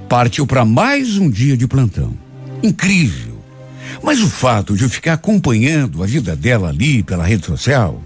Partiu 0.09 0.47
para 0.47 0.65
mais 0.65 1.19
um 1.19 1.31
dia 1.31 1.57
de 1.57 1.67
plantão. 1.67 2.17
Incrível. 2.63 3.38
Mas 4.03 4.20
o 4.20 4.28
fato 4.28 4.76
de 4.76 4.84
eu 4.84 4.89
ficar 4.89 5.14
acompanhando 5.14 6.03
a 6.03 6.07
vida 6.07 6.34
dela 6.36 6.68
ali 6.68 7.03
pela 7.03 7.24
rede 7.24 7.47
social 7.47 8.03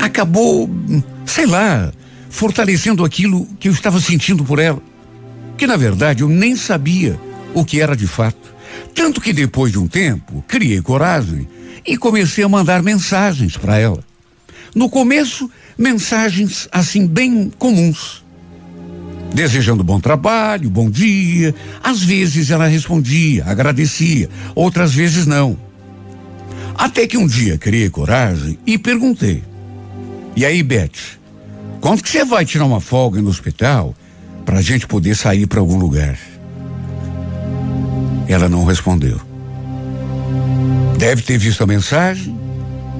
acabou, 0.00 0.68
sei 1.24 1.46
lá, 1.46 1.92
fortalecendo 2.28 3.04
aquilo 3.04 3.46
que 3.58 3.68
eu 3.68 3.72
estava 3.72 4.00
sentindo 4.00 4.44
por 4.44 4.58
ela. 4.58 4.82
Que 5.56 5.66
na 5.66 5.76
verdade 5.76 6.22
eu 6.22 6.28
nem 6.28 6.56
sabia 6.56 7.18
o 7.54 7.64
que 7.64 7.80
era 7.80 7.96
de 7.96 8.06
fato. 8.06 8.54
Tanto 8.94 9.20
que 9.20 9.32
depois 9.32 9.72
de 9.72 9.78
um 9.78 9.86
tempo, 9.86 10.44
criei 10.46 10.80
coragem 10.82 11.48
e 11.86 11.96
comecei 11.96 12.44
a 12.44 12.48
mandar 12.48 12.82
mensagens 12.82 13.56
para 13.56 13.78
ela. 13.78 14.04
No 14.74 14.88
começo, 14.88 15.50
mensagens 15.76 16.68
assim 16.70 17.06
bem 17.06 17.50
comuns. 17.58 18.24
Desejando 19.34 19.84
bom 19.84 20.00
trabalho, 20.00 20.70
bom 20.70 20.90
dia. 20.90 21.54
Às 21.82 22.02
vezes 22.02 22.50
ela 22.50 22.66
respondia, 22.66 23.44
agradecia, 23.46 24.28
outras 24.54 24.94
vezes 24.94 25.26
não. 25.26 25.56
Até 26.74 27.06
que 27.06 27.18
um 27.18 27.26
dia 27.26 27.58
criei 27.58 27.90
coragem 27.90 28.58
e 28.66 28.78
perguntei: 28.78 29.42
E 30.36 30.44
aí, 30.44 30.62
Beth, 30.62 31.18
quando 31.80 32.02
que 32.02 32.08
você 32.08 32.24
vai 32.24 32.44
tirar 32.44 32.64
uma 32.64 32.80
folga 32.80 33.20
no 33.20 33.28
hospital 33.28 33.94
para 34.44 34.58
a 34.58 34.62
gente 34.62 34.86
poder 34.86 35.14
sair 35.14 35.46
para 35.46 35.60
algum 35.60 35.78
lugar? 35.78 36.16
Ela 38.28 38.48
não 38.48 38.64
respondeu. 38.64 39.20
Deve 40.98 41.22
ter 41.22 41.38
visto 41.38 41.62
a 41.62 41.66
mensagem, 41.66 42.36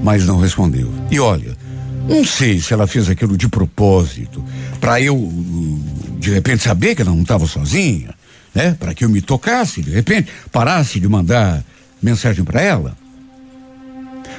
mas 0.02 0.26
não 0.26 0.38
respondeu. 0.38 0.92
E 1.10 1.18
olha, 1.18 1.56
não 2.08 2.24
sei 2.24 2.60
se 2.60 2.72
ela 2.72 2.86
fez 2.86 3.08
aquilo 3.10 3.36
de 3.36 3.48
propósito, 3.48 4.42
para 4.80 5.00
eu, 5.00 5.16
de 6.18 6.30
repente, 6.30 6.62
saber 6.62 6.94
que 6.94 7.02
ela 7.02 7.12
não 7.12 7.22
estava 7.22 7.46
sozinha, 7.46 8.14
né? 8.54 8.76
Para 8.78 8.92
que 8.92 9.04
eu 9.04 9.08
me 9.08 9.20
tocasse, 9.20 9.82
de 9.82 9.90
repente, 9.90 10.30
parasse 10.50 10.98
de 10.98 11.08
mandar 11.08 11.64
mensagem 12.02 12.44
para 12.44 12.60
ela. 12.60 12.96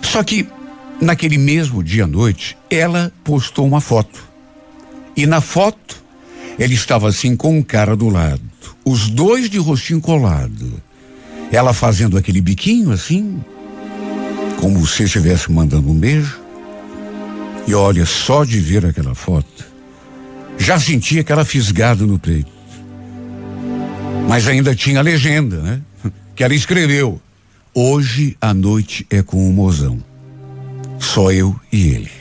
Só 0.01 0.23
que, 0.23 0.47
naquele 1.01 1.37
mesmo 1.37 1.83
dia 1.83 2.03
à 2.03 2.07
noite, 2.07 2.57
ela 2.69 3.11
postou 3.23 3.65
uma 3.65 3.81
foto. 3.81 4.27
E 5.15 5.25
na 5.25 5.41
foto, 5.41 6.03
ele 6.57 6.73
estava 6.73 7.07
assim 7.07 7.35
com 7.35 7.57
um 7.57 7.63
cara 7.63 7.95
do 7.95 8.09
lado, 8.09 8.41
os 8.83 9.09
dois 9.09 9.49
de 9.49 9.57
rostinho 9.57 10.01
colado. 10.01 10.81
Ela 11.51 11.73
fazendo 11.73 12.17
aquele 12.17 12.41
biquinho 12.41 12.91
assim, 12.91 13.43
como 14.59 14.85
se 14.85 15.03
estivesse 15.03 15.51
mandando 15.51 15.89
um 15.89 15.95
beijo. 15.95 16.39
E 17.65 17.73
olha, 17.73 18.05
só 18.05 18.43
de 18.43 18.59
ver 18.59 18.85
aquela 18.85 19.15
foto, 19.15 19.65
já 20.59 20.79
sentia 20.79 21.21
aquela 21.21 21.43
fisgada 21.43 22.05
no 22.05 22.19
peito. 22.19 22.51
Mas 24.27 24.47
ainda 24.47 24.75
tinha 24.75 24.99
a 24.99 25.03
legenda, 25.03 25.57
né? 25.61 25.81
Que 26.35 26.43
ela 26.43 26.53
escreveu: 26.53 27.19
Hoje 27.73 28.37
a 28.39 28.53
noite 28.53 29.07
é 29.09 29.23
com 29.23 29.49
o 29.49 29.51
mozão. 29.51 29.99
Só 30.99 31.31
eu 31.31 31.59
e 31.71 31.87
ele. 31.87 32.11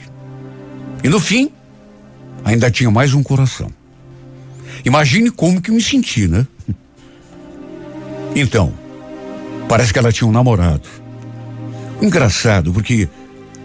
E 1.03 1.09
no 1.09 1.19
fim, 1.19 1.51
ainda 2.43 2.71
tinha 2.71 2.89
mais 2.89 3.13
um 3.13 3.21
coração. 3.21 3.71
Imagine 4.83 5.29
como 5.29 5.61
que 5.61 5.71
me 5.71 5.81
senti, 5.81 6.27
né? 6.27 6.47
Então, 8.35 8.73
Parece 9.69 9.93
que 9.93 9.99
ela 9.99 10.11
tinha 10.11 10.27
um 10.27 10.31
namorado. 10.31 10.89
Engraçado, 12.01 12.73
porque 12.73 13.07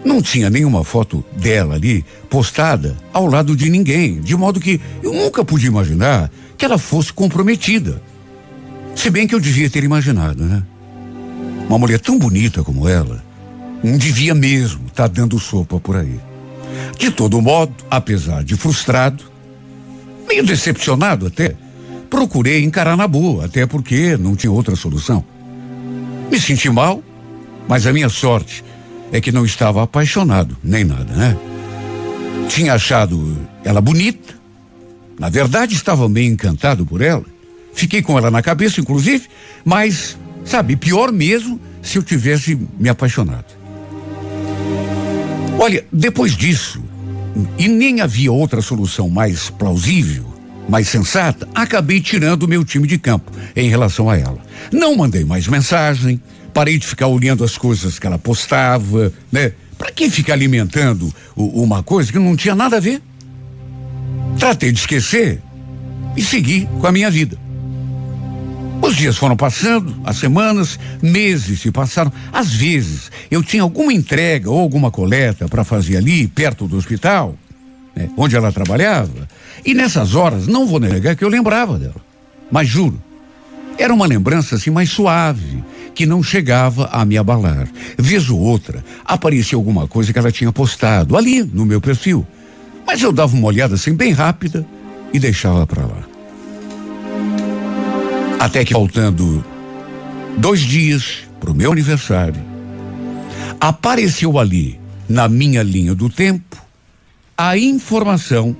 não 0.05 0.21
tinha 0.21 0.51
nenhuma 0.51 0.83
foto 0.83 1.25
dela 1.35 1.73
ali 1.73 2.05
postada 2.29 2.95
ao 3.11 3.25
lado 3.25 3.55
de 3.55 3.69
ninguém, 3.71 4.21
de 4.21 4.37
modo 4.37 4.59
que 4.59 4.79
eu 5.01 5.11
nunca 5.11 5.43
pude 5.43 5.65
imaginar 5.65 6.31
que 6.55 6.63
ela 6.63 6.77
fosse 6.77 7.11
comprometida. 7.11 8.01
Se 8.95 9.09
bem 9.09 9.27
que 9.27 9.33
eu 9.33 9.39
devia 9.39 9.69
ter 9.69 9.83
imaginado, 9.83 10.45
né? 10.45 10.63
Uma 11.67 11.79
mulher 11.79 11.99
tão 11.99 12.19
bonita 12.19 12.63
como 12.63 12.87
ela 12.87 13.25
não 13.83 13.97
devia 13.97 14.35
mesmo 14.35 14.85
estar 14.87 15.09
tá 15.09 15.13
dando 15.21 15.39
sopa 15.39 15.79
por 15.79 15.97
aí. 15.97 16.19
De 16.97 17.09
todo 17.09 17.41
modo, 17.41 17.73
apesar 17.89 18.43
de 18.43 18.55
frustrado, 18.55 19.23
meio 20.27 20.45
decepcionado 20.45 21.25
até, 21.25 21.55
procurei 22.09 22.63
encarar 22.63 22.95
na 22.95 23.07
boa, 23.07 23.45
até 23.45 23.65
porque 23.65 24.15
não 24.17 24.35
tinha 24.35 24.51
outra 24.51 24.75
solução. 24.75 25.25
Me 26.31 26.39
senti 26.39 26.69
mal, 26.69 27.03
mas 27.67 27.87
a 27.87 27.93
minha 27.93 28.09
sorte 28.09 28.63
é 29.11 29.21
que 29.21 29.31
não 29.31 29.45
estava 29.45 29.83
apaixonado, 29.83 30.57
nem 30.63 30.83
nada, 30.83 31.13
né? 31.13 31.37
Tinha 32.49 32.73
achado 32.73 33.37
ela 33.63 33.81
bonita. 33.81 34.35
Na 35.19 35.29
verdade, 35.29 35.73
estava 35.73 36.07
meio 36.09 36.31
encantado 36.31 36.85
por 36.85 37.01
ela. 37.01 37.23
Fiquei 37.73 38.01
com 38.01 38.17
ela 38.17 38.31
na 38.31 38.41
cabeça, 38.41 38.79
inclusive, 38.79 39.27
mas, 39.63 40.17
sabe, 40.43 40.75
pior 40.75 41.11
mesmo 41.11 41.59
se 41.81 41.97
eu 41.97 42.03
tivesse 42.03 42.57
me 42.77 42.89
apaixonado. 42.89 43.45
Olha, 45.59 45.85
depois 45.91 46.35
disso, 46.35 46.83
e 47.57 47.67
nem 47.67 48.01
havia 48.01 48.31
outra 48.31 48.61
solução 48.61 49.09
mais 49.09 49.49
plausível, 49.49 50.25
mais 50.67 50.87
sensata, 50.87 51.47
acabei 51.53 52.01
tirando 52.01 52.43
o 52.43 52.47
meu 52.47 52.65
time 52.65 52.87
de 52.87 52.97
campo 52.97 53.31
em 53.55 53.69
relação 53.69 54.09
a 54.09 54.17
ela. 54.17 54.39
Não 54.71 54.95
mandei 54.95 55.23
mais 55.23 55.47
mensagem, 55.47 56.19
parei 56.55 56.77
de 56.77 56.87
ficar 56.87 57.07
olhando 57.07 57.43
as 57.43 57.57
coisas 57.57 57.99
que 57.99 58.07
ela 58.07 58.17
postava, 58.17 59.11
né? 59.29 59.51
Para 59.77 59.91
que 59.91 60.09
ficar 60.09 60.31
alimentando 60.31 61.13
uma 61.35 61.83
coisa 61.83 62.09
que 62.09 62.17
não 62.17 62.33
tinha 62.33 62.55
nada 62.55 62.77
a 62.77 62.79
ver? 62.79 63.01
Tratei 64.39 64.71
de 64.71 64.79
esquecer 64.79 65.41
e 66.15 66.23
segui 66.23 66.65
com 66.79 66.87
a 66.87 66.93
minha 66.93 67.11
vida. 67.11 67.37
Os 68.81 68.95
dias 68.95 69.17
foram 69.17 69.35
passando, 69.35 69.93
as 70.05 70.15
semanas, 70.15 70.79
meses 71.01 71.59
se 71.59 71.71
passaram. 71.71 72.11
Às 72.31 72.53
vezes, 72.53 73.11
eu 73.29 73.43
tinha 73.43 73.63
alguma 73.63 73.91
entrega 73.91 74.49
ou 74.49 74.57
alguma 74.57 74.89
coleta 74.89 75.49
para 75.49 75.65
fazer 75.65 75.97
ali, 75.97 76.25
perto 76.25 76.69
do 76.69 76.77
hospital, 76.77 77.35
né, 77.93 78.09
onde 78.15 78.33
ela 78.37 78.49
trabalhava. 78.53 79.27
E 79.65 79.73
nessas 79.73 80.15
horas, 80.15 80.47
não 80.47 80.65
vou 80.65 80.79
negar 80.79 81.17
que 81.17 81.23
eu 81.23 81.29
lembrava 81.29 81.77
dela. 81.77 81.95
Mas 82.49 82.69
juro, 82.69 83.01
era 83.77 83.93
uma 83.93 84.05
lembrança 84.05 84.55
assim 84.55 84.69
mais 84.69 84.89
suave, 84.89 85.61
que 85.95 86.05
não 86.05 86.21
chegava 86.21 86.87
a 86.91 87.05
me 87.05 87.17
abalar. 87.17 87.67
Vez 87.97 88.29
ou 88.29 88.39
outra, 88.39 88.83
aparecia 89.05 89.57
alguma 89.57 89.87
coisa 89.87 90.11
que 90.11 90.19
ela 90.19 90.31
tinha 90.31 90.51
postado 90.51 91.15
ali 91.15 91.41
no 91.41 91.65
meu 91.65 91.79
perfil. 91.79 92.27
Mas 92.85 93.01
eu 93.01 93.11
dava 93.11 93.33
uma 93.33 93.47
olhada 93.47 93.75
assim 93.75 93.95
bem 93.95 94.11
rápida 94.11 94.65
e 95.13 95.17
deixava 95.17 95.65
para 95.65 95.85
lá. 95.85 96.03
Até 98.39 98.65
que 98.65 98.73
faltando 98.73 99.43
dois 100.37 100.59
dias 100.59 101.19
para 101.39 101.49
o 101.49 101.55
meu 101.55 101.71
aniversário, 101.71 102.41
apareceu 103.59 104.37
ali, 104.37 104.79
na 105.07 105.29
minha 105.29 105.63
linha 105.63 105.95
do 105.95 106.09
tempo, 106.09 106.61
a 107.37 107.57
informação 107.57 108.55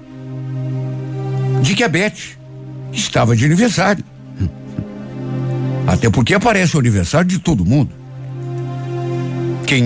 de 1.62 1.76
que 1.76 1.84
a 1.84 1.90
Beth 1.90 2.38
estava 2.94 3.36
de 3.36 3.46
aniversário. 3.46 4.04
Até 5.88 6.10
porque 6.10 6.34
aparece 6.34 6.76
o 6.76 6.80
aniversário 6.80 7.28
de 7.28 7.40
todo 7.40 7.66
mundo. 7.66 7.92
Quem 9.66 9.86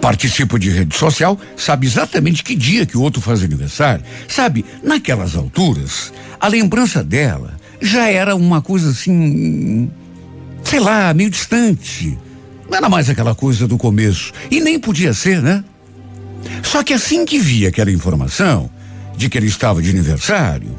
participa 0.00 0.58
de 0.58 0.70
rede 0.70 0.96
social 0.96 1.38
sabe 1.56 1.86
exatamente 1.86 2.44
que 2.44 2.54
dia 2.54 2.86
que 2.86 2.96
o 2.96 3.02
outro 3.02 3.20
faz 3.20 3.42
aniversário. 3.42 4.04
Sabe, 4.28 4.64
naquelas 4.82 5.34
alturas, 5.34 6.12
a 6.40 6.46
lembrança 6.48 7.02
dela 7.02 7.56
já 7.80 8.08
era 8.08 8.36
uma 8.36 8.62
coisa 8.62 8.90
assim, 8.90 9.90
sei 10.62 10.80
lá, 10.80 11.12
meio 11.12 11.28
distante. 11.28 12.16
Não 12.70 12.78
era 12.78 12.88
mais 12.88 13.10
aquela 13.10 13.34
coisa 13.34 13.66
do 13.66 13.76
começo. 13.76 14.32
E 14.50 14.60
nem 14.60 14.78
podia 14.78 15.12
ser, 15.12 15.42
né? 15.42 15.64
Só 16.62 16.82
que 16.82 16.92
assim 16.92 17.24
que 17.24 17.38
vi 17.38 17.66
aquela 17.66 17.90
informação 17.90 18.70
de 19.16 19.28
que 19.28 19.36
ele 19.36 19.46
estava 19.46 19.82
de 19.82 19.90
aniversário, 19.90 20.78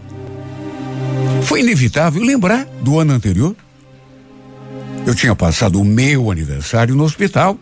foi 1.44 1.62
inevitável 1.62 2.22
lembrar 2.24 2.66
do 2.82 3.00
ano 3.00 3.14
anterior. 3.14 3.56
Eu 5.08 5.16
tinha 5.16 5.34
passado 5.34 5.80
o 5.80 5.86
meu 5.86 6.30
aniversário 6.30 6.94
no 6.94 7.06
hospital, 7.06 7.58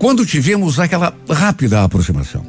quando 0.00 0.26
tivemos 0.26 0.80
aquela 0.80 1.16
rápida 1.30 1.84
aproximação. 1.84 2.44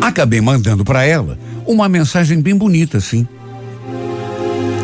Acabei 0.00 0.40
mandando 0.40 0.84
para 0.84 1.04
ela 1.04 1.36
uma 1.66 1.88
mensagem 1.88 2.40
bem 2.40 2.54
bonita, 2.54 2.98
assim. 2.98 3.26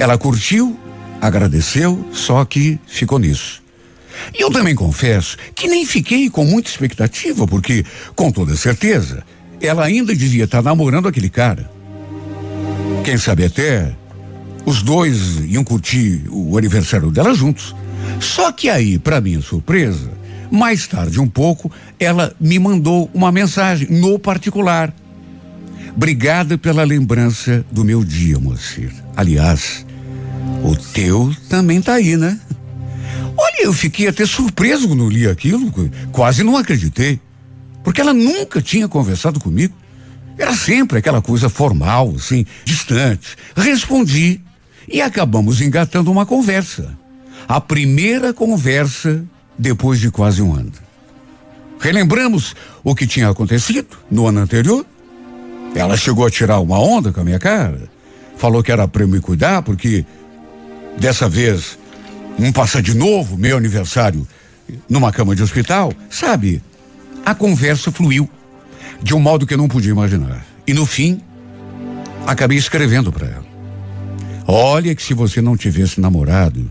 Ela 0.00 0.18
curtiu, 0.18 0.76
agradeceu, 1.20 2.05
só 2.11 2.44
que 2.44 2.76
ficou 2.88 3.20
nisso. 3.20 3.62
E 4.36 4.42
eu 4.42 4.50
também 4.50 4.74
confesso 4.74 5.36
que 5.55 5.68
nem 5.68 5.86
fiquei 5.86 6.28
com 6.28 6.44
muita 6.44 6.68
expectativa, 6.68 7.46
porque, 7.46 7.84
com 8.16 8.32
toda 8.32 8.57
certeza, 8.57 9.22
ela 9.61 9.84
ainda 9.84 10.12
devia 10.12 10.42
estar 10.42 10.61
namorando 10.61 11.07
aquele 11.07 11.30
cara. 11.30 11.70
Quem 13.05 13.16
sabe 13.16 13.44
até 13.44 13.94
os 14.66 14.82
dois 14.82 15.38
iam 15.44 15.62
curtir 15.62 16.24
o 16.30 16.59
aniversário 16.59 17.09
dela 17.09 17.32
juntos. 17.32 17.76
Só 18.20 18.53
que 18.53 18.68
aí, 18.68 18.98
para 18.98 19.20
minha 19.20 19.40
surpresa, 19.40 20.11
mais 20.50 20.86
tarde 20.86 21.20
um 21.20 21.26
pouco, 21.26 21.70
ela 21.98 22.34
me 22.40 22.59
mandou 22.59 23.11
uma 23.14 23.32
mensagem 23.32 23.88
no 23.90 24.18
particular. 24.18 24.94
Obrigada 25.94 26.57
pela 26.57 26.84
lembrança 26.84 27.64
do 27.70 27.84
meu 27.84 28.05
dia, 28.05 28.38
Moacir. 28.38 28.92
Aliás, 29.16 29.84
o 30.62 30.76
teu 30.76 31.34
também 31.48 31.80
tá 31.82 31.94
aí, 31.94 32.16
né? 32.16 32.38
Olha, 33.36 33.64
eu 33.64 33.72
fiquei 33.72 34.09
até 34.09 34.24
surpreso 34.24 34.88
quando 34.88 35.09
li 35.09 35.26
aquilo, 35.26 35.72
quase 36.12 36.42
não 36.42 36.57
acreditei. 36.57 37.20
Porque 37.82 38.00
ela 38.00 38.14
nunca 38.14 38.62
tinha 38.62 38.88
conversado 38.88 39.40
comigo. 39.40 39.74
Era 40.38 40.55
sempre 40.55 40.98
aquela 40.98 41.20
coisa 41.20 41.48
formal, 41.48 42.14
assim, 42.16 42.46
distante. 42.64 43.36
Respondi 43.57 44.40
e 44.88 45.00
acabamos 45.00 45.61
engatando 45.61 46.11
uma 46.11 46.24
conversa. 46.24 46.96
A 47.49 47.61
primeira 47.61 48.32
conversa 48.32 49.24
depois 49.59 50.01
de 50.01 50.11
quase 50.11 50.43
um 50.43 50.55
ano. 50.55 50.72
Relembramos 51.80 52.55
o 52.84 52.95
que 52.95 53.07
tinha 53.07 53.28
acontecido 53.28 53.97
no 54.11 54.26
ano 54.26 54.40
anterior. 54.40 54.86
Ela 55.74 55.97
chegou 55.97 56.26
a 56.26 56.30
tirar 56.30 56.61
uma 56.61 56.78
onda 56.78 57.12
com 57.12 57.20
a 57.20 57.24
minha 57.24 57.38
cara. 57.38 57.90
Falou 58.36 58.62
que 58.62 58.70
era 58.70 58.86
para 58.86 59.03
eu 59.03 59.09
me 59.09 59.20
cuidar, 59.20 59.62
porque 59.62 60.05
dessa 60.99 61.28
vez, 61.28 61.78
um 62.38 62.53
passar 62.53 62.82
de 62.82 62.95
novo 62.95 63.36
meu 63.36 63.57
aniversário 63.57 64.26
numa 64.88 65.12
cama 65.12 65.34
de 65.34 65.43
hospital, 65.43 65.93
sabe? 66.09 66.62
A 67.24 67.34
conversa 67.34 67.90
fluiu 67.90 68.28
de 69.03 69.14
um 69.14 69.20
modo 69.20 69.47
que 69.47 69.55
eu 69.55 69.59
não 69.59 69.68
podia 69.68 69.90
imaginar. 69.90 70.45
E 70.66 70.72
no 70.72 70.86
fim, 70.86 71.20
acabei 72.26 72.59
escrevendo 72.59 73.12
para 73.12 73.26
ela. 73.26 73.47
Olha 74.47 74.95
que 74.95 75.03
se 75.03 75.14
você 75.14 75.40
não 75.40 75.57
tivesse 75.57 76.01
namorado, 76.01 76.70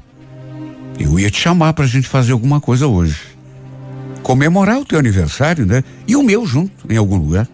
eu 0.99 1.19
ia 1.19 1.29
te 1.29 1.39
chamar 1.39 1.73
pra 1.73 1.85
gente 1.85 2.07
fazer 2.07 2.31
alguma 2.31 2.59
coisa 2.59 2.87
hoje. 2.87 3.19
Comemorar 4.21 4.79
o 4.79 4.85
teu 4.85 4.99
aniversário, 4.99 5.65
né? 5.65 5.83
E 6.07 6.15
o 6.15 6.23
meu 6.23 6.45
junto, 6.45 6.71
em 6.89 6.97
algum 6.97 7.17
lugar. 7.17 7.47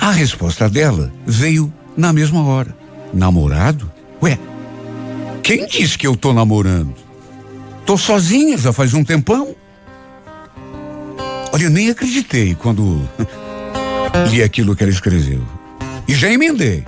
A 0.00 0.10
resposta 0.10 0.68
dela 0.68 1.12
veio 1.26 1.72
na 1.96 2.12
mesma 2.12 2.44
hora. 2.44 2.76
Namorado? 3.12 3.90
Ué, 4.22 4.38
quem 5.42 5.66
disse 5.66 5.98
que 5.98 6.06
eu 6.06 6.16
tô 6.16 6.32
namorando? 6.32 6.94
Tô 7.84 7.96
sozinha 7.96 8.56
já 8.56 8.72
faz 8.72 8.94
um 8.94 9.04
tempão. 9.04 9.54
Olha, 11.52 11.64
eu 11.64 11.70
nem 11.70 11.90
acreditei 11.90 12.54
quando 12.54 13.06
li 14.30 14.42
aquilo 14.42 14.74
que 14.74 14.84
ela 14.84 14.92
escreveu. 14.92 15.42
E 16.06 16.14
já 16.14 16.30
emendei. 16.30 16.84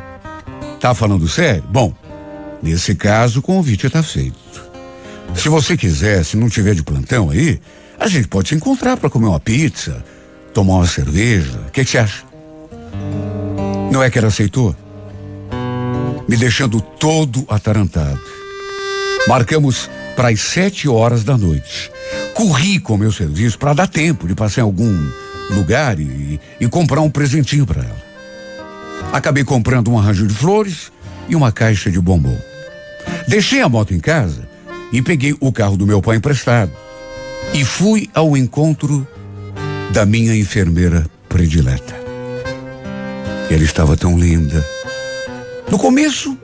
Tá 0.81 0.95
falando 0.95 1.29
sério? 1.29 1.65
Bom, 1.69 1.93
nesse 2.63 2.95
caso 2.95 3.41
o 3.41 3.43
convite 3.43 3.87
está 3.87 4.03
feito. 4.03 4.65
Se 5.35 5.49
você 5.49 5.77
quiser, 5.77 6.25
se 6.25 6.37
não 6.37 6.49
tiver 6.49 6.75
de 6.75 6.83
plantão 6.83 7.31
aí, 7.31 7.61
a 7.99 8.09
gente 8.09 8.29
pode 8.29 8.49
se 8.49 8.55
encontrar 8.55 8.97
para 8.97 9.11
comer 9.11 9.27
uma 9.27 9.41
pizza, 9.41 10.05
tomar 10.53 10.75
uma 10.75 10.87
cerveja. 10.87 11.59
O 11.69 11.71
que 11.71 11.85
você 11.85 11.99
acha? 11.99 12.25
Não 13.91 14.03
é 14.03 14.11
que 14.11 14.19
ela 14.19 14.29
aceitou? 14.29 14.75
Me 16.29 16.37
deixando 16.37 16.81
todo 16.81 17.45
atarantado. 17.49 18.21
Marcamos 19.29 19.91
para 20.17 20.29
as 20.29 20.41
sete 20.41 20.89
horas 20.89 21.25
da 21.25 21.37
noite. 21.37 21.91
Corri 22.35 22.79
com 22.79 22.97
meu 22.97 23.13
serviço 23.13 23.59
para 23.59 23.75
dar 23.75 23.87
tempo 23.87 24.27
de 24.27 24.35
passar 24.35 24.63
em 24.63 24.65
algum 24.65 25.11
lugar 25.51 25.99
e, 26.01 26.41
e 26.61 26.69
comprar 26.69 27.01
um 27.01 27.11
presentinho 27.11 27.67
para 27.67 27.83
ela. 27.83 28.05
Acabei 29.13 29.45
comprando 29.45 29.91
um 29.91 29.99
arranjo 29.99 30.27
de 30.27 30.35
flores 30.35 30.91
e 31.29 31.37
uma 31.37 31.53
caixa 31.53 31.91
de 31.91 32.01
bombom. 32.01 32.37
Deixei 33.29 33.61
a 33.61 33.69
moto 33.69 33.95
em 33.95 34.01
casa 34.01 34.49
e 34.95 35.03
peguei 35.03 35.35
o 35.41 35.53
carro 35.53 35.77
do 35.77 35.85
meu 35.85 36.01
pai 36.01 36.17
emprestado 36.17 36.71
e 37.53 37.65
fui 37.65 38.09
ao 38.15 38.37
encontro 38.37 39.07
da 39.91 40.07
minha 40.07 40.37
enfermeira 40.37 41.05
predileta. 41.29 41.97
Ela 43.51 43.65
estava 43.65 43.97
tão 43.97 44.17
linda. 44.17 44.65
No 45.69 45.79
começo, 45.79 46.39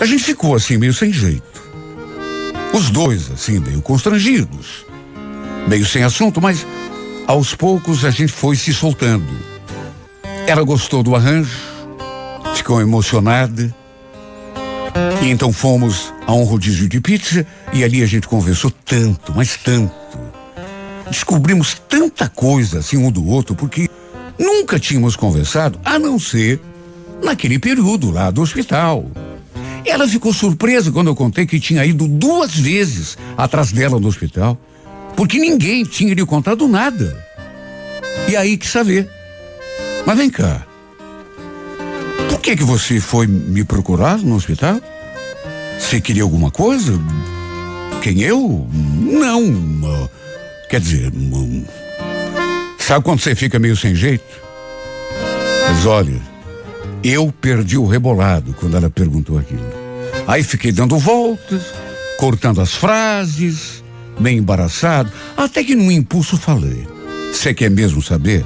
a 0.00 0.06
gente 0.06 0.22
ficou 0.22 0.54
assim, 0.54 0.78
meio 0.78 0.94
sem 0.94 1.12
jeito. 1.12 1.64
Os 2.72 2.90
dois, 2.90 3.28
assim, 3.32 3.58
meio 3.58 3.82
constrangidos. 3.82 4.86
Meio 5.66 5.84
sem 5.84 6.04
assunto, 6.04 6.40
mas 6.40 6.64
aos 7.26 7.56
poucos 7.56 8.04
a 8.04 8.10
gente 8.10 8.32
foi 8.32 8.54
se 8.54 8.72
soltando. 8.72 9.26
Ela 10.46 10.62
gostou 10.62 11.02
do 11.02 11.16
arranjo, 11.16 11.58
ficou 12.54 12.80
emocionada. 12.80 13.74
E 15.20 15.28
então 15.28 15.52
fomos 15.52 16.13
a 16.26 16.34
um 16.34 16.44
rodízio 16.44 16.88
de 16.88 17.00
pizza 17.00 17.46
e 17.72 17.84
ali 17.84 18.02
a 18.02 18.06
gente 18.06 18.26
conversou 18.26 18.70
tanto, 18.70 19.32
mas 19.34 19.56
tanto. 19.56 19.92
Descobrimos 21.08 21.74
tanta 21.88 22.28
coisa 22.28 22.78
assim 22.78 22.96
um 22.96 23.10
do 23.10 23.26
outro, 23.26 23.54
porque 23.54 23.88
nunca 24.38 24.78
tínhamos 24.78 25.16
conversado, 25.16 25.78
a 25.84 25.98
não 25.98 26.18
ser 26.18 26.60
naquele 27.22 27.58
período 27.58 28.10
lá 28.10 28.30
do 28.30 28.42
hospital. 28.42 29.10
Ela 29.84 30.08
ficou 30.08 30.32
surpresa 30.32 30.90
quando 30.90 31.08
eu 31.08 31.14
contei 31.14 31.46
que 31.46 31.60
tinha 31.60 31.84
ido 31.84 32.08
duas 32.08 32.54
vezes 32.54 33.18
atrás 33.36 33.70
dela 33.70 34.00
no 34.00 34.08
hospital, 34.08 34.58
porque 35.14 35.38
ninguém 35.38 35.84
tinha 35.84 36.14
lhe 36.14 36.24
contado 36.24 36.66
nada. 36.66 37.22
E 38.28 38.36
aí 38.36 38.56
que 38.56 38.66
saber. 38.66 39.08
Mas 40.06 40.16
vem 40.16 40.30
cá. 40.30 40.66
Por 42.30 42.40
que 42.40 42.56
que 42.56 42.64
você 42.64 42.98
foi 42.98 43.26
me 43.26 43.62
procurar 43.62 44.18
no 44.18 44.34
hospital? 44.36 44.80
Você 45.78 46.00
queria 46.00 46.22
alguma 46.22 46.50
coisa? 46.50 46.92
Quem 48.02 48.22
eu? 48.22 48.68
Não. 48.72 50.10
Quer 50.68 50.80
dizer, 50.80 51.12
sabe 52.78 53.04
quando 53.04 53.20
você 53.20 53.34
fica 53.34 53.58
meio 53.58 53.76
sem 53.76 53.94
jeito? 53.94 54.24
Mas 55.68 55.86
olha, 55.86 56.20
eu 57.02 57.32
perdi 57.40 57.76
o 57.76 57.86
rebolado 57.86 58.54
quando 58.54 58.76
ela 58.76 58.90
perguntou 58.90 59.38
aquilo. 59.38 59.64
Aí 60.26 60.42
fiquei 60.42 60.72
dando 60.72 60.98
voltas, 60.98 61.62
cortando 62.18 62.60
as 62.60 62.74
frases, 62.74 63.84
meio 64.18 64.38
embaraçado, 64.38 65.12
até 65.36 65.62
que 65.62 65.74
num 65.74 65.90
impulso 65.90 66.36
falei: 66.36 66.86
Você 67.32 67.52
quer 67.52 67.70
mesmo 67.70 68.02
saber? 68.02 68.44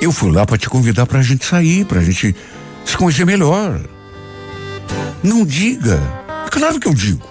Eu 0.00 0.12
fui 0.12 0.30
lá 0.30 0.44
para 0.44 0.58
te 0.58 0.68
convidar 0.68 1.06
para 1.06 1.20
a 1.20 1.22
gente 1.22 1.44
sair, 1.44 1.84
para 1.84 2.00
a 2.00 2.04
gente 2.04 2.34
se 2.84 2.96
conhecer 2.96 3.24
melhor. 3.24 3.80
Não 5.22 5.44
diga. 5.44 6.00
Claro 6.50 6.80
que 6.80 6.88
eu 6.88 6.94
digo. 6.94 7.26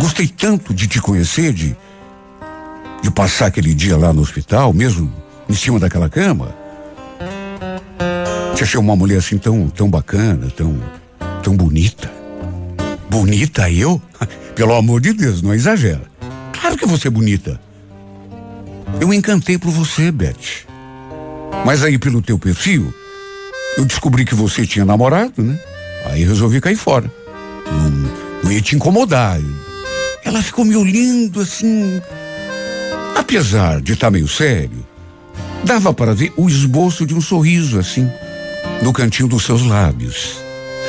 Gostei 0.00 0.26
tanto 0.26 0.74
de 0.74 0.88
te 0.88 1.00
conhecer, 1.00 1.52
de, 1.52 1.76
de 3.02 3.10
passar 3.10 3.46
aquele 3.46 3.74
dia 3.74 3.96
lá 3.96 4.12
no 4.12 4.22
hospital, 4.22 4.72
mesmo 4.72 5.12
em 5.48 5.54
cima 5.54 5.78
daquela 5.78 6.08
cama. 6.08 6.54
Te 8.54 8.64
achei 8.64 8.78
uma 8.78 8.96
mulher 8.96 9.18
assim 9.18 9.38
tão, 9.38 9.68
tão 9.68 9.88
bacana, 9.88 10.50
tão, 10.50 10.78
tão 11.42 11.56
bonita. 11.56 12.10
Bonita 13.10 13.70
eu? 13.70 14.00
Pelo 14.54 14.74
amor 14.74 15.00
de 15.00 15.12
Deus, 15.12 15.42
não 15.42 15.52
exagera. 15.52 16.02
Claro 16.52 16.76
que 16.76 16.86
você 16.86 17.08
é 17.08 17.10
bonita. 17.10 17.60
Eu 19.00 19.12
encantei 19.12 19.58
por 19.58 19.70
você, 19.70 20.10
Beth. 20.10 20.64
Mas 21.64 21.82
aí 21.82 21.98
pelo 21.98 22.22
teu 22.22 22.38
perfil, 22.38 22.92
eu 23.76 23.84
descobri 23.84 24.24
que 24.24 24.34
você 24.34 24.66
tinha 24.66 24.84
namorado, 24.84 25.42
né? 25.42 25.58
Aí 26.04 26.24
resolvi 26.24 26.60
cair 26.60 26.76
fora. 26.76 27.10
Não, 27.66 27.90
não 28.44 28.52
ia 28.52 28.60
te 28.60 28.76
incomodar. 28.76 29.40
Ela 30.24 30.42
ficou 30.42 30.64
me 30.64 30.76
olhando 30.76 31.40
assim. 31.40 32.00
Apesar 33.14 33.80
de 33.80 33.92
estar 33.92 34.08
tá 34.08 34.10
meio 34.10 34.28
sério, 34.28 34.86
dava 35.64 35.92
para 35.94 36.14
ver 36.14 36.32
o 36.36 36.48
esboço 36.48 37.06
de 37.06 37.14
um 37.14 37.20
sorriso 37.20 37.78
assim 37.78 38.08
no 38.82 38.92
cantinho 38.92 39.28
dos 39.28 39.44
seus 39.44 39.62
lábios. 39.62 40.38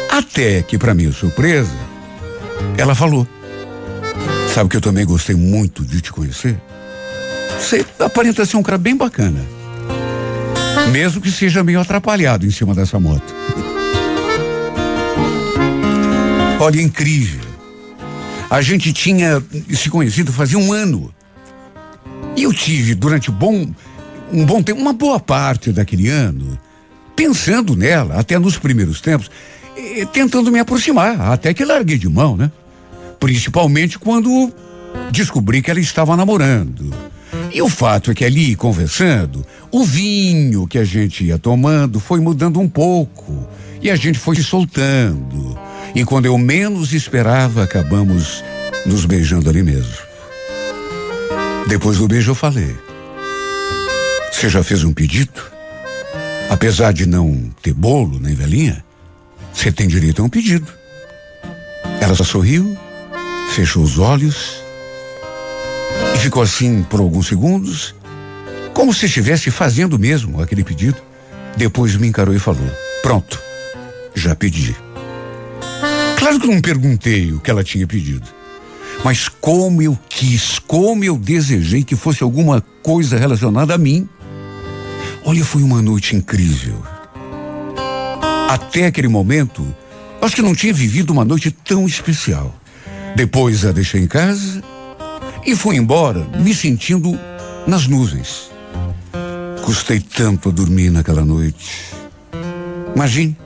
Até 0.10 0.62
que, 0.62 0.78
para 0.78 0.94
minha 0.94 1.12
surpresa, 1.12 1.76
ela 2.78 2.96
falou: 2.96 3.28
Sabe 4.54 4.70
que 4.70 4.78
eu 4.78 4.82
também 4.82 5.06
gostei 5.06 5.36
muito 5.36 5.84
de 5.84 6.02
te 6.02 6.12
conhecer? 6.12 6.60
Você 7.60 7.86
aparenta 8.00 8.46
ser 8.46 8.58
um 8.58 8.64
cara 8.64 8.78
bem 8.78 8.96
bacana. 8.96 9.40
Mesmo 10.92 11.20
que 11.20 11.32
seja 11.32 11.64
meio 11.64 11.80
atrapalhado 11.80 12.46
em 12.46 12.52
cima 12.52 12.74
dessa 12.74 13.00
moto. 13.00 13.34
Olha, 16.60 16.82
incrível. 16.82 17.42
A 18.50 18.62
gente 18.62 18.94
tinha 18.94 19.44
se 19.74 19.90
conhecido 19.90 20.32
fazia 20.32 20.58
um 20.58 20.72
ano. 20.72 21.14
E 22.36 22.44
eu 22.44 22.54
tive, 22.54 22.96
durante 22.96 23.30
bom, 23.32 23.68
um 24.32 24.46
bom 24.46 24.62
tempo, 24.62 24.80
uma 24.80 24.94
boa 24.94 25.20
parte 25.20 25.72
daquele 25.72 26.10
ano, 26.10 26.58
pensando 27.16 27.76
nela, 27.76 28.16
até 28.20 28.38
nos 28.38 28.58
primeiros 28.58 29.02
tempos, 29.02 29.30
tentando 30.14 30.52
me 30.52 30.60
aproximar, 30.60 31.20
até 31.32 31.54
que 31.54 31.66
larguei 31.66 31.98
de 31.98 32.08
mão, 32.08 32.38
né? 32.38 32.52
Principalmente 33.20 33.98
quando 33.98 34.52
descobri 35.12 35.62
que 35.62 35.72
ela 35.72 35.80
estava 35.80 36.16
namorando. 36.16 36.94
E 37.54 37.62
o 37.62 37.70
fato 37.70 38.12
é 38.12 38.14
que 38.14 38.24
ali, 38.24 38.56
conversando, 38.56 39.46
o 39.72 39.84
vinho 39.84 40.68
que 40.68 40.78
a 40.78 40.86
gente 40.86 41.24
ia 41.24 41.38
tomando 41.38 42.00
foi 42.00 42.20
mudando 42.20 42.60
um 42.60 42.70
pouco. 42.70 43.48
E 43.82 43.90
a 43.90 43.96
gente 43.96 44.20
foi 44.20 44.36
se 44.36 44.44
soltando. 44.44 45.58
E 45.96 46.04
quando 46.04 46.26
eu 46.26 46.38
menos 46.38 46.92
esperava, 46.92 47.64
acabamos 47.64 48.44
nos 48.86 49.06
beijando 49.06 49.50
ali 49.50 49.64
mesmo. 49.64 49.96
Depois 51.70 51.98
do 51.98 52.08
beijo 52.08 52.32
eu 52.32 52.36
falei: 52.36 52.76
Você 54.30 54.50
já 54.50 54.62
fez 54.62 54.84
um 54.84 54.94
pedido? 54.94 55.42
Apesar 56.50 56.92
de 56.92 57.06
não 57.06 57.50
ter 57.62 57.74
bolo 57.74 58.20
nem 58.20 58.36
velhinha, 58.36 58.84
você 59.54 59.72
tem 59.72 59.88
direito 59.88 60.22
a 60.22 60.26
um 60.26 60.30
pedido. 60.30 60.68
Ela 62.02 62.14
só 62.14 62.26
sorriu, 62.26 62.78
fechou 63.56 63.82
os 63.82 63.98
olhos 63.98 64.62
e 66.14 66.18
ficou 66.20 66.44
assim 66.44 66.84
por 66.84 67.00
alguns 67.00 67.28
segundos, 67.28 67.96
como 68.74 68.94
se 68.94 69.06
estivesse 69.06 69.50
fazendo 69.50 69.98
mesmo 69.98 70.42
aquele 70.42 70.64
pedido. 70.64 70.98
Depois 71.56 71.96
me 71.96 72.06
encarou 72.06 72.36
e 72.36 72.40
falou: 72.40 72.70
Pronto, 73.02 73.42
já 74.14 74.36
pedi. 74.36 74.85
Claro 76.26 76.40
que 76.40 76.48
não 76.48 76.60
perguntei 76.60 77.32
o 77.34 77.40
que 77.40 77.52
ela 77.52 77.64
tinha 77.64 77.86
pedido. 77.86 78.28
Mas 79.04 79.30
como 79.30 79.80
eu 79.80 79.96
quis, 80.10 80.58
como 80.58 81.04
eu 81.04 81.20
desejei 81.20 81.84
que 81.84 81.96
fosse 81.96 82.24
alguma 82.24 82.62
coisa 82.82 83.16
relacionada 83.16 83.76
a 83.76 83.78
mim. 83.78 84.10
Olha, 85.24 85.46
foi 85.46 85.62
uma 85.62 85.84
noite 85.84 86.16
incrível. 86.16 86.84
Até 88.50 88.88
aquele 88.88 89.08
momento, 89.08 89.64
acho 90.20 90.36
que 90.36 90.42
não 90.42 90.56
tinha 90.56 90.74
vivido 90.74 91.14
uma 91.14 91.24
noite 91.24 91.52
tão 91.52 91.86
especial. 91.86 92.60
Depois 93.16 93.64
a 93.64 93.72
deixei 93.72 94.02
em 94.02 94.08
casa 94.08 94.64
e 95.46 95.56
fui 95.56 95.76
embora, 95.76 96.28
me 96.40 96.56
sentindo 96.56 97.20
nas 97.68 97.86
nuvens. 97.86 98.50
Custei 99.64 100.00
tanto 100.00 100.50
a 100.50 100.52
dormir 100.52 100.90
naquela 100.90 101.24
noite. 101.24 101.94
Imagine, 102.96 103.38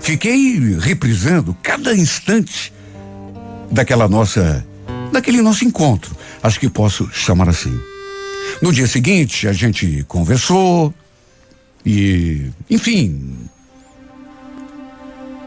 fiquei 0.00 0.76
reprisando 0.78 1.56
cada 1.62 1.94
instante 1.94 2.72
daquela 3.70 4.08
nossa, 4.08 4.64
daquele 5.12 5.42
nosso 5.42 5.64
encontro. 5.64 6.16
Acho 6.42 6.60
que 6.60 6.68
posso 6.68 7.08
chamar 7.12 7.48
assim. 7.48 7.78
No 8.62 8.72
dia 8.72 8.86
seguinte, 8.86 9.46
a 9.48 9.52
gente 9.52 10.04
conversou, 10.08 10.94
e, 11.84 12.50
enfim, 12.70 13.36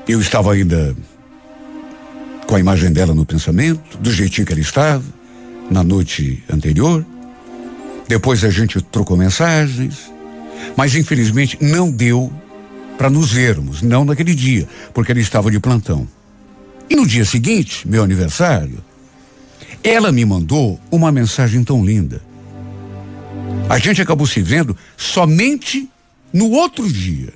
eu 0.08 0.22
estava 0.22 0.54
ainda 0.54 0.96
com 2.48 2.56
a 2.56 2.60
imagem 2.60 2.92
dela 2.92 3.14
no 3.14 3.26
pensamento, 3.26 3.98
do 4.00 4.12
jeitinho 4.12 4.48
que 4.48 4.54
ela 4.54 4.62
estava, 4.62 5.04
na 5.70 5.84
noite 5.84 6.44
anterior. 6.52 7.06
Depois 8.08 8.44
a 8.44 8.50
gente 8.50 8.82
trocou 8.82 9.16
mensagens, 9.16 10.12
mas 10.76 10.96
infelizmente 10.96 11.58
não 11.62 11.92
deu 11.92 12.34
para 13.00 13.10
nos 13.10 13.32
vermos, 13.32 13.82
não 13.82 14.04
naquele 14.04 14.36
dia, 14.36 14.68
porque 14.94 15.14
ela 15.14 15.22
estava 15.22 15.50
de 15.50 15.58
plantão. 15.58 16.06
E 16.90 16.98
no 16.98 17.08
dia 17.08 17.24
seguinte, 17.24 17.88
meu 17.88 18.04
aniversário, 18.04 18.84
ela 19.82 20.12
me 20.12 20.26
mandou 20.26 20.78
uma 20.92 21.10
mensagem 21.10 21.64
tão 21.64 21.86
linda. 21.86 22.22
A 23.70 23.80
gente 23.80 24.02
acabou 24.02 24.28
se 24.28 24.42
vendo 24.42 24.76
somente 24.98 25.90
no 26.34 26.52
outro 26.52 26.92
dia, 26.92 27.32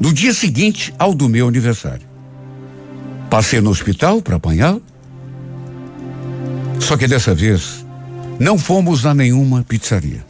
no 0.00 0.10
dia 0.10 0.32
seguinte 0.32 0.94
ao 0.98 1.12
do 1.12 1.28
meu 1.28 1.48
aniversário, 1.48 2.08
passei 3.28 3.60
no 3.60 3.68
hospital 3.68 4.22
para 4.22 4.36
apanhá-lo. 4.36 4.82
Só 6.80 6.96
que 6.96 7.06
dessa 7.06 7.34
vez 7.34 7.84
não 8.40 8.56
fomos 8.56 9.04
a 9.04 9.12
nenhuma 9.12 9.62
pizzaria. 9.68 10.24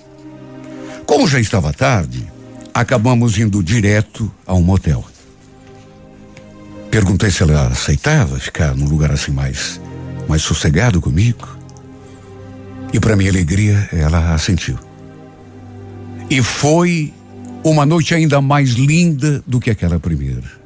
Como 1.07 1.29
já 1.29 1.39
estava 1.39 1.73
tarde, 1.73 2.27
acabamos 2.73 3.39
indo 3.39 3.63
direto 3.63 4.31
a 4.47 4.55
um 4.55 4.63
motel. 4.63 5.05
Perguntei 6.91 7.31
se 7.31 7.43
ela 7.43 7.69
aceitava 7.69 8.39
ficar 8.39 8.75
num 8.75 8.89
lugar 8.89 9.11
assim 9.11 9.31
mais 9.31 9.81
mais 10.29 10.43
sossegado 10.43 11.01
comigo. 11.01 11.49
E 12.93 13.01
para 13.01 13.17
minha 13.17 13.31
alegria, 13.31 13.89
ela 13.93 14.35
assentiu. 14.35 14.79
E 16.31 16.43
foi 16.43 17.13
uma 17.65 17.87
noite 17.87 18.15
ainda 18.15 18.41
mais 18.41 18.71
linda 18.71 19.43
do 19.47 19.59
que 19.59 19.71
aquela 19.71 19.99
primeira. 19.99 20.59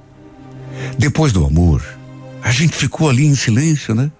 Depois 0.98 1.32
do 1.32 1.44
amor, 1.44 1.82
a 2.42 2.50
gente 2.50 2.74
ficou 2.74 3.08
ali 3.08 3.24
em 3.24 3.34
silêncio, 3.34 3.94
né? 3.94 4.10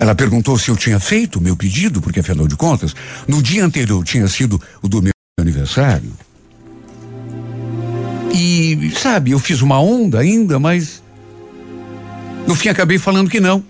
Ela 0.00 0.14
perguntou 0.14 0.58
se 0.58 0.70
eu 0.70 0.76
tinha 0.76 1.00
feito 1.00 1.38
o 1.38 1.42
meu 1.42 1.56
pedido, 1.56 2.00
porque 2.00 2.20
afinal 2.20 2.46
de 2.46 2.56
contas, 2.56 2.94
no 3.26 3.42
dia 3.42 3.64
anterior 3.64 4.04
tinha 4.04 4.28
sido 4.28 4.60
o 4.80 4.88
do 4.88 5.02
meu 5.02 5.12
aniversário. 5.48 6.12
E, 8.32 8.92
sabe, 8.94 9.30
eu 9.30 9.38
fiz 9.38 9.62
uma 9.62 9.80
onda 9.80 10.20
ainda, 10.20 10.58
mas. 10.58 11.02
No 12.46 12.54
fim 12.54 12.68
acabei 12.68 12.98
falando 12.98 13.30
que 13.30 13.40
não. 13.40 13.64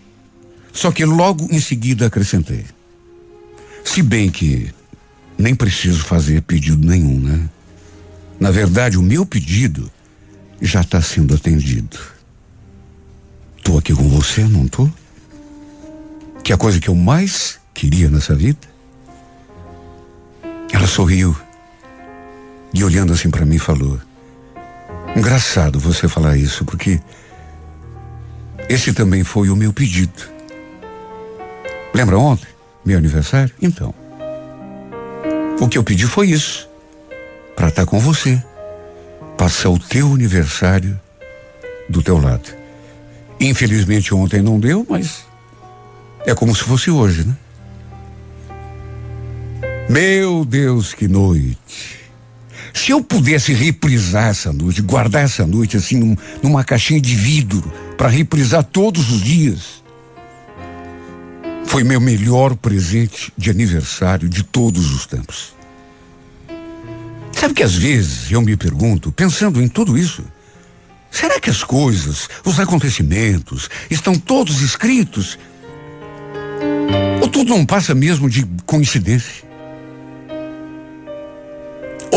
Só 0.73 0.93
que 0.93 1.05
logo 1.05 1.49
em 1.51 1.61
seguida 1.61 2.07
acrescentei. 2.07 2.65
Se 3.85 4.03
bem 4.03 4.31
que 4.31 4.73
nem 5.37 5.55
preciso 5.55 6.05
fazer 6.05 6.43
pedido 6.43 6.87
nenhum, 6.87 7.19
né? 7.19 7.49
Na 8.39 8.51
verdade, 8.51 8.99
o 8.99 9.03
meu 9.03 9.25
pedido 9.25 9.91
já 10.61 10.81
está 10.81 11.01
sendo 11.01 11.35
atendido. 11.35 11.99
Tô 13.63 13.79
aqui 13.79 13.95
com 13.95 14.09
você, 14.09 14.43
não 14.45 14.69
tô? 14.69 14.89
Que 16.45 16.53
é 16.53 16.55
a 16.55 16.59
coisa 16.59 16.79
que 16.79 16.89
eu 16.89 16.95
mais 16.95 17.59
queria 17.75 18.09
nessa 18.11 18.35
vida? 18.35 18.69
Ela 20.73 20.87
sorriu 20.87 21.37
e 22.73 22.85
olhando 22.85 23.13
assim 23.13 23.31
para 23.31 23.45
mim 23.45 23.59
falou: 23.59 24.01
Engraçado 25.17 25.79
você 25.79 26.09
falar 26.09 26.37
isso, 26.37 26.65
porque 26.65 27.01
esse 28.69 28.93
também 28.93 29.25
foi 29.25 29.51
o 29.51 29.57
meu 29.57 29.73
pedido. 29.73 30.23
Lembra 31.95 32.19
ontem, 32.19 32.49
meu 32.85 32.99
aniversário? 32.99 33.53
Então. 33.61 33.95
O 35.61 35.69
que 35.69 35.79
eu 35.79 35.83
pedi 35.83 36.07
foi 36.07 36.29
isso. 36.29 36.69
Para 37.57 37.69
estar 37.69 37.85
tá 37.85 37.91
com 37.91 37.99
você. 37.99 38.43
Passar 39.37 39.71
o 39.71 39.79
teu 39.79 40.13
aniversário 40.13 41.01
do 41.89 42.03
teu 42.03 42.19
lado. 42.19 42.57
Infelizmente 43.41 44.15
ontem 44.15 44.43
não 44.43 44.61
deu, 44.61 44.87
mas 44.89 45.25
é 46.27 46.35
como 46.35 46.55
se 46.55 46.63
fosse 46.63 46.91
hoje, 46.91 47.25
né? 47.25 47.37
Meu 49.89 50.45
Deus, 50.45 50.93
que 50.93 51.09
noite. 51.09 52.08
Se 52.79 52.93
eu 52.93 53.03
pudesse 53.03 53.53
reprisar 53.53 54.29
essa 54.29 54.53
noite, 54.53 54.81
guardar 54.81 55.25
essa 55.25 55.45
noite 55.45 55.77
assim 55.77 55.97
num, 55.97 56.17
numa 56.41 56.63
caixinha 56.63 57.01
de 57.01 57.15
vidro 57.17 57.61
para 57.99 58.09
reprisar 58.09 58.63
todos 58.63 59.11
os 59.11 59.21
dias, 59.21 59.83
foi 61.67 61.83
meu 61.83 62.01
melhor 62.01 62.55
presente 62.55 63.33
de 63.37 63.51
aniversário 63.51 64.29
de 64.29 64.45
todos 64.45 64.93
os 64.93 65.07
tempos. 65.07 65.55
Sabe 67.33 67.53
que 67.53 67.65
às 67.65 67.75
vezes 67.75 68.31
eu 68.31 68.41
me 68.41 68.57
pergunto, 68.57 69.11
pensando 69.11 69.61
em 69.61 69.67
tudo 69.67 69.99
isso, 69.99 70.23
será 71.11 71.41
que 71.41 71.51
as 71.51 71.65
coisas, 71.65 72.29
os 72.45 72.61
acontecimentos, 72.61 73.69
estão 73.91 74.15
todos 74.15 74.63
escritos? 74.63 75.37
Ou 77.21 77.29
tudo 77.29 77.49
não 77.51 77.67
passa 77.67 77.93
mesmo 77.93 78.31
de 78.31 78.47
coincidência? 78.65 79.48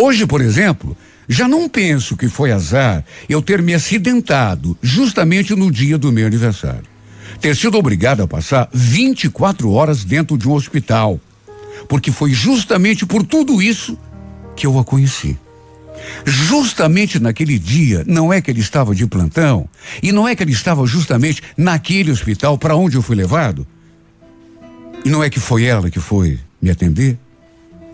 Hoje, 0.02 0.26
por 0.26 0.42
exemplo, 0.42 0.98
já 1.30 1.48
não 1.48 1.70
penso 1.70 2.18
que 2.18 2.28
foi 2.28 2.52
azar 2.52 3.06
eu 3.30 3.42
ter 3.42 3.62
me 3.62 3.74
acidentado 3.74 4.76
justamente 4.82 5.56
no 5.56 5.72
dia 5.72 5.98
do 5.98 6.12
meu 6.12 6.26
aniversário 6.26 6.92
ter 7.40 7.56
sido 7.56 7.78
obrigado 7.78 8.22
a 8.22 8.28
passar 8.28 8.70
24 8.72 9.72
horas 9.72 10.04
dentro 10.04 10.38
de 10.38 10.48
um 10.48 10.54
hospital, 10.54 11.20
porque 11.90 12.12
foi 12.12 12.32
justamente 12.32 13.06
por 13.06 13.26
tudo 13.26 13.62
isso 13.62 13.98
que 14.56 14.68
eu 14.68 14.78
a 14.78 14.84
conheci. 14.84 15.38
Justamente 16.24 17.20
naquele 17.20 17.58
dia, 17.58 18.04
não 18.08 18.32
é 18.32 18.42
que 18.42 18.52
ele 18.52 18.60
estava 18.60 18.94
de 18.94 19.08
plantão, 19.08 19.68
e 20.04 20.12
não 20.12 20.28
é 20.28 20.36
que 20.36 20.44
ele 20.44 20.52
estava 20.52 20.86
justamente 20.86 21.42
naquele 21.58 22.12
hospital 22.12 22.58
para 22.58 22.76
onde 22.76 22.96
eu 22.96 23.02
fui 23.02 23.16
levado, 23.16 23.66
e 25.04 25.10
não 25.10 25.24
é 25.24 25.30
que 25.30 25.40
foi 25.40 25.64
ela 25.64 25.90
que 25.90 26.00
foi 26.00 26.40
me 26.62 26.70
atender 26.70 27.18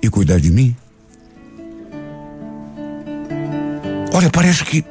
e 0.02 0.10
cuidar 0.10 0.40
de 0.40 0.52
mim. 0.52 0.76
Olha, 4.14 4.30
parece 4.30 4.64
que, 4.64 4.84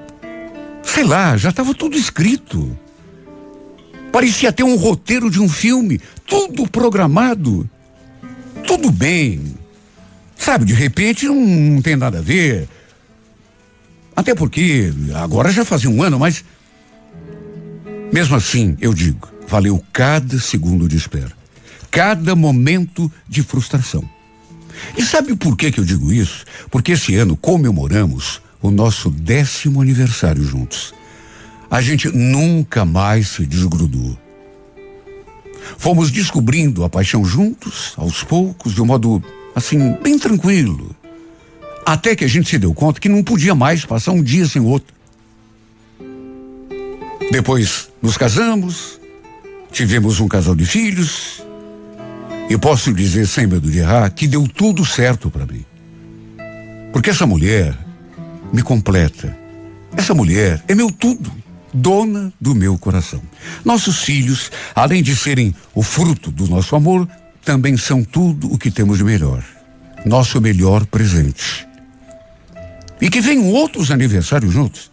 sei 0.82 1.04
lá, 1.04 1.36
já 1.36 1.50
estava 1.50 1.74
tudo 1.74 1.96
escrito. 1.96 2.76
Parecia 4.12 4.52
ter 4.52 4.62
um 4.62 4.76
roteiro 4.76 5.30
de 5.30 5.40
um 5.40 5.48
filme, 5.48 6.00
tudo 6.26 6.68
programado. 6.68 7.68
Tudo 8.66 8.90
bem. 8.90 9.54
Sabe, 10.36 10.64
de 10.64 10.74
repente 10.74 11.26
não, 11.26 11.34
não 11.34 11.82
tem 11.82 11.96
nada 11.96 12.18
a 12.18 12.22
ver. 12.22 12.68
Até 14.14 14.34
porque 14.34 14.92
agora 15.14 15.52
já 15.52 15.64
fazia 15.64 15.90
um 15.90 16.02
ano, 16.02 16.18
mas. 16.18 16.44
Mesmo 18.12 18.36
assim, 18.36 18.76
eu 18.80 18.94
digo, 18.94 19.28
valeu 19.48 19.84
cada 19.92 20.38
segundo 20.38 20.88
de 20.88 20.96
espera. 20.96 21.32
Cada 21.90 22.34
momento 22.34 23.10
de 23.28 23.42
frustração. 23.42 24.08
E 24.96 25.02
sabe 25.02 25.34
por 25.34 25.56
que, 25.56 25.72
que 25.72 25.80
eu 25.80 25.84
digo 25.84 26.12
isso? 26.12 26.44
Porque 26.70 26.92
esse 26.92 27.14
ano 27.16 27.36
comemoramos 27.36 28.40
o 28.60 28.70
nosso 28.70 29.10
décimo 29.10 29.80
aniversário 29.80 30.42
juntos 30.42 30.94
a 31.70 31.80
gente 31.80 32.08
nunca 32.08 32.84
mais 32.84 33.28
se 33.28 33.46
desgrudou. 33.46 34.16
Fomos 35.78 36.10
descobrindo 36.10 36.84
a 36.84 36.88
paixão 36.88 37.24
juntos, 37.24 37.92
aos 37.96 38.22
poucos, 38.22 38.74
de 38.74 38.80
um 38.80 38.86
modo, 38.86 39.22
assim, 39.54 39.96
bem 40.02 40.18
tranquilo. 40.18 40.94
Até 41.84 42.14
que 42.14 42.24
a 42.24 42.28
gente 42.28 42.48
se 42.48 42.58
deu 42.58 42.72
conta 42.72 43.00
que 43.00 43.08
não 43.08 43.22
podia 43.22 43.54
mais 43.54 43.84
passar 43.84 44.12
um 44.12 44.22
dia 44.22 44.46
sem 44.46 44.62
o 44.62 44.66
outro. 44.66 44.94
Depois 47.30 47.90
nos 48.00 48.16
casamos, 48.16 49.00
tivemos 49.72 50.20
um 50.20 50.28
casal 50.28 50.54
de 50.54 50.64
filhos, 50.64 51.42
e 52.48 52.56
posso 52.56 52.94
dizer, 52.94 53.26
sem 53.26 53.46
medo 53.46 53.68
de 53.68 53.78
errar, 53.78 54.08
que 54.10 54.28
deu 54.28 54.46
tudo 54.46 54.84
certo 54.84 55.28
para 55.28 55.44
mim. 55.44 55.64
Porque 56.92 57.10
essa 57.10 57.26
mulher 57.26 57.76
me 58.52 58.62
completa. 58.62 59.36
Essa 59.96 60.14
mulher 60.14 60.62
é 60.68 60.74
meu 60.74 60.90
tudo 60.90 61.32
dona 61.76 62.32
do 62.40 62.54
meu 62.54 62.78
coração. 62.78 63.22
Nossos 63.64 64.02
filhos, 64.02 64.50
além 64.74 65.02
de 65.02 65.14
serem 65.14 65.54
o 65.74 65.82
fruto 65.82 66.30
do 66.30 66.48
nosso 66.48 66.74
amor, 66.74 67.06
também 67.44 67.76
são 67.76 68.02
tudo 68.02 68.52
o 68.52 68.58
que 68.58 68.70
temos 68.70 68.98
de 68.98 69.04
melhor. 69.04 69.44
Nosso 70.04 70.40
melhor 70.40 70.86
presente. 70.86 71.66
E 73.00 73.10
que 73.10 73.20
venham 73.20 73.50
outros 73.52 73.90
aniversários 73.90 74.52
juntos. 74.52 74.90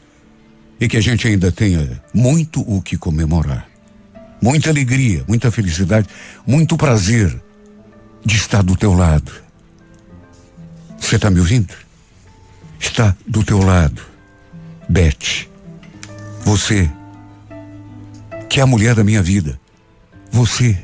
E 0.80 0.88
que 0.88 0.98
a 0.98 1.02
gente 1.02 1.28
ainda 1.28 1.52
tenha 1.52 2.02
muito 2.14 2.62
o 2.62 2.82
que 2.82 2.98
comemorar. 2.98 3.68
Muita 4.42 4.70
alegria, 4.70 5.24
muita 5.28 5.50
felicidade, 5.50 6.08
muito 6.46 6.76
prazer 6.76 7.42
de 8.26 8.36
estar 8.36 8.62
do 8.62 8.76
teu 8.76 8.94
lado. 8.94 9.32
Você 11.00 11.16
está 11.16 11.30
me 11.30 11.40
ouvindo? 11.40 11.74
Está 12.84 13.16
do 13.26 13.44
teu 13.44 13.60
lado. 13.60 14.02
Beth. 14.90 15.48
Você, 16.42 16.92
que 18.50 18.60
é 18.60 18.64
a 18.64 18.68
mulher 18.68 18.94
da 18.94 19.06
minha 19.06 19.24
vida. 19.24 19.60
Você, 20.30 20.78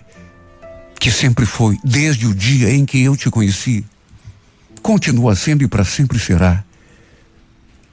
que 0.97 1.11
sempre 1.11 1.45
foi, 1.45 1.77
desde 1.83 2.25
o 2.25 2.33
dia 2.33 2.71
em 2.71 2.85
que 2.85 3.03
eu 3.03 3.17
te 3.17 3.29
conheci, 3.29 3.85
continua 4.81 5.35
sendo 5.35 5.61
e 5.63 5.67
para 5.67 5.83
sempre 5.83 6.17
será, 6.17 6.63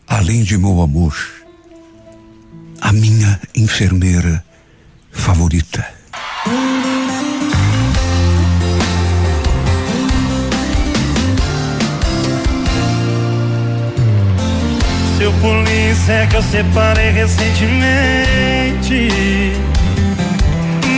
além 0.06 0.44
de 0.44 0.56
meu 0.56 0.80
amor, 0.80 1.14
a 2.80 2.92
minha 2.92 3.40
enfermeira 3.54 4.42
favorita. 5.10 5.84
Seu 15.16 15.32
polícia 15.32 16.12
é 16.12 16.26
que 16.26 16.36
eu 16.36 16.42
separei 16.42 17.10
recentemente. 17.10 19.08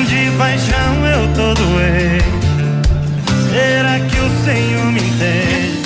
De 0.08 0.30
paixão 0.36 1.06
eu 1.06 1.28
tô 1.34 1.54
doente. 1.54 2.24
Será 3.48 4.00
que 4.00 4.18
o 4.18 4.44
Senhor 4.44 4.86
me 4.86 4.98
entende? 4.98 5.78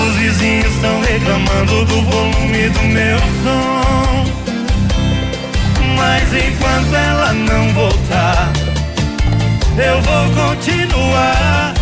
Os 0.00 0.14
vizinhos 0.14 0.72
estão 0.76 1.00
reclamando 1.00 1.84
do 1.86 2.02
volume 2.02 2.68
do 2.68 2.82
meu 2.84 3.18
som. 3.42 4.24
Mas 5.96 6.32
enquanto 6.32 6.94
ela 6.94 7.32
não 7.32 7.74
voltar, 7.74 8.52
eu 9.76 10.00
vou 10.02 10.46
continuar 10.46 11.74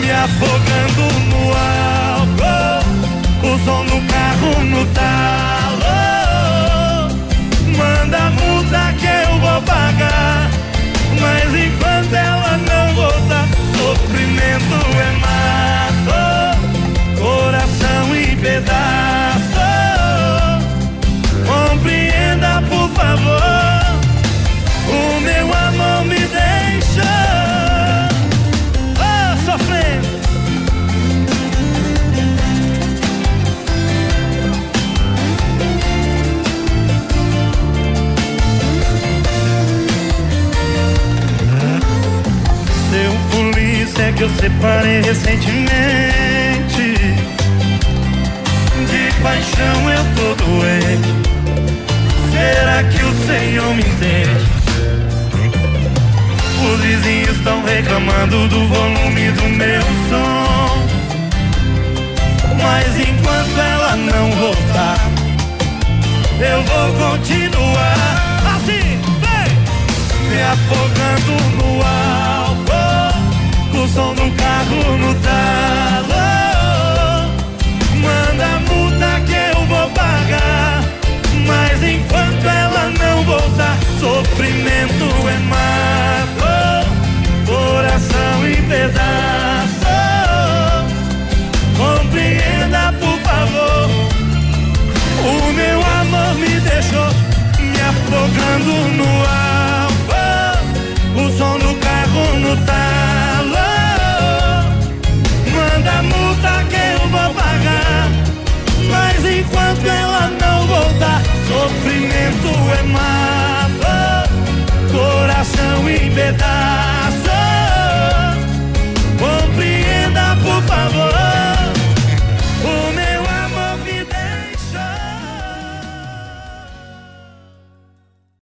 me 0.00 0.10
afogando 0.10 1.02
no 1.28 1.52
álcool. 1.52 1.91
Som 3.64 3.86
do 3.86 4.00
carro 4.08 4.64
no 4.64 4.84
talo 4.92 5.61